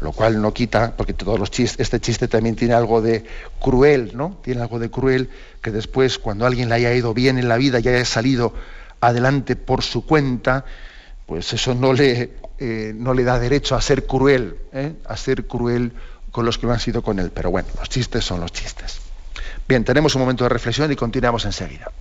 Lo 0.00 0.12
cual 0.12 0.40
no 0.40 0.54
quita, 0.54 0.94
porque 0.96 1.12
todos 1.12 1.38
los 1.38 1.50
chistes, 1.50 1.80
este 1.80 2.00
chiste 2.00 2.28
también 2.28 2.56
tiene 2.56 2.72
algo 2.72 3.02
de 3.02 3.26
cruel, 3.60 4.12
¿no? 4.14 4.38
Tiene 4.42 4.62
algo 4.62 4.78
de 4.78 4.90
cruel 4.90 5.28
que 5.60 5.70
después, 5.70 6.18
cuando 6.18 6.46
alguien 6.46 6.70
le 6.70 6.76
haya 6.76 6.94
ido 6.94 7.12
bien 7.12 7.36
en 7.36 7.46
la 7.46 7.58
vida 7.58 7.78
y 7.78 7.88
haya 7.88 8.04
salido 8.06 8.54
adelante 9.02 9.54
por 9.54 9.82
su 9.82 10.06
cuenta, 10.06 10.64
pues 11.26 11.52
eso 11.52 11.74
no 11.74 11.92
le, 11.92 12.32
eh, 12.58 12.94
no 12.96 13.12
le 13.12 13.24
da 13.24 13.38
derecho 13.38 13.76
a 13.76 13.82
ser 13.82 14.06
cruel, 14.06 14.56
¿eh? 14.72 14.94
a 15.04 15.16
ser 15.18 15.46
cruel 15.46 15.92
con 16.32 16.44
los 16.44 16.58
que 16.58 16.66
lo 16.66 16.72
han 16.72 16.80
sido 16.80 17.02
con 17.02 17.20
él. 17.20 17.30
Pero 17.32 17.50
bueno, 17.50 17.68
los 17.78 17.88
chistes 17.88 18.24
son 18.24 18.40
los 18.40 18.50
chistes. 18.50 19.00
Bien, 19.68 19.84
tenemos 19.84 20.14
un 20.16 20.22
momento 20.22 20.44
de 20.44 20.48
reflexión 20.48 20.90
y 20.90 20.96
continuamos 20.96 21.44
enseguida. 21.44 21.92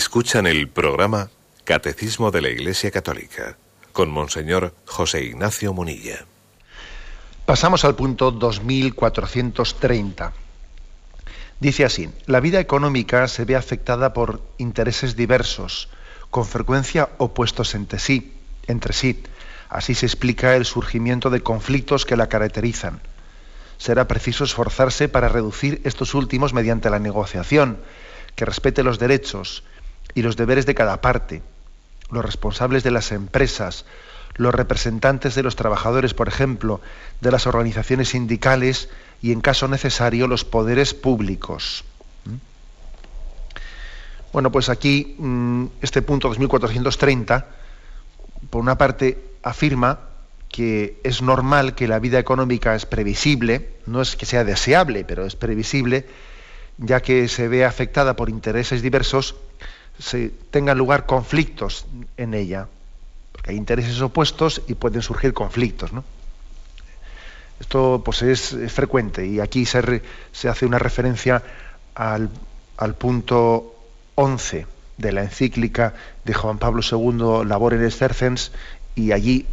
Escuchan 0.00 0.46
el 0.46 0.66
programa 0.66 1.28
Catecismo 1.64 2.30
de 2.30 2.40
la 2.40 2.48
Iglesia 2.48 2.90
Católica 2.90 3.58
con 3.92 4.10
Monseñor 4.10 4.74
José 4.86 5.24
Ignacio 5.24 5.74
Munilla. 5.74 6.24
Pasamos 7.44 7.84
al 7.84 7.96
punto 7.96 8.30
2430. 8.30 10.32
Dice 11.60 11.84
así, 11.84 12.08
la 12.24 12.40
vida 12.40 12.60
económica 12.60 13.28
se 13.28 13.44
ve 13.44 13.56
afectada 13.56 14.14
por 14.14 14.40
intereses 14.56 15.16
diversos, 15.16 15.90
con 16.30 16.46
frecuencia 16.46 17.10
opuestos 17.18 17.74
entre 17.74 17.98
sí, 17.98 18.32
entre 18.68 18.94
sí. 18.94 19.22
Así 19.68 19.94
se 19.94 20.06
explica 20.06 20.56
el 20.56 20.64
surgimiento 20.64 21.28
de 21.28 21.42
conflictos 21.42 22.06
que 22.06 22.16
la 22.16 22.30
caracterizan. 22.30 23.02
Será 23.76 24.08
preciso 24.08 24.44
esforzarse 24.44 25.10
para 25.10 25.28
reducir 25.28 25.82
estos 25.84 26.14
últimos 26.14 26.54
mediante 26.54 26.88
la 26.88 27.00
negociación, 27.00 27.82
que 28.34 28.46
respete 28.46 28.82
los 28.82 28.98
derechos, 28.98 29.62
y 30.14 30.22
los 30.22 30.36
deberes 30.36 30.66
de 30.66 30.74
cada 30.74 31.00
parte, 31.00 31.42
los 32.10 32.24
responsables 32.24 32.82
de 32.82 32.90
las 32.90 33.12
empresas, 33.12 33.84
los 34.36 34.54
representantes 34.54 35.34
de 35.34 35.42
los 35.42 35.56
trabajadores, 35.56 36.14
por 36.14 36.28
ejemplo, 36.28 36.80
de 37.20 37.30
las 37.30 37.46
organizaciones 37.46 38.10
sindicales 38.10 38.88
y, 39.22 39.32
en 39.32 39.40
caso 39.40 39.68
necesario, 39.68 40.26
los 40.26 40.44
poderes 40.44 40.94
públicos. 40.94 41.84
¿Mm? 42.24 42.36
Bueno, 44.32 44.50
pues 44.50 44.68
aquí 44.68 45.14
mm, 45.18 45.66
este 45.82 46.02
punto 46.02 46.28
2430, 46.28 47.46
por 48.48 48.62
una 48.62 48.78
parte, 48.78 49.22
afirma 49.42 50.00
que 50.48 50.98
es 51.04 51.22
normal 51.22 51.74
que 51.74 51.86
la 51.86 52.00
vida 52.00 52.18
económica 52.18 52.74
es 52.74 52.84
previsible, 52.84 53.70
no 53.86 54.02
es 54.02 54.16
que 54.16 54.26
sea 54.26 54.44
deseable, 54.44 55.04
pero 55.04 55.24
es 55.24 55.36
previsible, 55.36 56.06
ya 56.78 57.00
que 57.00 57.28
se 57.28 57.46
ve 57.46 57.64
afectada 57.64 58.16
por 58.16 58.30
intereses 58.30 58.82
diversos 58.82 59.36
se 60.00 60.30
tengan 60.50 60.78
lugar 60.78 61.06
conflictos 61.06 61.86
en 62.16 62.34
ella, 62.34 62.66
porque 63.32 63.50
hay 63.50 63.56
intereses 63.56 64.00
opuestos 64.00 64.62
y 64.66 64.74
pueden 64.74 65.02
surgir 65.02 65.34
conflictos. 65.34 65.92
¿no? 65.92 66.04
Esto 67.60 68.02
pues, 68.04 68.22
es, 68.22 68.56
frecuente 68.72 69.26
y 69.26 69.40
aquí 69.40 69.66
se, 69.66 70.02
se 70.32 70.48
hace 70.48 70.66
una 70.66 70.78
referencia 70.78 71.42
al, 71.94 72.30
punto 72.98 73.74
11 74.14 74.66
de 74.96 75.12
la 75.12 75.22
encíclica 75.22 75.94
de 76.24 76.32
Juan 76.32 76.58
Pablo 76.58 76.80
II, 76.82 77.46
Labor 77.46 77.74
en 77.74 77.84
Exercens, 77.84 78.52
y 78.94 79.12
allí 79.12 79.46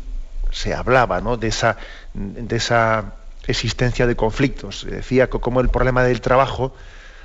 se 0.52 0.74
hablaba 0.74 1.20
¿no? 1.20 1.36
de, 1.36 1.48
esa, 1.48 1.78
de 2.14 2.56
esa 2.56 3.16
existencia 3.48 4.08
de 4.08 4.16
conflictos. 4.16 4.86
Decía 4.90 5.30
que 5.30 5.40
como 5.40 5.60
el 5.60 5.70
problema 5.70 6.04
del 6.04 6.22
trabajo 6.22 6.74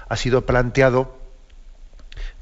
ha 0.09 0.17
sido 0.17 0.45
planteado 0.45 1.22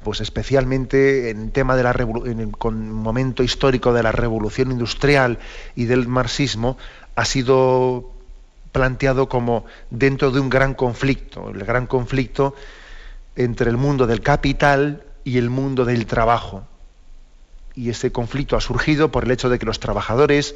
pues 0.03 0.21
especialmente 0.21 1.29
en 1.29 1.51
tema 1.51 1.75
de 1.75 1.83
la 1.83 1.91
en 2.25 2.39
el 2.39 2.51
momento 2.71 3.43
histórico 3.43 3.93
de 3.93 4.03
la 4.03 4.11
revolución 4.11 4.71
industrial 4.71 5.39
y 5.75 5.85
del 5.85 6.07
marxismo 6.07 6.77
ha 7.15 7.25
sido 7.25 8.11
planteado 8.71 9.27
como 9.27 9.65
dentro 9.89 10.31
de 10.31 10.39
un 10.39 10.49
gran 10.49 10.73
conflicto, 10.73 11.49
el 11.49 11.63
gran 11.65 11.87
conflicto 11.87 12.55
entre 13.35 13.69
el 13.69 13.77
mundo 13.77 14.07
del 14.07 14.21
capital 14.21 15.03
y 15.23 15.37
el 15.37 15.49
mundo 15.49 15.85
del 15.85 16.05
trabajo. 16.05 16.65
Y 17.75 17.89
ese 17.89 18.11
conflicto 18.11 18.55
ha 18.55 18.61
surgido 18.61 19.11
por 19.11 19.23
el 19.25 19.31
hecho 19.31 19.49
de 19.49 19.59
que 19.59 19.65
los 19.65 19.79
trabajadores 19.79 20.55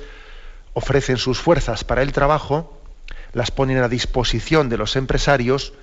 ofrecen 0.73 1.17
sus 1.17 1.39
fuerzas 1.39 1.83
para 1.83 2.01
el 2.01 2.11
trabajo, 2.11 2.77
las 3.33 3.51
ponen 3.51 3.77
a 3.77 3.87
disposición 3.89 4.69
de 4.69 4.77
los 4.77 4.95
empresarios, 4.95 5.73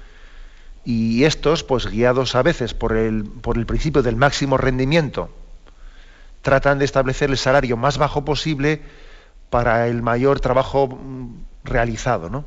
y 0.85 1.25
estos, 1.25 1.63
pues 1.63 1.87
guiados 1.87 2.35
a 2.35 2.43
veces 2.43 2.75
por 2.75 2.97
el, 2.97 3.25
por 3.25 3.59
el 3.59 3.67
principio 3.67 4.03
del 4.03 4.17
máximo 4.17 4.57
rendimiento, 4.57 5.31
tratan 6.43 6.79
de 6.79 6.85
establecer 6.85 7.31
el 7.31 7.39
salario 7.39 7.77
más 7.77 7.99
bajo 7.99 8.25
posible 8.25 8.83
para 9.51 9.87
el 9.87 10.03
mayor 10.03 10.41
trabajo 10.41 10.89
mm, 10.89 11.45
realizado. 11.65 12.31
¿no? 12.31 12.45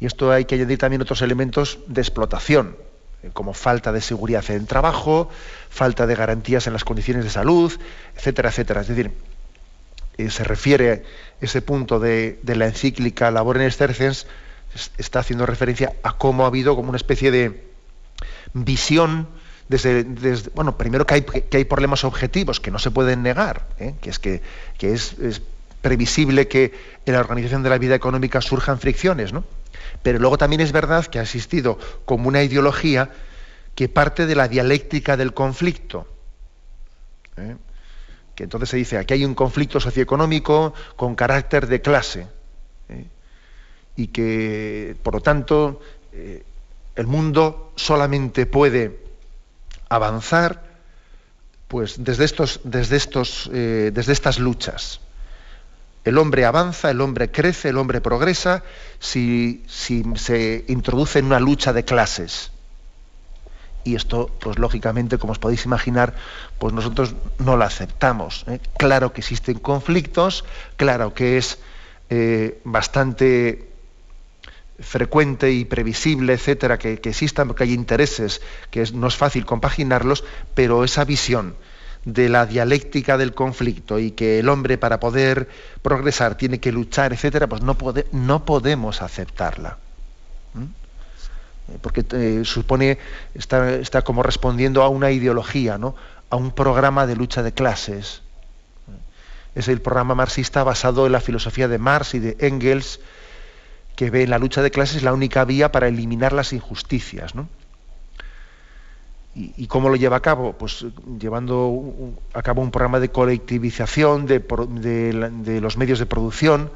Y 0.00 0.06
esto 0.06 0.32
hay 0.32 0.44
que 0.44 0.56
añadir 0.56 0.78
también 0.78 1.02
otros 1.02 1.22
elementos 1.22 1.78
de 1.86 2.00
explotación, 2.00 2.76
eh, 3.22 3.30
como 3.32 3.54
falta 3.54 3.92
de 3.92 4.00
seguridad 4.00 4.44
en 4.48 4.56
el 4.56 4.66
trabajo, 4.66 5.28
falta 5.68 6.06
de 6.06 6.14
garantías 6.14 6.66
en 6.66 6.72
las 6.72 6.84
condiciones 6.84 7.24
de 7.24 7.30
salud, 7.30 7.72
etcétera, 8.16 8.50
etcétera. 8.50 8.80
Es 8.82 8.88
decir, 8.88 9.12
eh, 10.18 10.30
se 10.30 10.44
refiere 10.44 11.04
ese 11.40 11.62
punto 11.62 11.98
de, 11.98 12.38
la 12.44 12.66
encíclica 12.66 13.30
Labor 13.30 13.56
en 13.56 13.62
Exercens 13.64 14.26
está 14.98 15.20
haciendo 15.20 15.46
referencia 15.46 15.94
a 16.02 16.16
cómo 16.16 16.44
ha 16.44 16.48
habido 16.48 16.76
como 16.76 16.88
una 16.88 16.96
especie 16.96 17.30
de 17.30 17.70
visión 18.52 19.28
desde, 19.68 20.04
bueno, 20.54 20.76
primero 20.76 21.06
que 21.06 21.14
hay, 21.14 21.64
problemas 21.64 22.04
objetivos 22.04 22.60
que 22.60 22.70
no 22.70 22.78
se 22.78 22.90
pueden 22.90 23.22
negar, 23.22 23.66
¿eh? 23.78 23.94
que 24.00 24.10
es 24.10 24.18
que, 24.18 24.42
es, 24.80 25.42
previsible 25.82 26.48
que 26.48 26.72
en 27.04 27.14
la 27.14 27.20
organización 27.20 27.62
de 27.62 27.70
la 27.70 27.78
vida 27.78 27.94
económica 27.94 28.40
surjan 28.40 28.78
fricciones, 28.78 29.32
¿no? 29.32 29.44
Pero 30.02 30.18
luego 30.18 30.38
también 30.38 30.60
es 30.60 30.72
verdad 30.72 31.06
que 31.06 31.18
ha 31.18 31.22
existido 31.22 31.78
como 32.04 32.28
una 32.28 32.42
ideología 32.42 33.10
que 33.74 33.88
parte 33.88 34.26
de 34.26 34.34
la 34.34 34.48
dialéctica 34.48 35.16
del 35.16 35.32
conflicto. 35.34 36.08
¿eh? 37.36 37.56
Que 38.34 38.44
entonces 38.44 38.68
se 38.68 38.76
dice, 38.76 38.98
aquí 38.98 39.14
hay 39.14 39.24
un 39.24 39.34
conflicto 39.34 39.80
socioeconómico 39.80 40.74
con 40.96 41.14
carácter 41.14 41.66
de 41.66 41.80
clase. 41.80 42.26
¿Eh? 43.96 44.02
Y 44.02 44.06
que, 44.08 44.96
por 45.02 45.14
lo 45.14 45.20
tanto, 45.20 45.80
el 46.12 47.06
mundo 47.06 47.72
solamente 47.76 48.46
puede 48.46 49.00
avanzar 49.88 50.66
pues 51.68 52.02
desde 52.04 52.24
estos, 52.24 52.60
desde 52.64 52.96
estos, 52.96 53.50
eh, 53.52 53.90
desde 53.92 54.12
estas 54.12 54.38
luchas. 54.38 55.00
El 56.04 56.18
hombre 56.18 56.44
avanza, 56.44 56.90
el 56.90 57.00
hombre 57.00 57.32
crece, 57.32 57.70
el 57.70 57.78
hombre 57.78 58.00
progresa 58.00 58.62
si, 59.00 59.64
se 59.66 60.64
introduce 60.68 61.18
en 61.18 61.26
una 61.26 61.40
lucha 61.40 61.72
de 61.72 61.84
clases. 61.84 62.52
Y 63.82 63.96
esto, 63.96 64.30
pues 64.40 64.58
lógicamente, 64.58 65.18
como 65.18 65.32
os 65.32 65.38
podéis 65.38 65.64
imaginar, 65.64 66.14
pues 66.58 66.72
nosotros 66.72 67.14
no 67.38 67.56
lo 67.56 67.64
aceptamos. 67.64 68.44
¿eh? 68.48 68.60
Claro 68.78 69.12
que 69.12 69.20
existen 69.20 69.58
conflictos, 69.58 70.44
claro 70.76 71.14
que 71.14 71.38
es 71.38 71.58
eh, 72.10 72.60
bastante 72.64 73.75
frecuente 74.78 75.52
y 75.52 75.64
previsible, 75.64 76.34
etcétera, 76.34 76.78
que, 76.78 77.00
existan, 77.02 77.48
porque 77.48 77.64
hay 77.64 77.72
intereses 77.72 78.42
que 78.70 78.84
no 78.92 79.08
es 79.08 79.16
fácil 79.16 79.46
compaginarlos, 79.46 80.24
pero 80.54 80.84
esa 80.84 81.04
visión 81.04 81.56
de 82.04 82.28
la 82.28 82.46
dialéctica 82.46 83.18
del 83.18 83.34
conflicto 83.34 83.98
y 83.98 84.12
que 84.12 84.38
el 84.38 84.48
hombre 84.48 84.78
para 84.78 85.00
poder 85.00 85.48
progresar 85.82 86.36
tiene 86.36 86.60
que 86.60 86.72
luchar, 86.72 87.12
etcétera, 87.12 87.48
pues 87.48 87.62
no, 87.62 88.44
podemos 88.44 89.02
aceptarla. 89.02 89.78
Porque 91.80 92.04
eh, 92.12 92.42
supone, 92.44 92.98
está, 93.34 93.74
está, 93.74 94.02
como 94.02 94.22
respondiendo 94.22 94.84
a 94.84 94.88
una 94.88 95.10
ideología, 95.10 95.78
¿no? 95.78 95.96
a 96.30 96.36
un 96.36 96.52
programa 96.52 97.06
de 97.06 97.16
lucha 97.16 97.42
de 97.42 97.52
clases. 97.52 98.22
Es 99.54 99.68
el 99.68 99.80
programa 99.80 100.14
marxista 100.14 100.62
basado 100.62 101.06
en 101.06 101.12
la 101.12 101.20
filosofía 101.20 101.66
de 101.66 101.78
Marx 101.78 102.14
y 102.14 102.18
de 102.20 102.36
Engels, 102.40 103.00
que 103.96 104.10
ve 104.10 104.22
en 104.22 104.30
la 104.30 104.38
lucha 104.38 104.62
de 104.62 104.70
clases 104.70 105.02
la 105.02 105.12
única 105.12 105.44
vía 105.44 105.72
para 105.72 105.88
eliminar 105.88 106.32
las 106.32 106.52
injusticias. 106.52 107.34
¿no? 107.34 107.48
¿Y, 109.34 109.66
cómo 109.66 109.88
lo 109.88 109.96
lleva 109.96 110.18
a 110.18 110.20
cabo? 110.20 110.52
Pues 110.52 110.86
llevando 111.18 112.14
a 112.32 112.42
cabo 112.42 112.62
un 112.62 112.70
programa 112.70 113.00
de 113.00 113.10
colectivización 113.10 114.26
de, 114.26 115.60
los 115.60 115.76
medios 115.76 115.98
de 115.98 116.06
producción, 116.06 116.70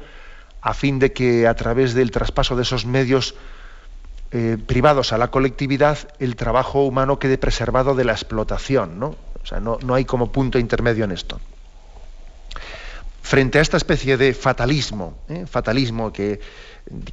a 0.61 0.73
fin 0.73 0.99
de 0.99 1.13
que 1.13 1.47
a 1.47 1.55
través 1.55 1.93
del 1.93 2.11
traspaso 2.11 2.55
de 2.55 2.63
esos 2.63 2.85
medios 2.85 3.35
eh, 4.31 4.57
privados 4.63 5.13
a 5.13 5.17
la 5.17 5.29
colectividad, 5.29 5.97
el 6.19 6.35
trabajo 6.35 6.85
humano 6.85 7.17
quede 7.17 7.37
preservado 7.37 7.95
de 7.95 8.03
la 8.03 8.11
explotación. 8.11 8.99
¿no? 8.99 9.15
O 9.41 9.45
sea, 9.45 9.59
no, 9.59 9.79
hay 9.93 10.05
como 10.05 10.31
punto 10.31 10.59
intermedio 10.59 11.05
en 11.05 11.11
esto 11.11 11.39
frente 13.21 13.59
a 13.59 13.61
esta 13.61 13.77
especie 13.77 14.17
de 14.17 14.33
fatalismo, 14.33 15.17
¿eh? 15.29 15.45
fatalismo 15.49 16.11
que, 16.11 16.39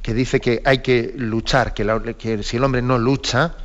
dice 0.03 0.39
que 0.39 0.61
hay 0.65 0.79
que 0.79 1.13
luchar, 1.15 1.73
que, 1.73 2.43
si 2.43 2.57
el 2.57 2.63
hombre 2.63 2.81
no 2.81 2.97
lucha, 2.97 3.55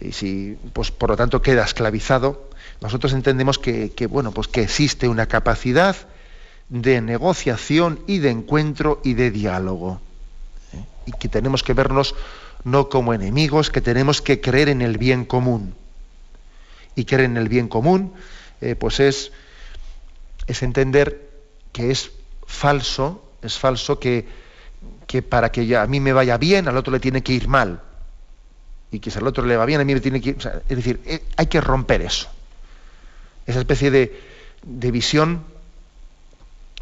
y 0.00 0.12
si 0.12 0.56
pues 0.72 0.90
por 0.90 1.10
lo 1.10 1.16
tanto 1.16 1.42
queda 1.42 1.64
esclavizado, 1.64 2.50
nosotros 2.80 3.12
entendemos 3.12 3.58
que, 3.58 4.06
bueno, 4.08 4.32
pues 4.32 4.48
que 4.48 4.62
existe 4.62 5.08
una 5.08 5.26
capacidad 5.26 5.96
de 6.68 7.00
negociación 7.00 8.00
y 8.06 8.18
de 8.18 8.30
encuentro 8.30 9.00
y 9.04 9.14
de 9.14 9.30
diálogo. 9.30 10.00
¿eh? 10.72 10.84
Y 11.06 11.12
que 11.12 11.28
tenemos 11.28 11.62
que 11.62 11.72
vernos 11.72 12.14
no 12.64 12.88
como 12.88 13.14
enemigos, 13.14 13.70
que 13.70 13.80
tenemos 13.80 14.20
que 14.20 14.40
creer 14.40 14.68
en 14.68 14.82
el 14.82 14.98
bien 14.98 15.24
común. 15.24 15.74
Y 16.94 17.04
creer 17.04 17.24
en 17.24 17.36
el 17.36 17.48
bien 17.48 17.68
común, 17.68 18.12
eh, 18.60 18.74
pues 18.74 19.00
es, 19.00 19.32
es 20.46 20.62
entender 20.62 21.30
que 21.72 21.90
es 21.90 22.10
falso, 22.46 23.22
es 23.42 23.58
falso 23.58 23.98
que, 23.98 24.26
para 25.28 25.50
que 25.50 25.76
a 25.76 25.86
mí 25.86 26.00
me 26.00 26.12
vaya 26.12 26.38
bien, 26.38 26.68
al 26.68 26.76
otro 26.76 26.92
le 26.92 27.00
tiene 27.00 27.22
que 27.22 27.32
ir 27.32 27.48
mal. 27.48 27.82
Y 28.90 29.00
que 29.00 29.10
si 29.10 29.18
al 29.18 29.26
otro 29.26 29.44
le 29.44 29.56
va 29.56 29.66
bien, 29.66 29.80
a 29.80 29.84
mí 29.84 29.94
me 29.94 30.00
tiene 30.00 30.20
que 30.20 30.30
ir... 30.30 30.36
es 30.68 30.76
decir, 30.76 31.00
eh, 31.06 31.22
hay 31.36 31.46
que 31.46 31.60
romper 31.60 32.02
eso. 32.02 32.28
Esa 33.46 33.58
especie 33.58 33.90
de, 33.90 34.20
de 34.62 34.90
visión 34.90 35.44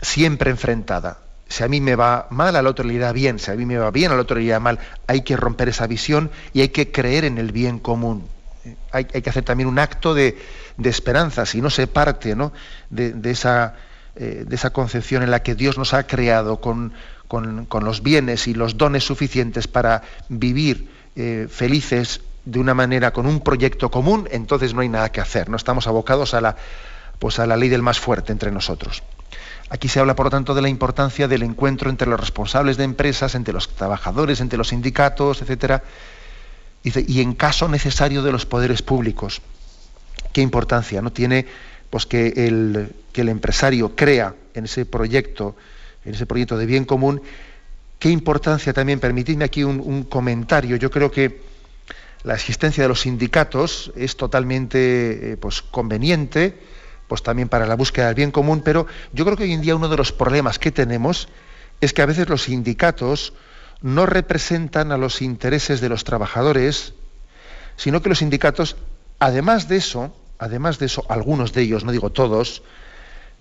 siempre 0.00 0.50
enfrentada. 0.50 1.18
Si 1.48 1.62
a 1.62 1.68
mí 1.68 1.80
me 1.80 1.96
va 1.96 2.26
mal, 2.30 2.56
al 2.56 2.66
otro 2.66 2.84
le 2.84 2.94
irá 2.94 3.12
bien. 3.12 3.38
Si 3.38 3.50
a 3.50 3.54
mí 3.54 3.66
me 3.66 3.78
va 3.78 3.90
bien, 3.90 4.12
al 4.12 4.20
otro 4.20 4.36
le 4.36 4.44
irá 4.44 4.60
mal. 4.60 4.78
Hay 5.06 5.22
que 5.22 5.36
romper 5.36 5.68
esa 5.68 5.86
visión 5.86 6.30
y 6.52 6.60
hay 6.60 6.68
que 6.68 6.90
creer 6.90 7.24
en 7.24 7.38
el 7.38 7.52
bien 7.52 7.78
común. 7.78 8.28
Hay, 8.92 9.04
que 9.04 9.28
hacer 9.28 9.44
también 9.44 9.68
un 9.68 9.78
acto 9.78 10.14
de, 10.14 10.38
esperanza, 10.82 11.44
si 11.44 11.60
no 11.60 11.70
se 11.70 11.86
parte 11.86 12.34
¿no? 12.34 12.52
De, 12.88 13.12
de, 13.12 13.30
esa, 13.30 13.74
eh, 14.16 14.44
de 14.46 14.54
esa 14.54 14.70
concepción 14.70 15.22
en 15.22 15.30
la 15.30 15.42
que 15.42 15.54
Dios 15.54 15.76
nos 15.76 15.92
ha 15.92 16.06
creado 16.06 16.60
con, 16.60 16.92
con, 17.28 17.84
los 17.84 18.02
bienes 18.02 18.46
y 18.46 18.54
los 18.54 18.76
dones 18.76 19.04
suficientes 19.04 19.66
para 19.66 20.02
vivir 20.28 20.88
eh, 21.16 21.48
felices 21.50 22.20
de 22.44 22.60
una 22.60 22.74
manera 22.74 23.12
con 23.12 23.26
un 23.26 23.40
proyecto 23.40 23.90
común, 23.90 24.28
entonces 24.30 24.74
no 24.74 24.82
hay 24.82 24.88
nada 24.88 25.10
que 25.10 25.20
hacer. 25.20 25.48
No 25.48 25.56
estamos 25.56 25.86
abocados 25.86 26.34
a 26.34 26.40
la, 26.40 26.56
pues 27.18 27.38
a 27.38 27.46
la 27.46 27.56
ley 27.56 27.68
del 27.68 27.82
más 27.82 27.98
fuerte 27.98 28.32
entre 28.32 28.50
nosotros. 28.50 29.02
Aquí 29.70 29.88
se 29.88 29.98
habla, 29.98 30.14
por 30.14 30.26
lo 30.26 30.30
tanto, 30.30 30.54
de 30.54 30.62
la 30.62 30.68
importancia 30.68 31.26
del 31.26 31.42
encuentro 31.42 31.88
entre 31.90 32.08
los 32.08 32.20
responsables 32.20 32.76
de 32.76 32.84
empresas, 32.84 33.34
entre 33.34 33.54
los 33.54 33.68
trabajadores, 33.68 34.40
entre 34.40 34.58
los 34.58 34.68
sindicatos, 34.68 35.40
etcétera, 35.40 35.82
y 36.84 37.20
en 37.20 37.34
caso 37.34 37.66
necesario 37.66 38.22
de 38.22 38.30
los 38.30 38.46
poderes 38.46 38.82
públicos. 38.82 39.40
¿Qué 40.32 40.42
importancia 40.42 41.00
no 41.00 41.12
tiene 41.12 41.46
pues 41.90 42.06
que 42.06 42.28
el, 42.36 42.92
que 43.12 43.22
el 43.22 43.28
empresario 43.28 43.96
crea 43.96 44.34
en 44.54 44.64
ese 44.64 44.84
proyecto 44.84 45.56
en 46.04 46.14
ese 46.14 46.26
proyecto 46.26 46.56
de 46.56 46.66
bien 46.66 46.84
común. 46.84 47.22
Qué 47.98 48.10
importancia 48.10 48.72
también, 48.72 49.00
permitidme 49.00 49.44
aquí 49.44 49.64
un, 49.64 50.04
comentario, 50.04 50.76
yo 50.76 50.90
creo 50.90 51.10
que 51.10 51.40
la 52.22 52.34
existencia 52.34 52.82
de 52.82 52.88
los 52.88 53.02
sindicatos 53.02 53.92
es 53.96 54.16
totalmente 54.16 55.32
eh, 55.32 55.36
pues, 55.36 55.62
conveniente, 55.62 56.58
pues 57.08 57.22
también 57.22 57.48
para 57.48 57.66
la 57.66 57.76
búsqueda 57.76 58.06
del 58.06 58.14
bien 58.14 58.30
común, 58.30 58.62
pero 58.64 58.86
yo 59.12 59.24
creo 59.24 59.36
que 59.36 59.44
hoy 59.44 59.52
en 59.52 59.60
día 59.60 59.76
uno 59.76 59.88
de 59.88 59.96
los 59.96 60.12
problemas 60.12 60.58
que 60.58 60.70
tenemos 60.70 61.28
es 61.80 61.92
que 61.92 62.02
a 62.02 62.06
veces 62.06 62.28
los 62.28 62.44
sindicatos 62.44 63.34
no 63.84 64.06
representan 64.06 64.92
a 64.92 64.96
los 64.96 65.20
intereses 65.20 65.82
de 65.82 65.90
los 65.90 66.04
trabajadores, 66.04 66.94
sino 67.76 68.00
que 68.00 68.08
los 68.08 68.20
sindicatos, 68.20 68.76
además 69.18 69.68
de 69.68 69.76
eso, 69.76 70.16
además 70.38 70.78
de 70.78 70.86
eso, 70.86 71.04
algunos 71.10 71.52
de 71.52 71.60
ellos, 71.60 71.84
no 71.84 71.92
digo 71.92 72.08
todos, 72.08 72.62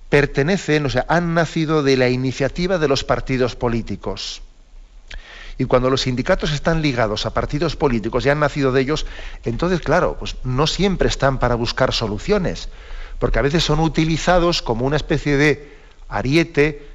pertenecen, 0.09 0.85
o 0.85 0.89
sea, 0.89 1.05
han 1.07 1.33
nacido 1.33 1.81
de 1.81 1.95
la 1.95 2.09
iniciativa 2.09 2.77
de 2.77 2.89
los 2.89 3.05
partidos 3.05 3.55
políticos. 3.55 4.41
Y 5.57 5.63
cuando 5.63 5.89
los 5.89 6.01
sindicatos 6.01 6.51
están 6.51 6.81
ligados 6.81 7.25
a 7.25 7.33
partidos 7.33 7.77
políticos 7.77 8.25
y 8.25 8.29
han 8.29 8.41
nacido 8.41 8.73
de 8.73 8.81
ellos, 8.81 9.05
entonces, 9.45 9.79
claro, 9.79 10.17
pues 10.19 10.35
no 10.43 10.67
siempre 10.67 11.07
están 11.07 11.39
para 11.39 11.55
buscar 11.55 11.93
soluciones, 11.93 12.67
porque 13.17 13.39
a 13.39 13.43
veces 13.43 13.63
son 13.63 13.79
utilizados 13.79 14.61
como 14.61 14.85
una 14.85 14.97
especie 14.97 15.37
de 15.37 15.71
ariete 16.09 16.92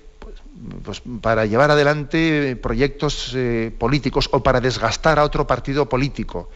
pues, 0.83 1.03
para 1.21 1.47
llevar 1.47 1.71
adelante 1.71 2.57
proyectos 2.57 3.33
eh, 3.35 3.73
políticos 3.77 4.29
o 4.33 4.43
para 4.43 4.61
desgastar 4.61 5.19
a 5.19 5.25
otro 5.25 5.47
partido 5.47 5.89
político. 5.89 6.51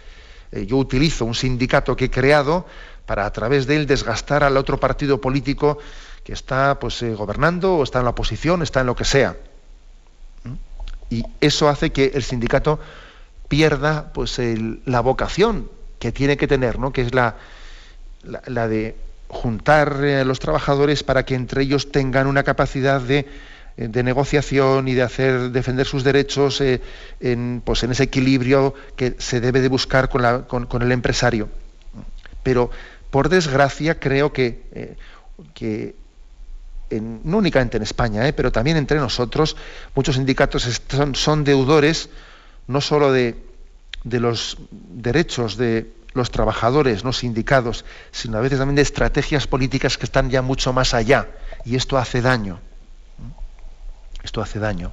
Eh, 0.50 0.66
yo 0.66 0.76
utilizo 0.76 1.24
un 1.24 1.34
sindicato 1.34 1.96
que 1.96 2.06
he 2.06 2.10
creado 2.10 2.66
para 3.06 3.26
a 3.26 3.32
través 3.32 3.66
de 3.66 3.76
él 3.76 3.86
desgastar 3.86 4.44
al 4.44 4.56
otro 4.56 4.78
partido 4.78 5.20
político 5.20 5.78
que 6.24 6.32
está 6.32 6.78
pues, 6.78 7.02
eh, 7.02 7.14
gobernando 7.14 7.76
o 7.76 7.82
está 7.82 7.98
en 7.98 8.04
la 8.04 8.10
oposición, 8.10 8.62
está 8.62 8.80
en 8.80 8.86
lo 8.86 8.96
que 8.96 9.04
sea. 9.04 9.36
Y 11.10 11.24
eso 11.40 11.68
hace 11.68 11.90
que 11.90 12.12
el 12.14 12.22
sindicato 12.22 12.80
pierda 13.48 14.12
pues, 14.14 14.40
la 14.86 15.00
vocación 15.00 15.68
que 15.98 16.10
tiene 16.10 16.36
que 16.36 16.48
tener, 16.48 16.78
¿no? 16.78 16.92
que 16.92 17.02
es 17.02 17.14
la, 17.14 17.36
la, 18.24 18.66
de 18.66 18.96
juntar 19.28 19.92
a 19.92 20.20
eh, 20.20 20.24
los 20.24 20.38
trabajadores 20.38 21.02
para 21.02 21.24
que 21.24 21.34
entre 21.34 21.62
ellos 21.62 21.92
tengan 21.92 22.26
una 22.26 22.42
capacidad 22.42 23.00
de, 23.00 23.18
eh, 23.18 23.26
de 23.76 24.02
negociación 24.02 24.88
y 24.88 24.94
de 24.94 25.02
hacer 25.02 25.50
defender 25.50 25.86
sus 25.86 26.04
derechos 26.04 26.60
en, 26.60 27.62
pues, 27.64 27.82
en 27.82 27.92
ese 27.92 28.04
equilibrio 28.04 28.74
que 28.96 29.16
se 29.18 29.40
debe 29.40 29.60
de 29.60 29.68
buscar 29.68 30.08
con, 30.08 30.22
la, 30.22 30.42
con, 30.42 30.66
con 30.66 30.82
el 30.82 30.92
empresario. 30.92 31.48
Pero 32.42 32.70
por 33.10 33.28
desgracia 33.28 33.98
creo 33.98 34.32
que, 34.32 34.96
que 35.54 35.94
no 37.00 37.38
únicamente 37.38 37.76
en 37.76 37.82
España, 37.82 38.26
¿eh? 38.26 38.32
pero 38.32 38.52
también 38.52 38.76
entre 38.76 38.98
nosotros, 38.98 39.56
muchos 39.94 40.16
sindicatos 40.16 40.82
son, 41.14 41.44
deudores 41.44 42.10
no 42.66 42.80
solo 42.80 43.12
de, 43.12 43.36
los 44.04 44.58
derechos 44.70 45.56
de 45.56 45.90
los 46.14 46.30
trabajadores, 46.30 47.04
no 47.04 47.12
sindicados, 47.12 47.84
sino 48.10 48.38
a 48.38 48.40
veces 48.40 48.58
también 48.58 48.76
de 48.76 48.82
estrategias 48.82 49.46
políticas 49.46 49.96
que 49.96 50.04
están 50.04 50.28
ya 50.30 50.42
mucho 50.42 50.72
más 50.72 50.92
allá. 50.92 51.28
Y 51.64 51.76
esto 51.76 51.96
hace 51.96 52.20
daño. 52.20 52.60
Esto 54.22 54.40
hace 54.40 54.58
daño. 54.58 54.92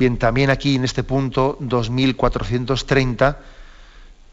Bien, 0.00 0.16
también 0.16 0.50
aquí 0.50 0.76
en 0.76 0.84
este 0.84 1.02
punto 1.02 1.58
2430 1.60 3.38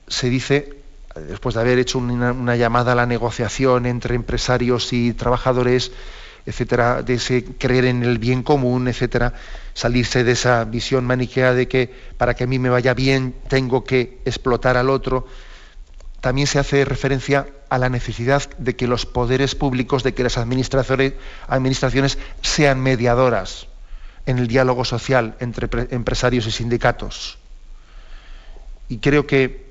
se 0.08 0.30
dice, 0.30 0.78
después 1.16 1.56
de 1.56 1.62
haber 1.62 1.78
hecho 1.80 1.98
una, 2.00 2.56
llamada 2.56 2.94
a 2.94 2.96
la 2.96 3.06
negociación 3.06 3.86
entre 3.86 4.16
empresarios 4.16 4.94
y 4.94 5.12
trabajadores, 5.14 5.92
etcétera, 6.46 7.04
de 7.04 7.16
ese 7.16 7.44
creer 7.44 7.84
en 7.84 8.04
el 8.04 8.18
bien 8.18 8.44
común, 8.44 8.88
etcétera, 8.88 9.34
salirse 9.74 10.24
de 10.24 10.32
esa 10.32 10.64
visión 10.64 11.04
maniquea 11.04 11.54
de 11.54 11.68
que 11.68 11.94
para 12.18 12.34
que 12.34 12.46
a 12.46 12.48
mí 12.48 12.60
me 12.60 12.70
vaya 12.70 12.94
bien 12.94 13.36
tengo 13.50 13.84
que 13.84 14.20
explotar 14.24 14.78
al 14.78 14.90
otro. 14.90 15.28
También 16.28 16.48
se 16.48 16.60
hace 16.60 16.84
referencia 16.84 17.48
a 17.70 17.78
la 17.78 17.88
necesidad 17.88 18.50
de 18.58 18.76
que 18.76 18.86
los 18.86 19.06
poderes 19.06 19.56
públicos, 19.56 20.04
de 20.04 20.14
que 20.14 20.24
las 20.24 20.38
administraciones, 20.38 22.18
sean 22.42 22.82
mediadoras 22.82 23.68
en 24.26 24.38
el 24.38 24.50
diálogo 24.50 24.84
social 24.84 25.38
entre 25.40 25.70
empresarios 25.96 26.46
y 26.46 26.52
sindicatos. 26.52 27.38
Y 28.90 28.98
creo 28.98 29.26
que 29.26 29.70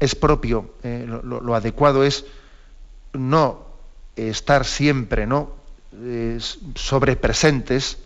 es 0.00 0.16
propio, 0.16 0.74
eh, 0.82 1.06
lo, 1.06 1.54
adecuado 1.54 2.02
es 2.02 2.24
no 3.12 3.64
estar 4.16 4.64
siempre 4.64 5.28
¿no? 5.28 5.52
eh, 5.94 6.40
sobrepresentes, 6.74 7.98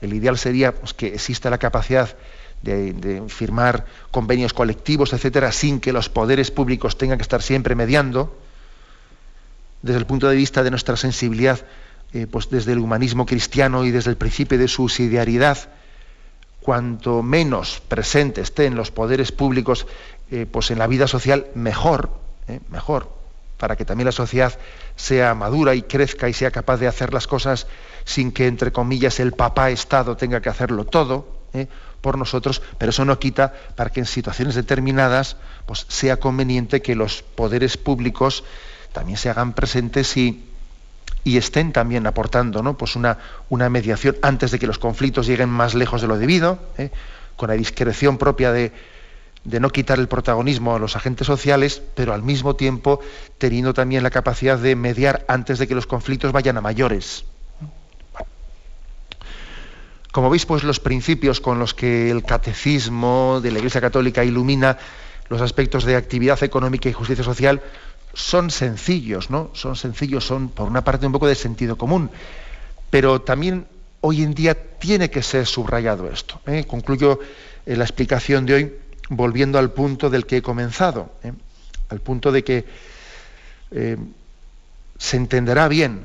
el 0.00 0.14
ideal 0.14 0.38
sería 0.38 0.74
pues, 0.74 0.94
que 0.94 1.08
exista 1.08 1.50
la 1.50 1.58
capacidad 1.58 2.08
de, 2.62 3.22
firmar 3.28 3.86
convenios 4.10 4.52
colectivos, 4.52 5.12
etcétera, 5.12 5.52
sin 5.52 5.80
que 5.80 5.92
los 5.92 6.08
poderes 6.08 6.50
públicos 6.50 6.98
tengan 6.98 7.18
que 7.18 7.22
estar 7.22 7.42
siempre 7.42 7.74
mediando. 7.74 8.36
Desde 9.82 9.98
el 9.98 10.06
punto 10.06 10.28
de 10.28 10.36
vista 10.36 10.62
de 10.62 10.70
nuestra 10.70 10.96
sensibilidad, 10.96 11.60
eh, 12.12 12.26
pues 12.30 12.50
desde 12.50 12.72
el 12.72 12.78
humanismo 12.78 13.26
cristiano 13.26 13.84
y 13.84 13.90
desde 13.90 14.10
el 14.10 14.16
principio 14.16 14.58
de 14.58 14.68
subsidiariedad, 14.68 15.70
cuanto 16.60 17.22
menos 17.22 17.80
presente 17.86 18.40
estén 18.40 18.74
los 18.74 18.90
poderes 18.90 19.32
públicos 19.32 19.86
eh, 20.30 20.46
pues 20.50 20.70
en 20.70 20.78
la 20.78 20.86
vida 20.86 21.06
social, 21.06 21.46
mejor, 21.54 22.10
eh, 22.48 22.60
mejor 22.70 23.18
para 23.58 23.76
que 23.76 23.84
también 23.84 24.06
la 24.06 24.12
sociedad 24.12 24.56
sea 24.96 25.34
madura 25.34 25.74
y 25.74 25.82
crezca 25.82 26.28
y 26.28 26.32
sea 26.32 26.50
capaz 26.50 26.78
de 26.78 26.86
hacer 26.86 27.12
las 27.12 27.26
cosas 27.26 27.66
sin 28.04 28.32
que, 28.32 28.46
entre 28.46 28.72
comillas, 28.72 29.20
el 29.20 29.32
papá 29.32 29.70
Estado 29.70 30.16
tenga 30.16 30.40
que 30.40 30.48
hacerlo 30.48 30.84
todo. 30.84 31.26
Por 32.00 32.18
nosotros, 32.18 32.62
pero 32.78 32.90
eso 32.90 33.04
no 33.04 33.18
quita 33.18 33.54
para 33.76 33.90
que 33.90 34.00
en 34.00 34.06
situaciones 34.06 34.54
determinadas 34.54 35.36
pues, 35.66 35.86
sea 35.88 36.18
conveniente 36.18 36.82
que 36.82 36.94
los 36.94 37.22
poderes 37.22 37.76
públicos 37.76 38.44
también 38.92 39.18
se 39.18 39.30
hagan 39.30 39.52
presentes 39.52 40.16
y, 40.16 40.44
y 41.24 41.36
estén 41.36 41.72
también 41.72 42.06
aportando 42.06 42.62
¿no? 42.62 42.76
pues 42.76 42.96
una, 42.96 43.18
una, 43.48 43.68
mediación 43.68 44.16
antes 44.22 44.50
de 44.50 44.58
que 44.58 44.66
los 44.66 44.78
conflictos 44.78 45.26
lleguen 45.26 45.48
más 45.48 45.74
lejos 45.74 46.00
de 46.00 46.08
lo 46.08 46.18
debido, 46.18 46.58
¿eh? 46.78 46.90
con 47.36 47.48
la 47.48 47.54
discreción 47.54 48.18
propia 48.18 48.52
de, 48.52 48.72
de 49.44 49.60
no 49.60 49.70
quitar 49.70 49.98
el 49.98 50.08
protagonismo 50.08 50.74
a 50.74 50.78
los 50.78 50.96
agentes 50.96 51.26
sociales, 51.26 51.82
pero 51.94 52.14
al 52.14 52.22
mismo 52.22 52.56
tiempo 52.56 53.00
teniendo 53.38 53.74
también 53.74 54.02
la 54.02 54.10
capacidad 54.10 54.58
de 54.58 54.76
mediar 54.76 55.24
antes 55.28 55.58
de 55.58 55.66
que 55.66 55.74
los 55.74 55.86
conflictos 55.86 56.32
vayan 56.32 56.56
a 56.56 56.60
mayores. 56.60 57.24
Como 60.12 60.30
veis, 60.30 60.46
pues 60.46 60.64
los 60.64 60.80
principios 60.80 61.40
con 61.40 61.58
los 61.58 61.74
que 61.74 62.10
el 62.10 62.24
catecismo 62.24 63.40
de 63.42 63.50
la 63.50 63.58
Iglesia 63.58 63.80
Católica 63.80 64.24
ilumina 64.24 64.78
los 65.28 65.42
aspectos 65.42 65.84
de 65.84 65.96
actividad 65.96 66.42
económica 66.42 66.88
y 66.88 66.92
justicia 66.92 67.24
social 67.24 67.60
son 68.14 68.50
sencillos, 68.50 69.30
¿no? 69.30 69.50
Son 69.52 69.76
sencillos, 69.76 70.24
son 70.24 70.48
por 70.48 70.68
una 70.68 70.82
parte 70.82 71.06
un 71.06 71.12
poco 71.12 71.26
de 71.26 71.34
sentido 71.34 71.76
común, 71.76 72.10
pero 72.90 73.20
también 73.20 73.66
hoy 74.00 74.22
en 74.22 74.34
día 74.34 74.54
tiene 74.54 75.10
que 75.10 75.22
ser 75.22 75.46
subrayado 75.46 76.10
esto. 76.10 76.40
¿eh? 76.46 76.64
Concluyo 76.66 77.20
eh, 77.66 77.76
la 77.76 77.84
explicación 77.84 78.46
de 78.46 78.54
hoy 78.54 78.74
volviendo 79.10 79.58
al 79.58 79.70
punto 79.70 80.08
del 80.08 80.24
que 80.24 80.38
he 80.38 80.42
comenzado, 80.42 81.12
¿eh? 81.22 81.32
al 81.90 82.00
punto 82.00 82.32
de 82.32 82.44
que 82.44 82.64
se 84.98 85.16
entenderá 85.16 85.68
bien 85.68 86.04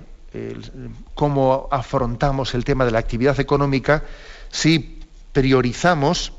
cómo 1.13 1.67
afrontamos 1.71 2.53
el 2.53 2.63
tema 2.63 2.85
de 2.85 2.91
la 2.91 2.99
actividad 2.99 3.39
económica 3.39 4.03
si 4.49 4.99
priorizamos, 5.31 6.33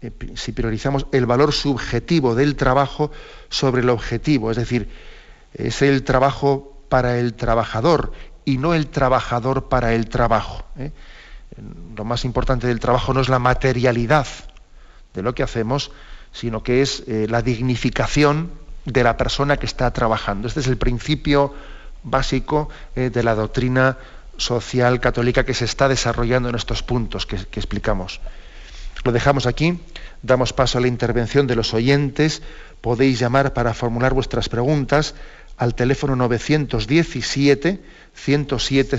eh, 0.00 0.10
si 0.34 0.52
priorizamos 0.52 1.06
el 1.12 1.26
valor 1.26 1.52
subjetivo 1.52 2.34
del 2.34 2.56
trabajo 2.56 3.10
sobre 3.48 3.82
el 3.82 3.90
objetivo, 3.90 4.50
es 4.50 4.56
decir, 4.56 4.88
es 5.52 5.82
el 5.82 6.02
trabajo 6.02 6.76
para 6.88 7.18
el 7.18 7.34
trabajador 7.34 8.12
y 8.44 8.58
no 8.58 8.74
el 8.74 8.88
trabajador 8.88 9.68
para 9.68 9.94
el 9.94 10.08
trabajo. 10.08 10.64
Lo 11.96 12.04
más 12.04 12.24
importante 12.24 12.66
del 12.66 12.80
trabajo 12.80 13.14
no 13.14 13.20
es 13.20 13.28
la 13.28 13.38
materialidad, 13.38 14.26
de 15.14 15.22
lo 15.22 15.34
que 15.34 15.42
hacemos, 15.42 15.92
sino 16.32 16.62
que 16.62 16.82
es 16.82 17.04
eh, 17.06 17.26
la 17.30 17.40
dignificación 17.40 18.50
de 18.84 19.04
la 19.04 19.16
persona 19.16 19.56
que 19.56 19.66
está 19.66 19.90
trabajando. 19.92 20.48
Este 20.48 20.60
es 20.60 20.66
el 20.66 20.76
principio 20.76 21.54
básico 22.04 22.68
eh, 22.94 23.10
de 23.10 23.22
la 23.22 23.34
doctrina 23.34 23.98
social 24.36 25.00
católica 25.00 25.44
que 25.44 25.54
se 25.54 25.64
está 25.64 25.88
desarrollando 25.88 26.48
en 26.48 26.54
estos 26.54 26.82
puntos 26.82 27.26
que, 27.26 27.36
que 27.36 27.58
explicamos. 27.60 28.20
Lo 29.02 29.12
dejamos 29.12 29.46
aquí, 29.46 29.80
damos 30.22 30.52
paso 30.52 30.78
a 30.78 30.80
la 30.80 30.88
intervención 30.88 31.46
de 31.46 31.56
los 31.56 31.74
oyentes. 31.74 32.42
Podéis 32.80 33.18
llamar 33.18 33.52
para 33.52 33.74
formular 33.74 34.14
vuestras 34.14 34.48
preguntas 34.48 35.14
al 35.56 35.74
teléfono 35.74 36.16
917 36.16 37.82
107 38.14 38.98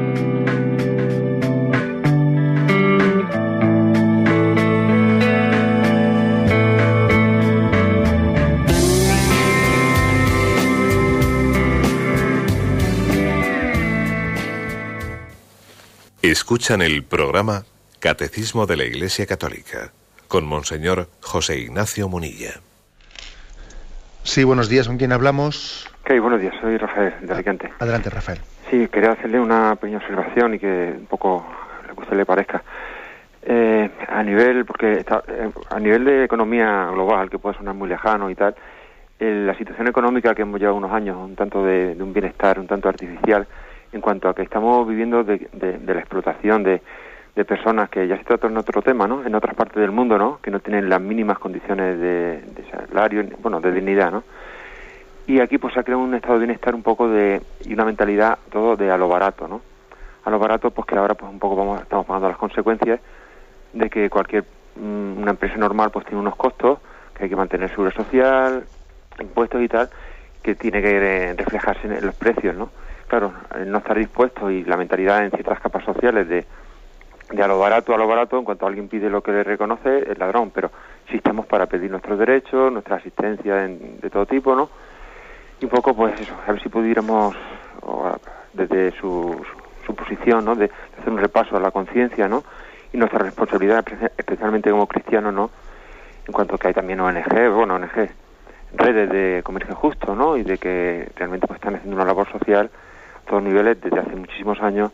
Escuchan 16.31 16.81
el 16.81 17.03
programa 17.03 17.63
Catecismo 17.99 18.65
de 18.65 18.77
la 18.77 18.85
Iglesia 18.85 19.25
Católica 19.25 19.91
con 20.29 20.45
Monseñor 20.45 21.09
José 21.21 21.59
Ignacio 21.59 22.07
Munilla. 22.07 22.51
Sí, 24.23 24.45
buenos 24.45 24.69
días. 24.69 24.87
¿Con 24.87 24.97
quién 24.97 25.11
hablamos? 25.11 25.85
Ok, 26.05 26.21
buenos 26.21 26.39
días. 26.39 26.53
Soy 26.61 26.77
Rafael, 26.77 27.15
de 27.21 27.33
Alicante. 27.33 27.69
Adelante, 27.79 28.09
Rafael. 28.09 28.39
Sí, 28.69 28.87
quería 28.87 29.11
hacerle 29.11 29.41
una 29.41 29.75
pequeña 29.75 29.97
observación 29.97 30.53
y 30.53 30.59
que 30.59 30.93
un 30.99 31.05
poco 31.07 31.45
lo 31.85 31.95
que 31.95 32.01
usted 32.01 32.15
le 32.15 32.25
parezca. 32.25 32.63
Eh, 33.41 33.91
a 34.07 34.23
nivel, 34.23 34.63
porque 34.63 34.93
está, 34.93 35.21
eh, 35.27 35.49
a 35.69 35.79
nivel 35.81 36.05
de 36.05 36.23
economía 36.23 36.91
global, 36.93 37.29
que 37.29 37.39
puede 37.39 37.57
sonar 37.57 37.75
muy 37.75 37.89
lejano 37.89 38.29
y 38.29 38.35
tal, 38.35 38.55
eh, 39.19 39.43
la 39.45 39.57
situación 39.57 39.89
económica 39.89 40.33
que 40.33 40.43
hemos 40.43 40.61
llevado 40.61 40.77
unos 40.77 40.93
años, 40.93 41.17
un 41.17 41.35
tanto 41.35 41.61
de, 41.65 41.93
de 41.93 42.01
un 42.01 42.13
bienestar, 42.13 42.57
un 42.57 42.67
tanto 42.67 42.87
artificial, 42.87 43.45
en 43.91 44.01
cuanto 44.01 44.29
a 44.29 44.35
que 44.35 44.41
estamos 44.41 44.87
viviendo 44.87 45.23
de, 45.23 45.47
de, 45.51 45.93
la 45.93 45.99
explotación 45.99 46.63
de, 46.63 46.81
personas 47.45 47.89
que 47.89 48.07
ya 48.07 48.17
se 48.17 48.23
trata 48.23 48.47
en 48.47 48.57
otro 48.57 48.83
tema, 48.83 49.07
¿no? 49.07 49.25
En 49.25 49.33
otras 49.33 49.55
partes 49.55 49.81
del 49.81 49.91
mundo, 49.91 50.17
¿no? 50.17 50.39
Que 50.43 50.51
no 50.51 50.59
tienen 50.59 50.89
las 50.89 51.01
mínimas 51.01 51.39
condiciones 51.39 51.99
de, 51.99 52.43
salario, 52.69 53.25
bueno, 53.41 53.59
de 53.59 53.71
dignidad, 53.71 54.11
¿no? 54.11 54.23
Y 55.25 55.39
aquí 55.39 55.57
pues 55.57 55.73
se 55.73 55.79
ha 55.79 55.83
creado 55.83 56.03
un 56.03 56.13
estado 56.13 56.35
de 56.35 56.45
bienestar 56.45 56.75
un 56.75 56.83
poco 56.83 57.09
de 57.09 57.41
y 57.65 57.73
una 57.73 57.85
mentalidad 57.85 58.37
todo 58.51 58.75
de 58.75 58.91
a 58.91 58.97
lo 58.97 59.07
barato, 59.07 59.47
¿no? 59.47 59.61
A 60.23 60.29
lo 60.29 60.37
barato 60.37 60.69
pues 60.71 60.85
que 60.85 60.95
ahora 60.95 61.15
pues 61.15 61.31
un 61.31 61.39
poco 61.39 61.55
vamos 61.55 61.81
estamos 61.81 62.05
pagando 62.05 62.27
las 62.27 62.37
consecuencias 62.37 62.99
de 63.73 63.89
que 63.89 64.09
cualquier 64.09 64.43
mm, 64.75 65.21
una 65.21 65.31
empresa 65.31 65.57
normal 65.57 65.89
pues 65.89 66.05
tiene 66.05 66.19
unos 66.19 66.35
costos 66.35 66.79
que 67.15 67.23
hay 67.23 67.29
que 67.29 67.35
mantener 67.35 67.69
seguridad 67.69 67.95
social, 67.95 68.65
impuestos 69.19 69.61
y 69.61 69.67
tal, 69.67 69.89
que 70.43 70.55
tiene 70.55 70.81
que 70.81 70.97
eh, 70.97 71.33
reflejarse 71.33 71.87
en 71.87 72.05
los 72.05 72.15
precios, 72.15 72.55
¿no? 72.55 72.69
Claro, 73.11 73.33
no 73.65 73.79
estar 73.79 73.97
dispuesto 73.97 74.49
y 74.49 74.63
la 74.63 74.77
mentalidad 74.77 75.25
en 75.25 75.31
ciertas 75.31 75.59
capas 75.59 75.83
sociales 75.83 76.29
de, 76.29 76.45
de 77.29 77.43
a 77.43 77.45
lo 77.45 77.59
barato 77.59 77.93
a 77.93 77.97
lo 77.97 78.07
barato, 78.07 78.37
en 78.37 78.45
cuanto 78.45 78.65
alguien 78.65 78.87
pide 78.87 79.09
lo 79.09 79.21
que 79.21 79.33
le 79.33 79.43
reconoce, 79.43 80.09
es 80.09 80.17
ladrón, 80.17 80.49
pero 80.51 80.71
si 81.09 81.17
estamos 81.17 81.45
para 81.45 81.65
pedir 81.65 81.91
nuestros 81.91 82.17
derechos, 82.17 82.71
nuestra 82.71 82.95
asistencia 82.95 83.65
en, 83.65 83.99
de 83.99 84.09
todo 84.09 84.25
tipo, 84.25 84.55
¿no? 84.55 84.69
Y 85.59 85.65
un 85.65 85.71
poco, 85.71 85.93
pues 85.93 86.21
eso, 86.21 86.33
a 86.47 86.53
ver 86.53 86.63
si 86.63 86.69
pudiéramos, 86.69 87.35
desde 88.53 88.91
su, 88.91 89.43
su, 89.43 89.87
su, 89.87 89.93
posición, 89.93 90.45
¿no? 90.45 90.55
De, 90.55 90.71
hacer 90.97 91.11
un 91.11 91.17
repaso 91.17 91.57
a 91.57 91.59
la 91.59 91.71
conciencia, 91.71 92.29
¿no? 92.29 92.45
y 92.93 92.97
nuestra 92.97 93.19
responsabilidad, 93.19 93.85
especialmente 94.17 94.71
como 94.71 94.87
cristianos, 94.87 95.33
¿no? 95.33 95.49
En 96.27 96.31
cuanto 96.31 96.57
que 96.57 96.69
hay 96.69 96.73
también 96.73 97.01
ONG, 97.01 97.49
bueno, 97.53 97.75
ONG, 97.75 98.09
redes 98.71 99.09
de 99.09 99.41
comercio 99.43 99.75
justo, 99.75 100.15
¿no? 100.15 100.37
Y 100.37 100.43
de 100.43 100.57
que 100.57 101.11
realmente 101.17 101.45
pues 101.45 101.57
están 101.57 101.75
haciendo 101.75 101.97
una 101.97 102.05
labor 102.05 102.31
social 102.31 102.71
todos 103.27 103.43
niveles 103.43 103.79
desde 103.81 103.99
hace 103.99 104.15
muchísimos 104.15 104.59
años 104.61 104.91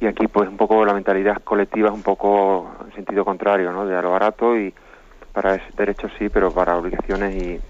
y 0.00 0.06
aquí 0.06 0.26
pues 0.28 0.48
un 0.48 0.56
poco 0.56 0.84
la 0.84 0.94
mentalidad 0.94 1.42
colectiva 1.42 1.88
es 1.88 1.94
un 1.94 2.02
poco 2.02 2.70
en 2.86 2.94
sentido 2.94 3.24
contrario, 3.24 3.72
¿no? 3.72 3.86
De 3.86 3.96
a 3.96 4.02
lo 4.02 4.12
barato 4.12 4.56
y 4.56 4.72
para 5.32 5.60
derechos 5.76 6.12
sí, 6.18 6.28
pero 6.28 6.52
para 6.52 6.76
obligaciones 6.76 7.34
y, 7.34 7.60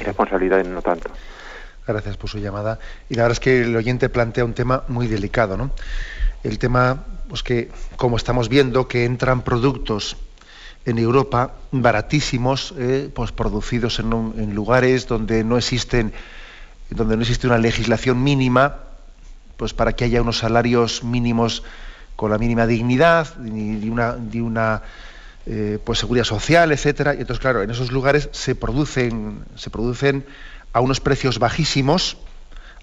y 0.00 0.04
responsabilidades 0.04 0.66
no 0.66 0.82
tanto. 0.82 1.10
Gracias 1.86 2.16
por 2.16 2.28
su 2.28 2.38
llamada. 2.38 2.78
Y 3.08 3.14
la 3.14 3.22
verdad 3.22 3.32
es 3.32 3.40
que 3.40 3.62
el 3.62 3.74
oyente 3.74 4.08
plantea 4.08 4.44
un 4.44 4.54
tema 4.54 4.82
muy 4.88 5.06
delicado, 5.06 5.56
¿no? 5.56 5.70
El 6.42 6.58
tema 6.58 7.04
pues 7.28 7.42
que, 7.42 7.70
como 7.96 8.16
estamos 8.16 8.48
viendo, 8.48 8.88
que 8.88 9.04
entran 9.04 9.42
productos 9.42 10.16
en 10.84 10.98
Europa 10.98 11.52
baratísimos, 11.70 12.74
eh, 12.78 13.10
pues 13.14 13.32
producidos 13.32 13.98
en, 14.00 14.14
un, 14.14 14.34
en, 14.38 14.54
lugares 14.54 15.06
donde 15.06 15.44
no 15.44 15.58
existen, 15.58 16.12
donde 16.90 17.16
no 17.16 17.22
existe 17.22 17.46
una 17.46 17.58
legislación 17.58 18.22
mínima, 18.22 18.76
pues 19.58 19.74
para 19.74 19.92
que 19.92 20.04
haya 20.04 20.22
unos 20.22 20.38
salarios 20.38 21.02
mínimos 21.02 21.64
con 22.16 22.30
la 22.30 22.38
mínima 22.38 22.66
dignidad, 22.66 23.34
de 23.36 24.40
una, 24.40 24.82
eh, 25.46 25.78
pues 25.84 25.98
seguridad 25.98 26.24
social, 26.24 26.72
etcétera. 26.72 27.14
Y 27.14 27.20
entonces, 27.20 27.40
claro, 27.40 27.62
en 27.62 27.70
esos 27.70 27.92
lugares 27.92 28.30
se 28.32 28.54
producen, 28.54 29.44
se 29.56 29.68
producen 29.68 30.24
a 30.72 30.80
unos 30.80 31.00
precios 31.00 31.40
bajísimos, 31.40 32.18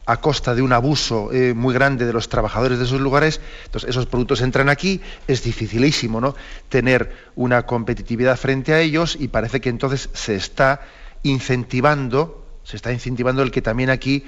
a 0.05 0.17
costa 0.17 0.53
de 0.53 0.61
un 0.61 0.73
abuso 0.73 1.31
eh, 1.31 1.53
muy 1.53 1.73
grande 1.73 2.05
de 2.05 2.13
los 2.13 2.27
trabajadores 2.29 2.77
de 2.77 2.83
esos 2.83 2.99
lugares, 2.99 3.39
entonces 3.65 3.89
esos 3.89 4.05
productos 4.05 4.41
entran 4.41 4.69
aquí, 4.69 5.01
es 5.27 5.43
dificilísimo 5.43 6.21
¿no? 6.21 6.35
tener 6.69 7.11
una 7.35 7.65
competitividad 7.65 8.37
frente 8.37 8.73
a 8.73 8.81
ellos 8.81 9.17
y 9.19 9.29
parece 9.29 9.61
que 9.61 9.69
entonces 9.69 10.09
se 10.13 10.35
está 10.35 10.81
incentivando, 11.23 12.45
se 12.63 12.75
está 12.75 12.91
incentivando 12.91 13.41
el 13.41 13.49
que 13.49 13.63
también 13.63 13.89
aquí 13.89 14.25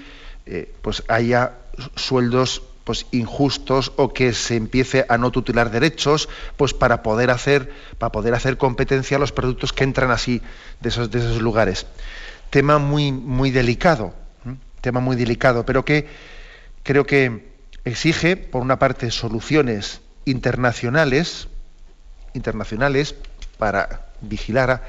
eh, 0.48 0.74
pues 0.82 1.04
haya 1.08 1.54
sueldos 1.95 2.64
pues 2.84 3.06
injustos 3.12 3.91
o 3.98 4.14
que 4.14 4.34
se 4.34 4.56
empiece 4.56 5.06
a 5.10 5.18
no 5.18 5.32
tutelar 5.32 5.72
derechos 5.72 6.30
pues 6.56 6.74
para 6.74 7.04
poder 7.04 7.30
hacer 7.32 7.72
para 7.98 8.12
poder 8.12 8.34
hacer 8.34 8.58
competencia 8.58 9.18
a 9.18 9.20
los 9.20 9.34
productos 9.34 9.74
que 9.74 9.84
entran 9.84 10.10
así 10.10 10.41
de 10.80 10.89
esos, 10.89 11.12
de 11.12 11.20
esos 11.20 11.41
lugares. 11.41 11.86
Tema 12.50 12.80
muy 12.80 13.12
muy 13.12 13.52
delicado 13.52 14.14
tema 14.82 15.00
muy 15.00 15.16
delicado, 15.16 15.66
pero 15.66 15.84
que 15.84 16.08
creo 16.84 17.06
que 17.06 17.52
exige, 17.84 18.38
por 18.38 18.62
una 18.62 18.80
parte, 18.80 19.12
soluciones 19.12 20.02
internacionales, 20.26 21.48
internacionales 22.34 23.16
para 23.58 24.08
vigilar 24.22 24.72
a, 24.72 24.84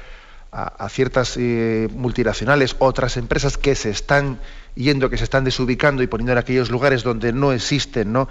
a, 0.51 0.89
ciertas 0.89 1.37
eh, 1.37 1.87
multinacionales, 1.93 2.75
otras 2.79 3.17
empresas 3.17 3.57
que 3.57 3.75
se 3.75 3.89
están 3.89 4.39
yendo, 4.75 5.09
que 5.09 5.17
se 5.17 5.23
están 5.23 5.43
desubicando 5.43 6.01
y 6.01 6.07
poniendo 6.07 6.31
en 6.31 6.37
aquellos 6.39 6.71
lugares 6.71 7.03
donde 7.03 7.33
no 7.33 7.51
existen 7.51 8.11
¿no? 8.11 8.27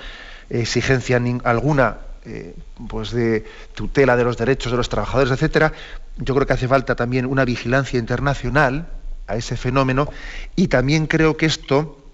exigencia 0.50 1.20
alguna 1.44 1.98
eh, 2.24 2.54
pues 2.88 3.12
de 3.12 3.44
tutela 3.74 4.16
de 4.16 4.24
los 4.24 4.36
derechos 4.36 4.72
de 4.72 4.78
los 4.78 4.88
trabajadores, 4.88 5.32
etcétera. 5.32 5.72
Yo 6.16 6.34
creo 6.34 6.46
que 6.46 6.52
hace 6.52 6.68
falta 6.68 6.96
también 6.96 7.26
una 7.26 7.44
vigilancia 7.44 7.98
internacional 7.98 8.88
a 9.26 9.36
ese 9.36 9.56
fenómeno 9.56 10.10
y 10.56 10.68
también 10.68 11.06
creo 11.06 11.36
que 11.36 11.46
esto 11.46 12.04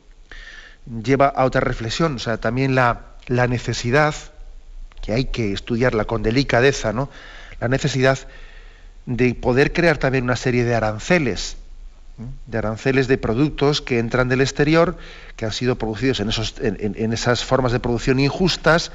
lleva 1.02 1.28
a 1.28 1.44
otra 1.44 1.62
reflexión, 1.62 2.16
o 2.16 2.18
sea, 2.18 2.36
también 2.36 2.74
la, 2.74 3.14
la 3.26 3.46
necesidad, 3.46 4.14
que 5.00 5.12
hay 5.12 5.24
que 5.26 5.52
estudiarla 5.52 6.04
con 6.04 6.22
delicadeza, 6.22 6.92
¿no? 6.92 7.08
la 7.60 7.68
necesidad 7.68 8.18
de 9.06 9.34
poder 9.34 9.72
crear 9.72 9.98
también 9.98 10.24
una 10.24 10.36
serie 10.36 10.64
de 10.64 10.74
aranceles, 10.74 11.56
de 12.46 12.58
aranceles 12.58 13.08
de 13.08 13.18
productos 13.18 13.80
que 13.80 13.98
entran 13.98 14.28
del 14.28 14.40
exterior, 14.40 14.96
que 15.36 15.44
han 15.44 15.52
sido 15.52 15.76
producidos 15.76 16.20
en, 16.20 16.28
esos, 16.28 16.54
en, 16.60 16.94
en 16.96 17.12
esas 17.12 17.44
formas 17.44 17.72
de 17.72 17.80
producción 17.80 18.20
injustas, 18.20 18.92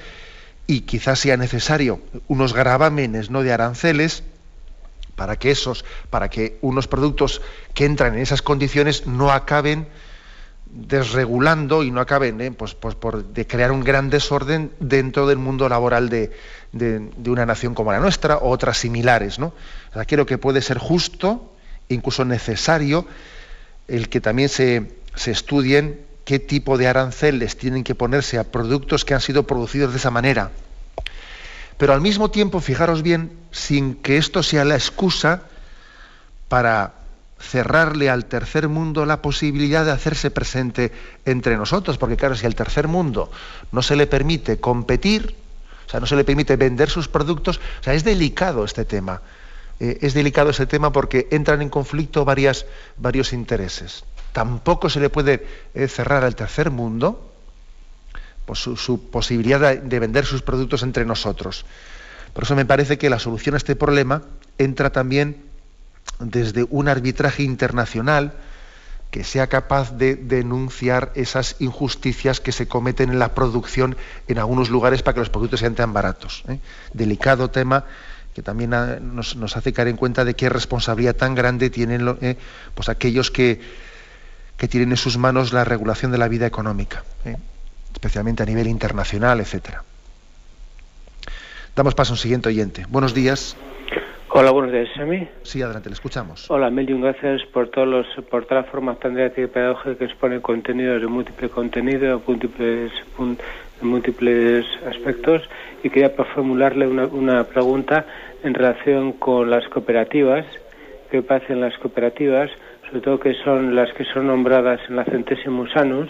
y 0.68 0.82
quizás 0.82 1.18
sea 1.18 1.36
necesario 1.36 2.00
unos 2.28 2.54
gravámenes 2.54 3.32
¿no? 3.32 3.42
de 3.42 3.52
aranceles 3.52 4.24
para 5.16 5.38
que 5.38 5.52
esos, 5.52 5.84
para 6.12 6.30
que 6.30 6.60
unos 6.62 6.88
productos 6.88 7.42
que 7.74 7.86
entran 7.86 8.14
en 8.14 8.22
esas 8.22 8.44
condiciones 8.44 9.08
no 9.08 9.32
acaben 9.32 9.88
desregulando 10.72 11.84
y 11.84 11.92
no 11.92 12.00
acaben 12.00 12.40
eh, 12.42 12.52
pues, 12.52 12.76
pues 12.76 12.96
por 12.96 13.24
de 13.26 13.48
crear 13.48 13.72
un 13.72 13.84
gran 13.84 14.10
desorden 14.10 14.72
dentro 14.80 15.28
del 15.28 15.38
mundo 15.38 15.68
laboral 15.68 16.10
de, 16.10 16.32
de, 16.72 17.30
una 17.30 17.46
nación 17.46 17.74
como 17.74 17.92
la 17.92 18.00
nuestra 18.00 18.38
o 18.38 18.50
otras 18.50 18.78
similares. 18.78 19.40
¿no? 19.40 19.48
O 19.90 19.94
sea, 19.94 20.06
creo 20.06 20.26
que 20.26 20.38
puede 20.38 20.62
ser 20.62 20.78
justo, 20.78 21.54
incluso 21.88 22.24
necesario, 22.24 23.08
el 23.88 24.10
que 24.10 24.22
también 24.22 24.50
se, 24.50 24.92
se 25.16 25.32
estudien 25.32 26.02
qué 26.24 26.38
tipo 26.38 26.78
de 26.78 26.88
aranceles 26.88 27.58
tienen 27.58 27.84
que 27.84 27.96
ponerse 27.96 28.38
a 28.38 28.44
productos 28.44 29.04
que 29.04 29.16
han 29.16 29.22
sido 29.22 29.48
producidos 29.48 29.92
de 29.92 29.98
esa 29.98 30.12
manera. 30.12 30.52
Pero 31.78 31.94
al 31.94 32.02
mismo 32.02 32.30
tiempo, 32.30 32.60
fijaros 32.60 33.02
bien, 33.02 33.32
sin 33.52 33.96
que 33.96 34.18
esto 34.18 34.44
sea 34.44 34.66
la 34.66 34.76
excusa 34.76 35.44
para 36.50 36.99
cerrarle 37.40 38.10
al 38.10 38.26
tercer 38.26 38.68
mundo 38.68 39.06
la 39.06 39.22
posibilidad 39.22 39.86
de 39.86 39.92
hacerse 39.92 40.30
presente 40.30 40.92
entre 41.26 41.58
nosotros, 41.58 41.98
porque 41.98 42.18
claro, 42.18 42.36
si 42.36 42.46
al 42.46 42.56
tercer 42.56 42.88
mundo 42.88 43.32
no 43.72 43.82
se 43.82 43.96
le 43.96 44.08
permite 44.08 44.60
competir, 44.60 45.36
o 45.88 45.90
sea, 45.90 46.00
no 46.00 46.06
se 46.06 46.16
le 46.16 46.24
permite 46.24 46.56
vender 46.58 46.90
sus 46.90 47.08
productos, 47.08 47.60
o 47.80 47.84
sea, 47.84 47.94
es 47.94 48.04
delicado 48.04 48.64
este 48.64 48.86
tema. 48.86 49.22
Eh, 49.80 50.00
es 50.02 50.14
delicado 50.14 50.50
este 50.50 50.66
tema 50.66 50.92
porque 50.92 51.28
entran 51.32 51.62
en 51.62 51.70
conflicto 51.70 52.26
varios 52.26 52.66
intereses. 53.34 54.04
Tampoco 54.34 54.90
se 54.90 55.00
le 55.00 55.10
puede 55.10 55.48
eh, 55.74 55.88
cerrar 55.88 56.24
al 56.26 56.36
tercer 56.36 56.70
mundo 56.70 57.32
su, 58.54 58.76
su, 58.76 59.10
posibilidad 59.10 59.60
de, 59.60 59.78
de 59.78 60.00
vender 60.00 60.26
sus 60.26 60.42
productos 60.42 60.84
entre 60.84 61.06
nosotros. 61.06 61.66
Por 62.34 62.44
eso 62.44 62.56
me 62.56 62.66
parece 62.66 62.98
que 62.98 63.10
la 63.10 63.20
solución 63.20 63.56
a 63.56 63.58
este 63.58 63.76
problema 63.76 64.24
entra 64.58 64.92
también 64.92 65.49
desde 66.20 66.66
un 66.70 66.88
arbitraje 66.88 67.44
internacional 67.44 68.34
que 69.12 69.24
sea 69.24 69.48
capaz 69.48 69.98
de 69.98 70.16
denunciar 70.16 71.12
esas 71.16 71.56
injusticias 71.60 72.40
que 72.40 72.52
se 72.52 72.68
cometen 72.68 73.10
en 73.10 73.18
la 73.18 73.34
producción 73.34 73.98
en 74.28 74.38
algunos 74.38 74.70
lugares 74.70 75.02
para 75.02 75.16
que 75.16 75.22
los 75.22 75.30
productos 75.30 75.62
sean 75.62 75.74
tan 75.74 75.94
baratos. 75.94 76.44
¿eh? 76.48 76.60
Delicado 76.94 77.50
tema 77.50 77.86
que 78.36 78.44
también 78.44 78.70
nos, 79.16 79.36
hace 79.58 79.74
caer 79.74 79.88
en 79.88 79.98
cuenta 79.98 80.24
de 80.24 80.36
qué 80.36 80.50
responsabilidad 80.50 81.16
tan 81.16 81.34
grande 81.34 81.72
tienen 81.72 82.18
eh, 82.22 82.38
pues 82.76 82.88
aquellos 82.88 83.32
que, 83.32 83.60
que, 84.56 84.68
tienen 84.68 84.92
en 84.92 84.98
sus 84.98 85.18
manos 85.18 85.52
la 85.52 85.66
regulación 85.66 86.12
de 86.12 86.20
la 86.20 86.28
vida 86.28 86.46
económica. 86.46 87.04
¿eh? 87.26 87.38
especialmente 87.94 88.44
a 88.44 88.46
nivel 88.46 88.68
internacional, 88.68 89.40
etcétera. 89.40 89.84
Damos 91.76 91.96
paso 91.96 92.14
a 92.14 92.16
un 92.16 92.18
siguiente 92.18 92.50
oyente. 92.50 92.86
Buenos 92.90 93.14
días. 93.14 93.56
Hola, 94.42 94.52
buenos 94.52 94.72
días. 94.72 94.88
¿A 94.98 95.04
mí? 95.04 95.28
Sí, 95.42 95.62
adelante, 95.62 95.90
le 95.90 95.96
escuchamos. 95.96 96.50
Hola, 96.50 96.70
mil 96.70 97.02
gracias 97.02 97.44
por 97.52 97.68
todos 97.68 97.90
los, 97.90 98.08
por 98.30 98.46
toda 98.46 98.62
la 98.62 98.68
forma 98.68 98.96
tan 98.96 99.14
didáctica 99.14 99.76
y 99.86 99.96
que 99.96 100.06
expone 100.06 100.40
contenidos 100.40 101.02
de 101.02 101.08
múltiple 101.08 101.50
contenido, 101.50 102.22
múltiples, 102.26 102.90
múltiples 103.82 104.66
aspectos. 104.88 105.42
Y 105.84 105.90
quería 105.90 106.12
formularle 106.12 106.88
una, 106.88 107.08
una 107.08 107.44
pregunta 107.44 108.06
en 108.42 108.54
relación 108.54 109.12
con 109.12 109.50
las 109.50 109.68
cooperativas. 109.68 110.46
¿Qué 111.12 111.22
pasa 111.22 111.48
en 111.50 111.60
las 111.60 111.78
cooperativas? 111.80 112.50
Sobre 112.88 113.02
todo 113.02 113.20
que 113.20 113.34
son 113.44 113.76
las 113.76 113.92
que 113.92 114.06
son 114.06 114.28
nombradas 114.28 114.80
en 114.88 114.96
la 114.96 115.04
Centesimus 115.04 115.76
Annus, 115.76 116.10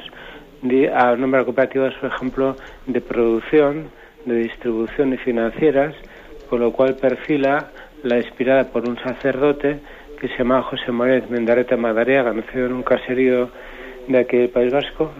a 0.94 1.16
nombrar 1.16 1.46
cooperativas, 1.46 1.96
por 1.96 2.12
ejemplo, 2.12 2.56
de 2.86 3.02
producción, 3.02 3.90
de 4.26 4.36
distribución 4.36 5.14
y 5.14 5.18
financieras, 5.18 5.96
con 6.48 6.60
lo 6.60 6.72
cual 6.72 6.96
perfila 6.96 7.72
la 8.04 8.18
inspirada 8.18 8.66
por 8.66 8.88
un 8.88 8.98
sacerdote 8.98 9.80
que 10.20 10.28
se 10.28 10.38
llama 10.38 10.62
José 10.64 10.92
María 10.92 11.24
Mendareta 11.30 11.78
Madariaga, 11.78 12.34
nacido 12.34 12.66
en 12.66 12.74
un 12.74 12.84
caserío 12.84 13.50
de 14.08 14.20
aquí 14.20 14.38
del 14.38 14.50
País 14.50 14.72
Vasco 14.72 15.12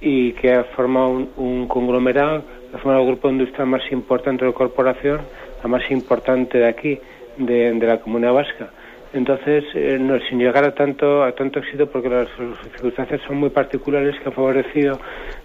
y 0.00 0.32
que 0.32 0.52
ha 0.52 0.64
formado 0.64 1.26
un, 1.36 1.66
conglomerado, 1.66 2.44
ha 2.72 2.78
formado 2.78 3.02
el 3.02 3.08
grupo 3.08 3.28
industrial 3.28 3.68
más 3.68 3.82
importante 3.90 4.44
de 4.44 4.50
la 4.50 4.56
corporación, 4.56 5.20
la 5.62 5.68
más 5.68 5.90
importante 5.90 6.58
de 6.58 6.68
aquí, 6.68 6.98
de, 7.38 7.74
la 7.74 7.98
comunidad 7.98 8.32
vasca. 8.32 8.70
Entonces, 9.12 9.64
eh, 9.74 9.96
no, 10.00 10.18
sin 10.28 10.38
llegar 10.38 10.64
a 10.64 10.74
tanto, 10.74 11.22
a 11.22 11.32
tanto 11.32 11.60
éxito, 11.60 11.86
porque 11.86 12.08
las 12.08 12.28
circunstancias 12.72 13.20
son 13.26 13.36
muy 13.36 13.50
particulares 13.50 14.18
que 14.18 14.28
han 14.28 14.34
favorecido 14.34 14.98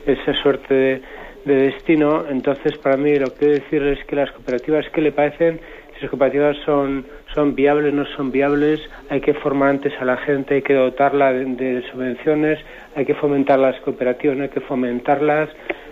esa 0.05 0.33
suerte 0.41 0.73
de, 0.73 1.01
de 1.45 1.55
destino, 1.55 2.25
entonces 2.29 2.77
para 2.77 2.97
mí 2.97 3.17
lo 3.17 3.27
que 3.27 3.37
quiero 3.39 3.53
decir 3.53 3.83
es 3.83 4.05
que 4.05 4.15
las 4.15 4.31
cooperativas, 4.31 4.85
¿qué 4.89 5.01
le 5.01 5.11
parecen? 5.11 5.59
Las 6.01 6.09
cooperativas 6.09 6.55
son, 6.65 7.05
son 7.33 7.55
viables, 7.55 7.93
no 7.93 8.05
son 8.15 8.31
viables, 8.31 8.79
hay 9.09 9.19
que 9.19 9.33
formar 9.33 9.69
antes 9.71 9.91
a 9.99 10.05
la 10.05 10.15
gente, 10.15 10.55
hay 10.55 10.61
que 10.61 10.73
dotarla 10.73 11.33
de, 11.33 11.83
subvenciones, 11.91 12.57
hay 12.95 13.05
que 13.05 13.15
fomentar 13.15 13.59
las 13.59 13.77
cooperativas, 13.81 14.37
no 14.37 14.43
hay 14.43 14.49
que 14.49 14.61
fomentarlas. 14.61 15.49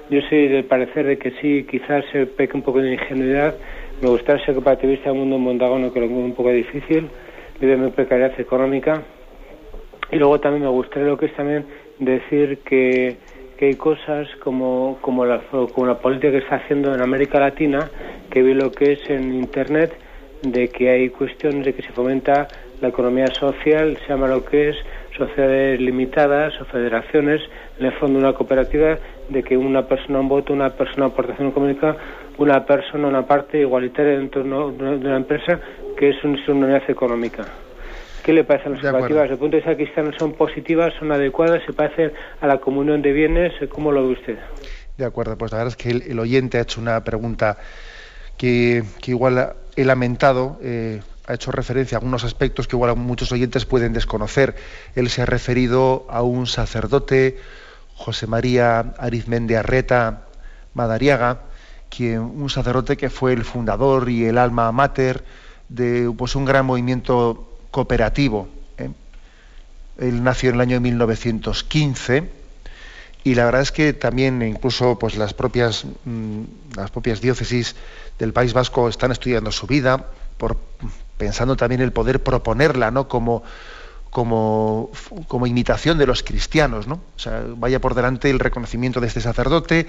Yo 0.09 0.21
soy 0.29 0.47
del 0.47 0.63
parecer 0.63 1.07
de 1.07 1.17
que 1.17 1.31
sí, 1.41 1.67
quizás 1.69 2.05
se 2.13 2.25
peque 2.25 2.55
un 2.55 2.63
poco 2.63 2.79
de 2.81 2.93
ingenuidad. 2.93 3.55
Me 4.01 4.07
gustaría 4.07 4.45
ser 4.45 4.55
cooperativista 4.55 5.09
en 5.09 5.17
un 5.17 5.21
mundo 5.23 5.39
mondagono 5.39 5.91
que 5.91 5.99
lo 5.99 6.07
veo 6.07 6.17
un 6.19 6.35
poco 6.35 6.51
difícil, 6.51 7.09
vive 7.59 7.75
mi 7.75 7.91
precariedad 7.91 8.39
económica. 8.39 9.03
Y 10.09 10.15
luego 10.15 10.39
también 10.39 10.63
me 10.63 10.69
gustaría 10.69 11.09
lo 11.09 11.17
que 11.17 11.25
es 11.25 11.35
también 11.35 11.65
decir 11.99 12.59
que 12.59 13.17
que 13.57 13.65
hay 13.67 13.75
cosas 13.75 14.27
como, 14.43 14.99
como, 15.01 15.25
la, 15.25 15.41
como 15.49 15.87
la 15.87 15.99
política 15.99 16.31
que 16.31 16.37
está 16.37 16.55
haciendo 16.57 16.93
en 16.93 17.01
América 17.01 17.39
Latina, 17.39 17.89
que 18.29 18.43
ve 18.43 18.53
lo 18.53 18.71
que 18.71 18.93
es 18.93 19.09
en 19.09 19.33
Internet, 19.33 19.93
de 20.43 20.69
que 20.69 20.89
hay 20.89 21.09
cuestiones 21.09 21.65
de 21.65 21.73
que 21.73 21.81
se 21.81 21.91
fomenta 21.91 22.47
la 22.81 22.89
economía 22.89 23.27
social, 23.27 23.97
se 23.97 24.09
llama 24.09 24.27
lo 24.27 24.45
que 24.45 24.69
es 24.69 24.75
sociedades 25.17 25.81
limitadas 25.81 26.53
o 26.61 26.65
federaciones, 26.65 27.41
en 27.79 27.87
el 27.87 27.91
fondo 27.93 28.19
una 28.19 28.33
cooperativa 28.33 28.97
de 29.29 29.43
que 29.43 29.57
una 29.57 29.87
persona 29.87 30.19
un 30.19 30.29
voto, 30.29 30.53
una 30.53 30.69
persona 30.69 31.07
aportación 31.07 31.49
económica, 31.49 31.97
una 32.37 32.65
persona 32.65 33.07
una 33.07 33.25
parte 33.25 33.59
igualitaria 33.59 34.19
dentro 34.19 34.43
de 34.43 34.83
una 34.83 35.17
empresa 35.17 35.59
que 35.97 36.09
es 36.09 36.23
una 36.23 36.39
unidad 36.47 36.83
económica. 36.87 37.45
¿Qué 38.27 38.33
le 38.33 38.43
parecen 38.43 38.73
las 38.73 38.81
cooperativas? 38.81 39.21
Desde 39.21 39.33
el 39.35 39.39
punto 39.39 39.55
de 39.55 39.61
vista 39.61 39.75
cristiano, 39.77 40.11
¿son 40.19 40.33
positivas, 40.33 40.93
son 40.99 41.13
adecuadas, 41.13 41.63
se 41.65 41.71
parecen 41.71 42.11
a 42.41 42.47
la 42.47 42.57
comunión 42.57 43.01
de 43.01 43.13
bienes? 43.13 43.53
¿Cómo 43.69 43.93
lo 43.93 44.05
ve 44.05 44.15
usted? 44.15 44.37
De 44.97 45.05
acuerdo, 45.05 45.37
pues 45.37 45.53
la 45.53 45.59
verdad 45.59 45.71
es 45.71 45.77
que 45.77 45.91
el, 46.11 46.19
oyente 46.19 46.57
ha 46.57 46.61
hecho 46.63 46.81
una 46.81 47.01
pregunta 47.05 47.57
que, 48.35 48.83
igual 49.05 49.53
he 49.77 49.85
lamentado. 49.85 50.59
Eh, 50.61 50.99
ha 51.25 51.35
hecho 51.35 51.53
referencia 51.53 51.95
a 51.95 51.99
algunos 51.99 52.25
aspectos 52.25 52.67
que 52.67 52.75
igual 52.75 52.97
muchos 52.97 53.31
oyentes 53.31 53.65
pueden 53.65 53.93
desconocer. 53.93 54.55
Él 54.95 55.07
se 55.09 55.21
ha 55.21 55.25
referido 55.25 56.05
a 56.09 56.21
un 56.21 56.47
sacerdote, 56.47 57.37
José 57.95 58.27
María 58.27 58.93
Arizmendi 58.97 59.55
Arreta 59.55 60.23
Madariaga, 60.73 61.43
quien, 61.89 62.19
un 62.19 62.49
sacerdote 62.49 62.97
que 62.97 63.09
fue 63.09 63.31
el 63.31 63.45
fundador 63.45 64.09
y 64.09 64.25
el 64.25 64.37
alma 64.37 64.69
mater 64.73 65.23
de 65.69 66.11
pues, 66.17 66.35
un 66.35 66.43
gran 66.43 66.65
movimiento 66.65 67.47
cooperativo. 67.71 68.47
¿eh? 68.77 68.89
Él 69.99 70.23
nació 70.23 70.49
en 70.49 70.55
el 70.55 70.61
año 70.61 70.79
1915 70.79 72.29
y 73.23 73.35
la 73.35 73.45
verdad 73.45 73.61
es 73.61 73.71
que 73.71 73.93
también 73.93 74.41
incluso 74.41 74.97
pues, 74.97 75.17
las, 75.17 75.33
propias, 75.33 75.85
mm, 76.05 76.43
las 76.77 76.91
propias 76.91 77.19
diócesis 77.19 77.75
del 78.19 78.31
País 78.33 78.53
Vasco 78.53 78.87
están 78.87 79.11
estudiando 79.11 79.51
su 79.51 79.67
vida, 79.67 80.05
por, 80.37 80.57
pensando 81.17 81.55
también 81.55 81.81
el 81.81 81.91
poder 81.91 82.23
proponerla 82.23 82.89
¿no? 82.91 83.07
como, 83.07 83.43
como, 84.11 84.91
como 85.27 85.45
imitación 85.45 85.97
de 85.97 86.07
los 86.07 86.23
cristianos. 86.23 86.87
¿no? 86.87 87.01
O 87.15 87.19
sea, 87.19 87.43
vaya 87.57 87.81
por 87.81 87.95
delante 87.95 88.29
el 88.29 88.39
reconocimiento 88.39 89.01
de 89.01 89.07
este 89.07 89.21
sacerdote, 89.21 89.87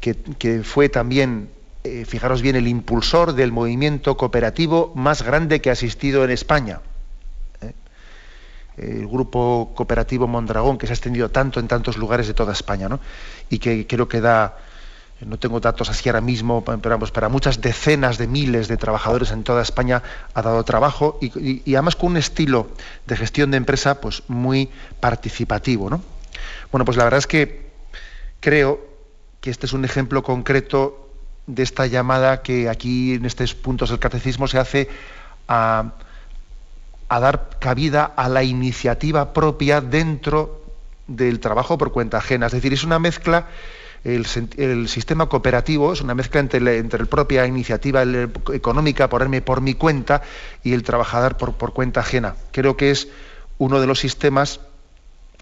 que, 0.00 0.14
que 0.14 0.62
fue 0.62 0.90
también 0.90 1.48
eh, 1.84 2.04
fijaros 2.04 2.42
bien, 2.42 2.56
el 2.56 2.68
impulsor 2.68 3.34
del 3.34 3.52
movimiento 3.52 4.16
cooperativo 4.16 4.92
más 4.94 5.22
grande 5.22 5.60
que 5.60 5.70
ha 5.70 5.72
existido 5.72 6.24
en 6.24 6.30
España 6.30 6.80
el 8.76 9.06
grupo 9.06 9.72
cooperativo 9.74 10.26
Mondragón, 10.26 10.78
que 10.78 10.86
se 10.86 10.92
ha 10.92 10.96
extendido 10.96 11.30
tanto 11.30 11.60
en 11.60 11.68
tantos 11.68 11.96
lugares 11.96 12.26
de 12.26 12.34
toda 12.34 12.52
España, 12.52 12.88
¿no? 12.88 13.00
y 13.48 13.58
que 13.58 13.86
creo 13.86 14.08
que 14.08 14.20
da, 14.20 14.56
no 15.20 15.38
tengo 15.38 15.60
datos 15.60 15.88
así 15.88 16.08
ahora 16.08 16.20
mismo, 16.20 16.64
pero 16.64 16.98
para 16.98 17.28
muchas 17.28 17.60
decenas 17.60 18.18
de 18.18 18.26
miles 18.26 18.68
de 18.68 18.76
trabajadores 18.76 19.30
en 19.30 19.44
toda 19.44 19.62
España 19.62 20.02
ha 20.34 20.42
dado 20.42 20.64
trabajo 20.64 21.18
y, 21.20 21.72
además 21.74 21.96
con 21.96 22.12
un 22.12 22.16
estilo 22.16 22.68
de 23.06 23.16
gestión 23.16 23.50
de 23.50 23.58
empresa 23.58 24.00
pues 24.00 24.22
muy 24.28 24.70
participativo. 25.00 25.88
¿no? 25.90 26.02
Bueno, 26.72 26.84
pues 26.84 26.96
la 26.96 27.04
verdad 27.04 27.18
es 27.18 27.26
que 27.26 27.70
creo 28.40 28.80
que 29.40 29.50
este 29.50 29.66
es 29.66 29.72
un 29.72 29.84
ejemplo 29.84 30.22
concreto 30.22 31.10
de 31.46 31.62
esta 31.62 31.86
llamada 31.86 32.42
que 32.42 32.68
aquí 32.68 33.14
en 33.14 33.26
estos 33.26 33.54
puntos 33.54 33.90
del 33.90 33.98
catecismo 33.98 34.48
se 34.48 34.58
hace 34.58 34.88
a 35.46 35.92
a 37.08 37.20
dar 37.20 37.50
cabida 37.58 38.04
a 38.16 38.28
la 38.28 38.42
iniciativa 38.42 39.32
propia 39.32 39.80
dentro 39.80 40.62
del 41.06 41.40
trabajo 41.40 41.78
por 41.78 41.92
cuenta 41.92 42.18
ajena. 42.18 42.46
Es 42.46 42.52
decir, 42.52 42.72
es 42.72 42.84
una 42.84 42.98
mezcla, 42.98 43.48
el, 44.04 44.26
sistema 44.88 45.28
cooperativo 45.28 45.92
es 45.92 46.02
una 46.02 46.14
mezcla 46.14 46.40
entre, 46.40 46.60
la 46.60 47.04
propia 47.06 47.46
iniciativa 47.46 48.02
económica, 48.52 49.08
ponerme 49.08 49.42
por 49.42 49.60
mi 49.60 49.74
cuenta, 49.74 50.22
y 50.62 50.72
el 50.72 50.82
trabajador 50.82 51.36
por, 51.36 51.54
por 51.54 51.72
cuenta 51.72 52.00
ajena. 52.00 52.36
Creo 52.52 52.76
que 52.76 52.90
es 52.90 53.08
uno 53.58 53.80
de 53.80 53.86
los 53.86 53.98
sistemas. 53.98 54.60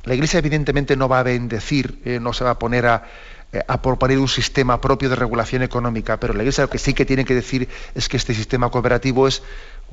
La 0.05 0.15
Iglesia 0.15 0.39
evidentemente 0.39 0.97
no 0.97 1.09
va 1.09 1.21
a 1.21 1.23
bendecir, 1.25 2.01
eh, 2.05 2.19
no 2.21 2.33
se 2.33 2.45
va 2.45 2.51
a 2.51 2.59
poner 2.59 2.87
a, 2.87 3.05
eh, 3.53 3.61
a 3.69 3.83
proponer 3.83 4.19
un 4.19 4.29
sistema 4.29 4.81
propio 4.81 5.09
de 5.09 5.17
regulación 5.17 5.63
económica, 5.63 6.19
pero 6.19 6.33
la 6.33 6.43
Iglesia 6.43 6.65
lo 6.65 6.71
que 6.71 6.79
sí 6.79 6.95
que 6.95 7.05
tiene 7.05 7.25
que 7.25 7.35
decir 7.35 7.69
es 7.95 8.09
que 8.09 8.17
este 8.17 8.35
sistema 8.35 8.71
cooperativo 8.71 9.29
es 9.29 9.43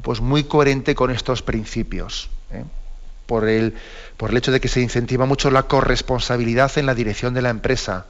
pues 0.01 0.21
muy 0.21 0.43
coherente 0.43 0.95
con 0.95 1.11
estos 1.11 1.41
principios. 1.41 2.29
¿eh? 2.51 2.63
Por, 3.25 3.47
el, 3.47 3.75
por 4.17 4.31
el 4.31 4.37
hecho 4.37 4.51
de 4.51 4.59
que 4.59 4.67
se 4.67 4.81
incentiva 4.81 5.25
mucho 5.25 5.51
la 5.51 5.63
corresponsabilidad 5.63 6.77
en 6.77 6.85
la 6.85 6.95
dirección 6.95 7.33
de 7.33 7.43
la 7.43 7.49
empresa, 7.49 8.07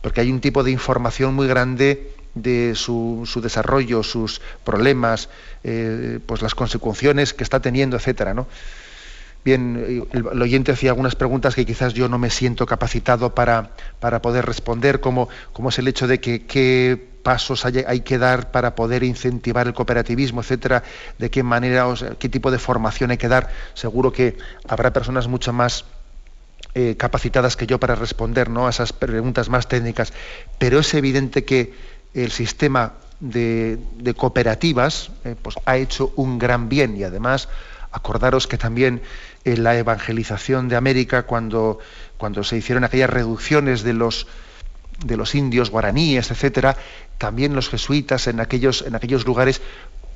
porque 0.00 0.22
hay 0.22 0.30
un 0.30 0.40
tipo 0.40 0.64
de 0.64 0.70
información 0.70 1.34
muy 1.34 1.46
grande 1.46 2.10
de 2.34 2.72
su, 2.74 3.28
desarrollo, 3.42 4.02
sus 4.02 4.40
problemas, 4.64 5.28
eh, 5.64 6.18
pues 6.24 6.40
las 6.40 6.54
consecuciones 6.54 7.34
que 7.34 7.44
está 7.44 7.60
teniendo, 7.60 7.96
etcétera, 7.96 8.32
¿no? 8.32 8.46
Bien, 9.44 10.06
el, 10.12 10.40
oyente 10.40 10.72
hacía 10.72 10.90
algunas 10.90 11.16
preguntas 11.16 11.54
que 11.54 11.66
quizás 11.66 11.94
yo 11.94 12.08
no 12.08 12.16
me 12.16 12.30
siento 12.30 12.64
capacitado 12.64 13.34
para, 13.34 13.72
para 13.98 14.22
poder 14.22 14.46
responder, 14.46 15.00
como, 15.00 15.28
como 15.52 15.68
es 15.68 15.78
el 15.78 15.88
hecho 15.88 16.06
de 16.06 16.20
que 16.20 17.11
pasos 17.22 17.64
hay, 17.64 18.00
que 18.00 18.18
dar 18.18 18.50
para 18.50 18.74
poder 18.74 19.02
incentivar 19.02 19.66
el 19.66 19.74
cooperativismo, 19.74 20.40
etcétera, 20.40 20.82
de 21.18 21.30
qué 21.30 21.42
manera, 21.42 21.86
qué 22.18 22.28
tipo 22.28 22.50
de 22.50 22.58
formación 22.58 23.10
hay 23.10 23.18
que 23.18 23.28
dar. 23.28 23.48
Seguro 23.74 24.12
que 24.12 24.36
habrá 24.68 24.92
personas 24.92 25.28
mucho 25.28 25.52
más 25.52 25.84
eh, 26.74 26.96
capacitadas 26.96 27.56
que 27.56 27.66
yo 27.66 27.78
para 27.78 27.94
responder 27.94 28.48
¿no? 28.48 28.66
a 28.66 28.70
esas 28.70 28.92
preguntas 28.92 29.48
más 29.48 29.68
técnicas, 29.68 30.12
pero 30.58 30.78
es 30.80 30.94
evidente 30.94 31.44
que 31.44 31.74
el 32.14 32.30
sistema 32.30 32.94
de, 33.20 33.78
cooperativas 34.16 35.10
eh, 35.24 35.36
pues, 35.40 35.56
ha 35.64 35.76
hecho 35.76 36.12
un 36.16 36.38
gran 36.38 36.68
bien 36.68 36.96
y 36.96 37.04
además 37.04 37.48
acordaros 37.92 38.46
que 38.46 38.58
también 38.58 39.02
en 39.44 39.62
la 39.62 39.76
evangelización 39.76 40.68
de 40.68 40.76
América, 40.76 41.24
cuando, 41.24 41.78
cuando 42.16 42.42
se 42.42 42.56
hicieron 42.56 42.84
aquellas 42.84 43.10
reducciones 43.10 43.82
de 43.82 43.92
los, 43.92 44.26
de 45.04 45.16
los 45.16 45.34
indios 45.34 45.70
guaraníes, 45.70 46.30
etcétera, 46.30 46.76
también 47.18 47.54
los 47.54 47.68
jesuitas 47.68 48.26
en 48.26 48.40
aquellos, 48.40 48.82
en 48.82 48.94
aquellos 48.94 49.26
lugares 49.26 49.60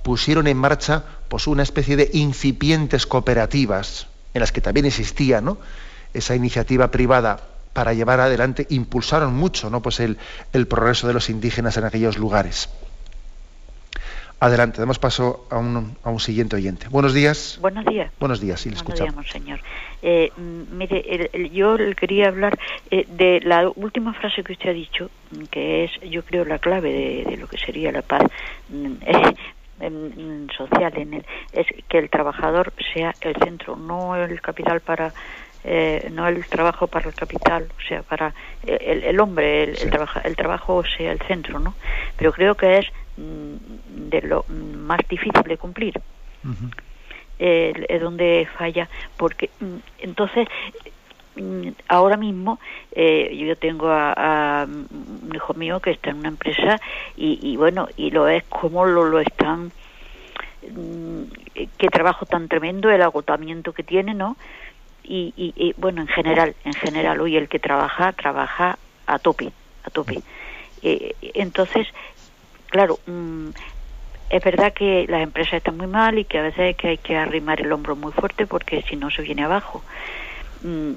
pusieron 0.03 0.47
en 0.47 0.57
marcha 0.57 1.05
pues, 1.29 1.47
una 1.47 1.63
especie 1.63 1.97
de 1.97 2.11
incipientes 2.13 3.07
cooperativas, 3.07 4.07
en 4.35 4.41
las 4.41 4.53
que 4.53 4.61
también 4.61 4.87
existía 4.87 5.41
¿no? 5.41 5.59
esa 6.15 6.37
iniciativa 6.37 6.91
privada 6.91 7.41
para 7.73 7.93
llevar 7.93 8.21
adelante, 8.21 8.67
impulsaron 8.71 9.35
mucho 9.35 9.69
¿no? 9.69 9.83
pues 9.83 10.01
el, 10.01 10.17
el 10.53 10.67
progreso 10.67 11.07
de 11.07 11.13
los 11.13 11.29
indígenas 11.29 11.77
en 11.77 11.85
aquellos 11.85 12.19
lugares. 12.19 12.69
Adelante, 14.39 14.81
damos 14.81 14.99
paso 14.99 15.47
a 15.51 15.57
un, 15.57 15.97
a 16.05 16.11
un 16.11 16.21
siguiente 16.21 16.57
oyente. 16.57 16.89
Buenos 16.91 17.15
días. 17.15 17.59
Buenos 17.63 17.87
días. 17.87 18.13
Buenos 18.21 18.39
días, 18.39 18.61
sí, 18.61 18.69
le 18.69 18.75
Buenos 18.77 18.93
escuchamos. 19.01 19.25
días, 19.25 19.35
monseñor. 19.35 19.61
Eh, 20.03 20.31
mm, 20.37 20.77
mire, 20.77 21.03
el- 21.09 21.31
el- 21.33 21.51
yo 21.53 21.79
le 21.79 21.95
quería 21.95 22.29
hablar 22.29 22.59
eh, 22.91 23.07
de 23.09 23.41
la 23.43 23.71
última 23.75 24.13
frase 24.13 24.45
que 24.45 24.53
usted 24.53 24.69
ha 24.69 24.73
dicho, 24.75 25.11
mm, 25.31 25.45
que 25.51 25.85
es, 25.85 25.91
yo 26.11 26.23
creo, 26.23 26.45
la 26.45 26.59
clave 26.59 26.93
de, 26.93 27.25
de 27.31 27.37
lo 27.39 27.49
que 27.49 27.57
sería 27.57 27.91
la 27.93 28.03
paz 28.03 28.25
mm, 28.69 28.93
eh, 29.81 30.47
social 30.55 30.93
en 30.99 31.15
el, 31.15 31.27
es 31.53 31.67
que 31.89 31.97
el 31.99 32.11
trabajador 32.11 32.75
sea 32.93 33.15
el 33.23 33.37
centro, 33.37 33.75
no 33.75 34.17
el 34.17 34.41
capital 34.43 34.81
para 34.81 35.15
eh, 35.65 36.09
no 36.13 36.29
el 36.29 36.47
trabajo 36.47 36.87
para 36.87 37.09
el 37.09 37.15
capital, 37.15 37.69
o 37.77 37.89
sea, 37.89 38.03
para 38.03 38.33
el, 38.67 39.03
el 39.03 39.19
hombre, 39.19 39.65
el, 39.65 39.71
el, 39.79 39.91
trabaja- 39.91 40.21
el 40.21 40.37
trabajo 40.37 40.85
sea 40.97 41.11
el 41.11 41.19
centro, 41.21 41.59
¿no? 41.59 41.75
Pero 42.17 42.33
creo 42.33 42.55
que 42.55 42.79
es 42.79 42.87
de 43.17 44.23
lo 44.23 44.45
mm, 44.49 44.77
más 44.79 45.01
difícil 45.09 45.43
de 45.43 45.57
cumplir. 45.57 46.01
Eh, 47.39 47.85
es 47.89 48.01
donde 48.01 48.49
falla 48.57 48.89
porque 49.19 49.51
mm, 49.61 49.77
entonces 49.99 50.49
mm, 51.35 51.69
ahora 51.89 52.17
mismo 52.17 52.59
eh, 52.93 53.37
yo 53.37 53.57
tengo 53.57 53.89
a, 53.89 54.13
a 54.13 54.65
un 54.65 55.33
hijo 55.35 55.53
mío 55.53 55.81
que 55.81 55.91
está 55.91 56.11
en 56.11 56.21
una 56.21 56.29
empresa 56.29 56.81
y, 57.15 57.39
y 57.43 57.59
bueno 57.59 57.89
y 57.97 58.11
lo 58.11 58.27
es 58.29 58.43
como 58.45 58.87
lo, 58.87 59.05
lo 59.05 59.21
están 59.21 59.71
mm, 60.71 61.23
qué 61.77 61.89
trabajo 61.89 62.25
tan 62.25 62.49
tremendo 62.49 62.91
el 62.91 63.03
agotamiento 63.03 63.75
que 63.75 63.83
tiene 63.83 64.15
no 64.15 64.39
y, 65.05 65.35
y, 65.37 65.53
y, 65.57 65.75
bueno 65.77 66.01
en 66.01 66.09
general 66.09 66.55
en 66.65 66.73
general 66.73 67.21
hoy 67.21 67.37
el 67.37 67.49
que 67.49 67.59
trabaja 67.59 68.13
trabaja 68.13 68.79
a 69.07 69.19
tope 69.19 69.53
a 69.85 69.91
tope. 69.91 70.23
Eh, 70.83 71.15
entonces 71.35 71.87
claro 72.69 73.01
mm, 73.07 73.51
es 74.31 74.43
verdad 74.45 74.75
que 74.75 75.07
las 75.09 75.23
empresas 75.23 75.55
están 75.55 75.77
muy 75.77 75.87
mal 75.89 76.19
y 76.19 76.25
que 76.27 76.39
a 76.39 76.43
veces 76.43 76.77
que, 76.77 76.89
hay 76.89 76.99
que 76.99 77.17
arrimar 77.17 77.61
el 77.61 77.73
hombro 77.73 77.97
muy 77.97 78.13
fuerte 78.13 78.47
porque 78.47 78.85
si 78.89 78.97
no 78.97 79.11
se 79.11 79.23
viene 79.23 79.45
abajo. 79.45 79.85
Mm, 80.61 80.95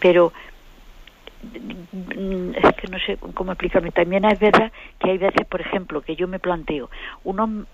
Pero 0.00 0.32
mm, 1.42 2.50
es 2.54 2.74
que 2.76 2.88
no 2.88 2.98
sé 2.98 3.18
cómo 3.34 3.52
explicarme. 3.52 3.92
También 3.92 4.24
es 4.24 4.38
verdad 4.38 4.72
que 4.98 5.10
hay 5.10 5.18
veces, 5.18 5.46
por 5.46 5.60
ejemplo, 5.60 6.02
que 6.02 6.16
yo 6.16 6.26
me 6.28 6.38
planteo, 6.40 6.90
uno, 7.22 7.66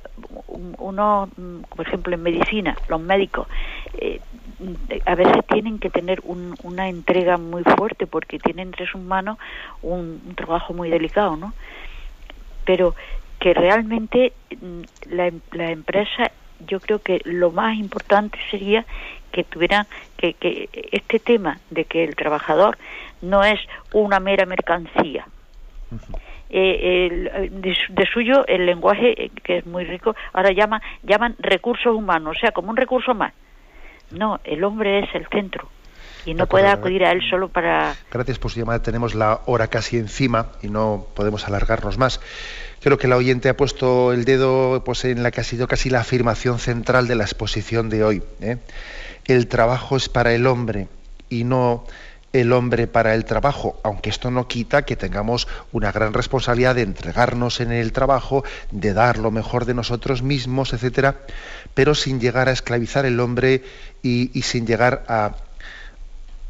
uno 0.78 1.30
mm, 1.36 1.60
por 1.74 1.86
ejemplo, 1.86 2.14
en 2.14 2.22
medicina, 2.22 2.78
los 2.88 3.00
médicos, 3.00 3.48
eh, 3.94 4.20
mm, 4.58 4.74
a 5.06 5.14
veces 5.14 5.46
tienen 5.48 5.78
que 5.78 5.90
tener 5.90 6.20
un- 6.24 6.54
una 6.62 6.88
entrega 6.88 7.38
muy 7.38 7.62
fuerte 7.76 8.06
porque 8.06 8.38
tienen 8.38 8.68
entre 8.68 8.86
sus 8.86 9.00
manos 9.00 9.38
un 9.80 10.34
trabajo 10.36 10.74
muy 10.74 10.90
delicado, 10.90 11.36
¿no? 11.36 11.54
Pero 12.64 12.94
que 13.38 13.54
realmente 13.54 14.32
mm, 14.60 14.80
la, 15.10 15.26
em- 15.26 15.40
la 15.52 15.70
empresa, 15.70 16.30
yo 16.60 16.80
creo 16.80 17.00
que 17.00 17.20
lo 17.24 17.50
más 17.50 17.76
importante 17.76 18.38
sería 18.50 18.86
que 19.32 19.44
tuvieran 19.44 19.86
que, 20.16 20.34
que 20.34 20.68
este 20.92 21.18
tema 21.18 21.60
de 21.70 21.84
que 21.84 22.04
el 22.04 22.14
trabajador 22.16 22.78
no 23.20 23.42
es 23.44 23.60
una 23.92 24.20
mera 24.20 24.46
mercancía. 24.46 25.26
Eh, 26.50 27.06
el- 27.06 27.60
de, 27.62 27.74
su- 27.74 27.92
de 27.94 28.06
suyo 28.06 28.46
el 28.46 28.66
lenguaje 28.66 29.24
eh, 29.24 29.30
que 29.42 29.58
es 29.58 29.66
muy 29.66 29.84
rico 29.84 30.14
ahora 30.32 30.50
llaman 30.52 30.80
llaman 31.02 31.34
recursos 31.38 31.94
humanos 31.94 32.36
o 32.36 32.40
sea 32.40 32.52
como 32.52 32.70
un 32.70 32.76
recurso 32.76 33.14
más. 33.14 33.32
No 34.10 34.40
el 34.44 34.62
hombre 34.64 35.00
es 35.00 35.14
el 35.14 35.26
centro 35.28 35.68
y 36.24 36.34
no 36.34 36.44
acuerdo. 36.44 36.68
acudir 36.68 37.04
a 37.04 37.12
él 37.12 37.20
solo 37.28 37.48
para 37.48 37.96
Gracias 38.10 38.38
por 38.38 38.50
su 38.50 38.60
llamada. 38.60 38.82
Tenemos 38.82 39.14
la 39.14 39.40
hora 39.46 39.68
casi 39.68 39.98
encima 39.98 40.48
y 40.62 40.68
no 40.68 41.06
podemos 41.14 41.46
alargarnos 41.46 41.98
más. 41.98 42.20
Creo 42.80 42.98
que 42.98 43.08
la 43.08 43.16
oyente 43.16 43.48
ha 43.48 43.56
puesto 43.56 44.12
el 44.12 44.24
dedo 44.24 44.82
pues, 44.84 45.04
en 45.04 45.22
la 45.22 45.30
que 45.30 45.40
ha 45.40 45.44
sido 45.44 45.66
casi 45.66 45.90
la 45.90 46.00
afirmación 46.00 46.58
central 46.58 47.08
de 47.08 47.14
la 47.14 47.24
exposición 47.24 47.88
de 47.88 48.04
hoy. 48.04 48.22
¿eh? 48.40 48.58
El 49.26 49.48
trabajo 49.48 49.96
es 49.96 50.08
para 50.08 50.34
el 50.34 50.46
hombre 50.46 50.88
y 51.30 51.44
no 51.44 51.84
el 52.34 52.52
hombre 52.52 52.88
para 52.88 53.14
el 53.14 53.24
trabajo, 53.24 53.80
aunque 53.84 54.10
esto 54.10 54.28
no 54.30 54.48
quita 54.48 54.84
que 54.84 54.96
tengamos 54.96 55.46
una 55.70 55.92
gran 55.92 56.12
responsabilidad 56.12 56.74
de 56.74 56.82
entregarnos 56.82 57.60
en 57.60 57.70
el 57.70 57.92
trabajo, 57.92 58.42
de 58.72 58.92
dar 58.92 59.18
lo 59.18 59.30
mejor 59.30 59.66
de 59.66 59.74
nosotros 59.74 60.22
mismos, 60.22 60.72
etcétera, 60.72 61.20
pero 61.74 61.94
sin 61.94 62.18
llegar 62.18 62.48
a 62.48 62.52
esclavizar 62.52 63.06
el 63.06 63.20
hombre 63.20 63.62
y, 64.02 64.36
y 64.36 64.42
sin 64.42 64.66
llegar 64.66 65.04
a, 65.06 65.36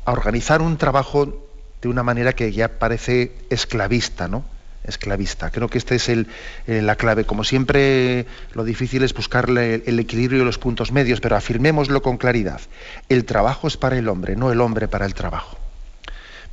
a 0.05 0.13
organizar 0.13 0.63
un 0.63 0.77
trabajo 0.77 1.47
de 1.81 1.89
una 1.89 2.03
manera 2.03 2.33
que 2.33 2.53
ya 2.53 2.79
parece 2.79 3.33
esclavista, 3.51 4.29
¿no? 4.29 4.45
Esclavista. 4.85 5.51
Creo 5.51 5.69
que 5.69 5.79
esta 5.79 5.95
es 5.95 6.09
el, 6.09 6.29
eh, 6.67 6.83
la 6.83 6.97
clave. 6.97 7.25
Como 7.25 7.45
siempre, 7.45 8.27
lo 8.53 8.65
difícil 8.65 9.03
es 9.03 9.15
buscarle 9.15 9.83
el 9.87 9.99
equilibrio 9.99 10.43
y 10.43 10.45
los 10.45 10.59
puntos 10.59 10.93
medios, 10.93 11.21
pero 11.21 11.37
afirmémoslo 11.37 12.03
con 12.03 12.19
claridad. 12.19 12.61
El 13.09 13.25
trabajo 13.25 13.67
es 13.67 13.77
para 13.77 13.99
el 13.99 14.09
hombre, 14.09 14.37
no 14.37 14.53
el 14.53 14.61
hombre 14.61 14.89
para 14.89 15.07
el 15.07 15.15
trabajo. 15.15 15.59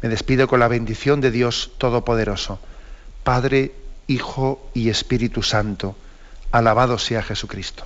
Me 0.02 0.10
despido 0.10 0.48
con 0.48 0.60
la 0.60 0.68
bendición 0.68 1.22
de 1.22 1.32
Dios 1.32 1.72
Todopoderoso, 1.78 2.60
Padre, 3.24 3.74
Hijo 4.08 4.70
y 4.74 4.90
Espíritu 4.90 5.44
Santo. 5.44 5.96
Alabado 6.52 6.98
sea 6.98 7.22
Jesucristo. 7.22 7.86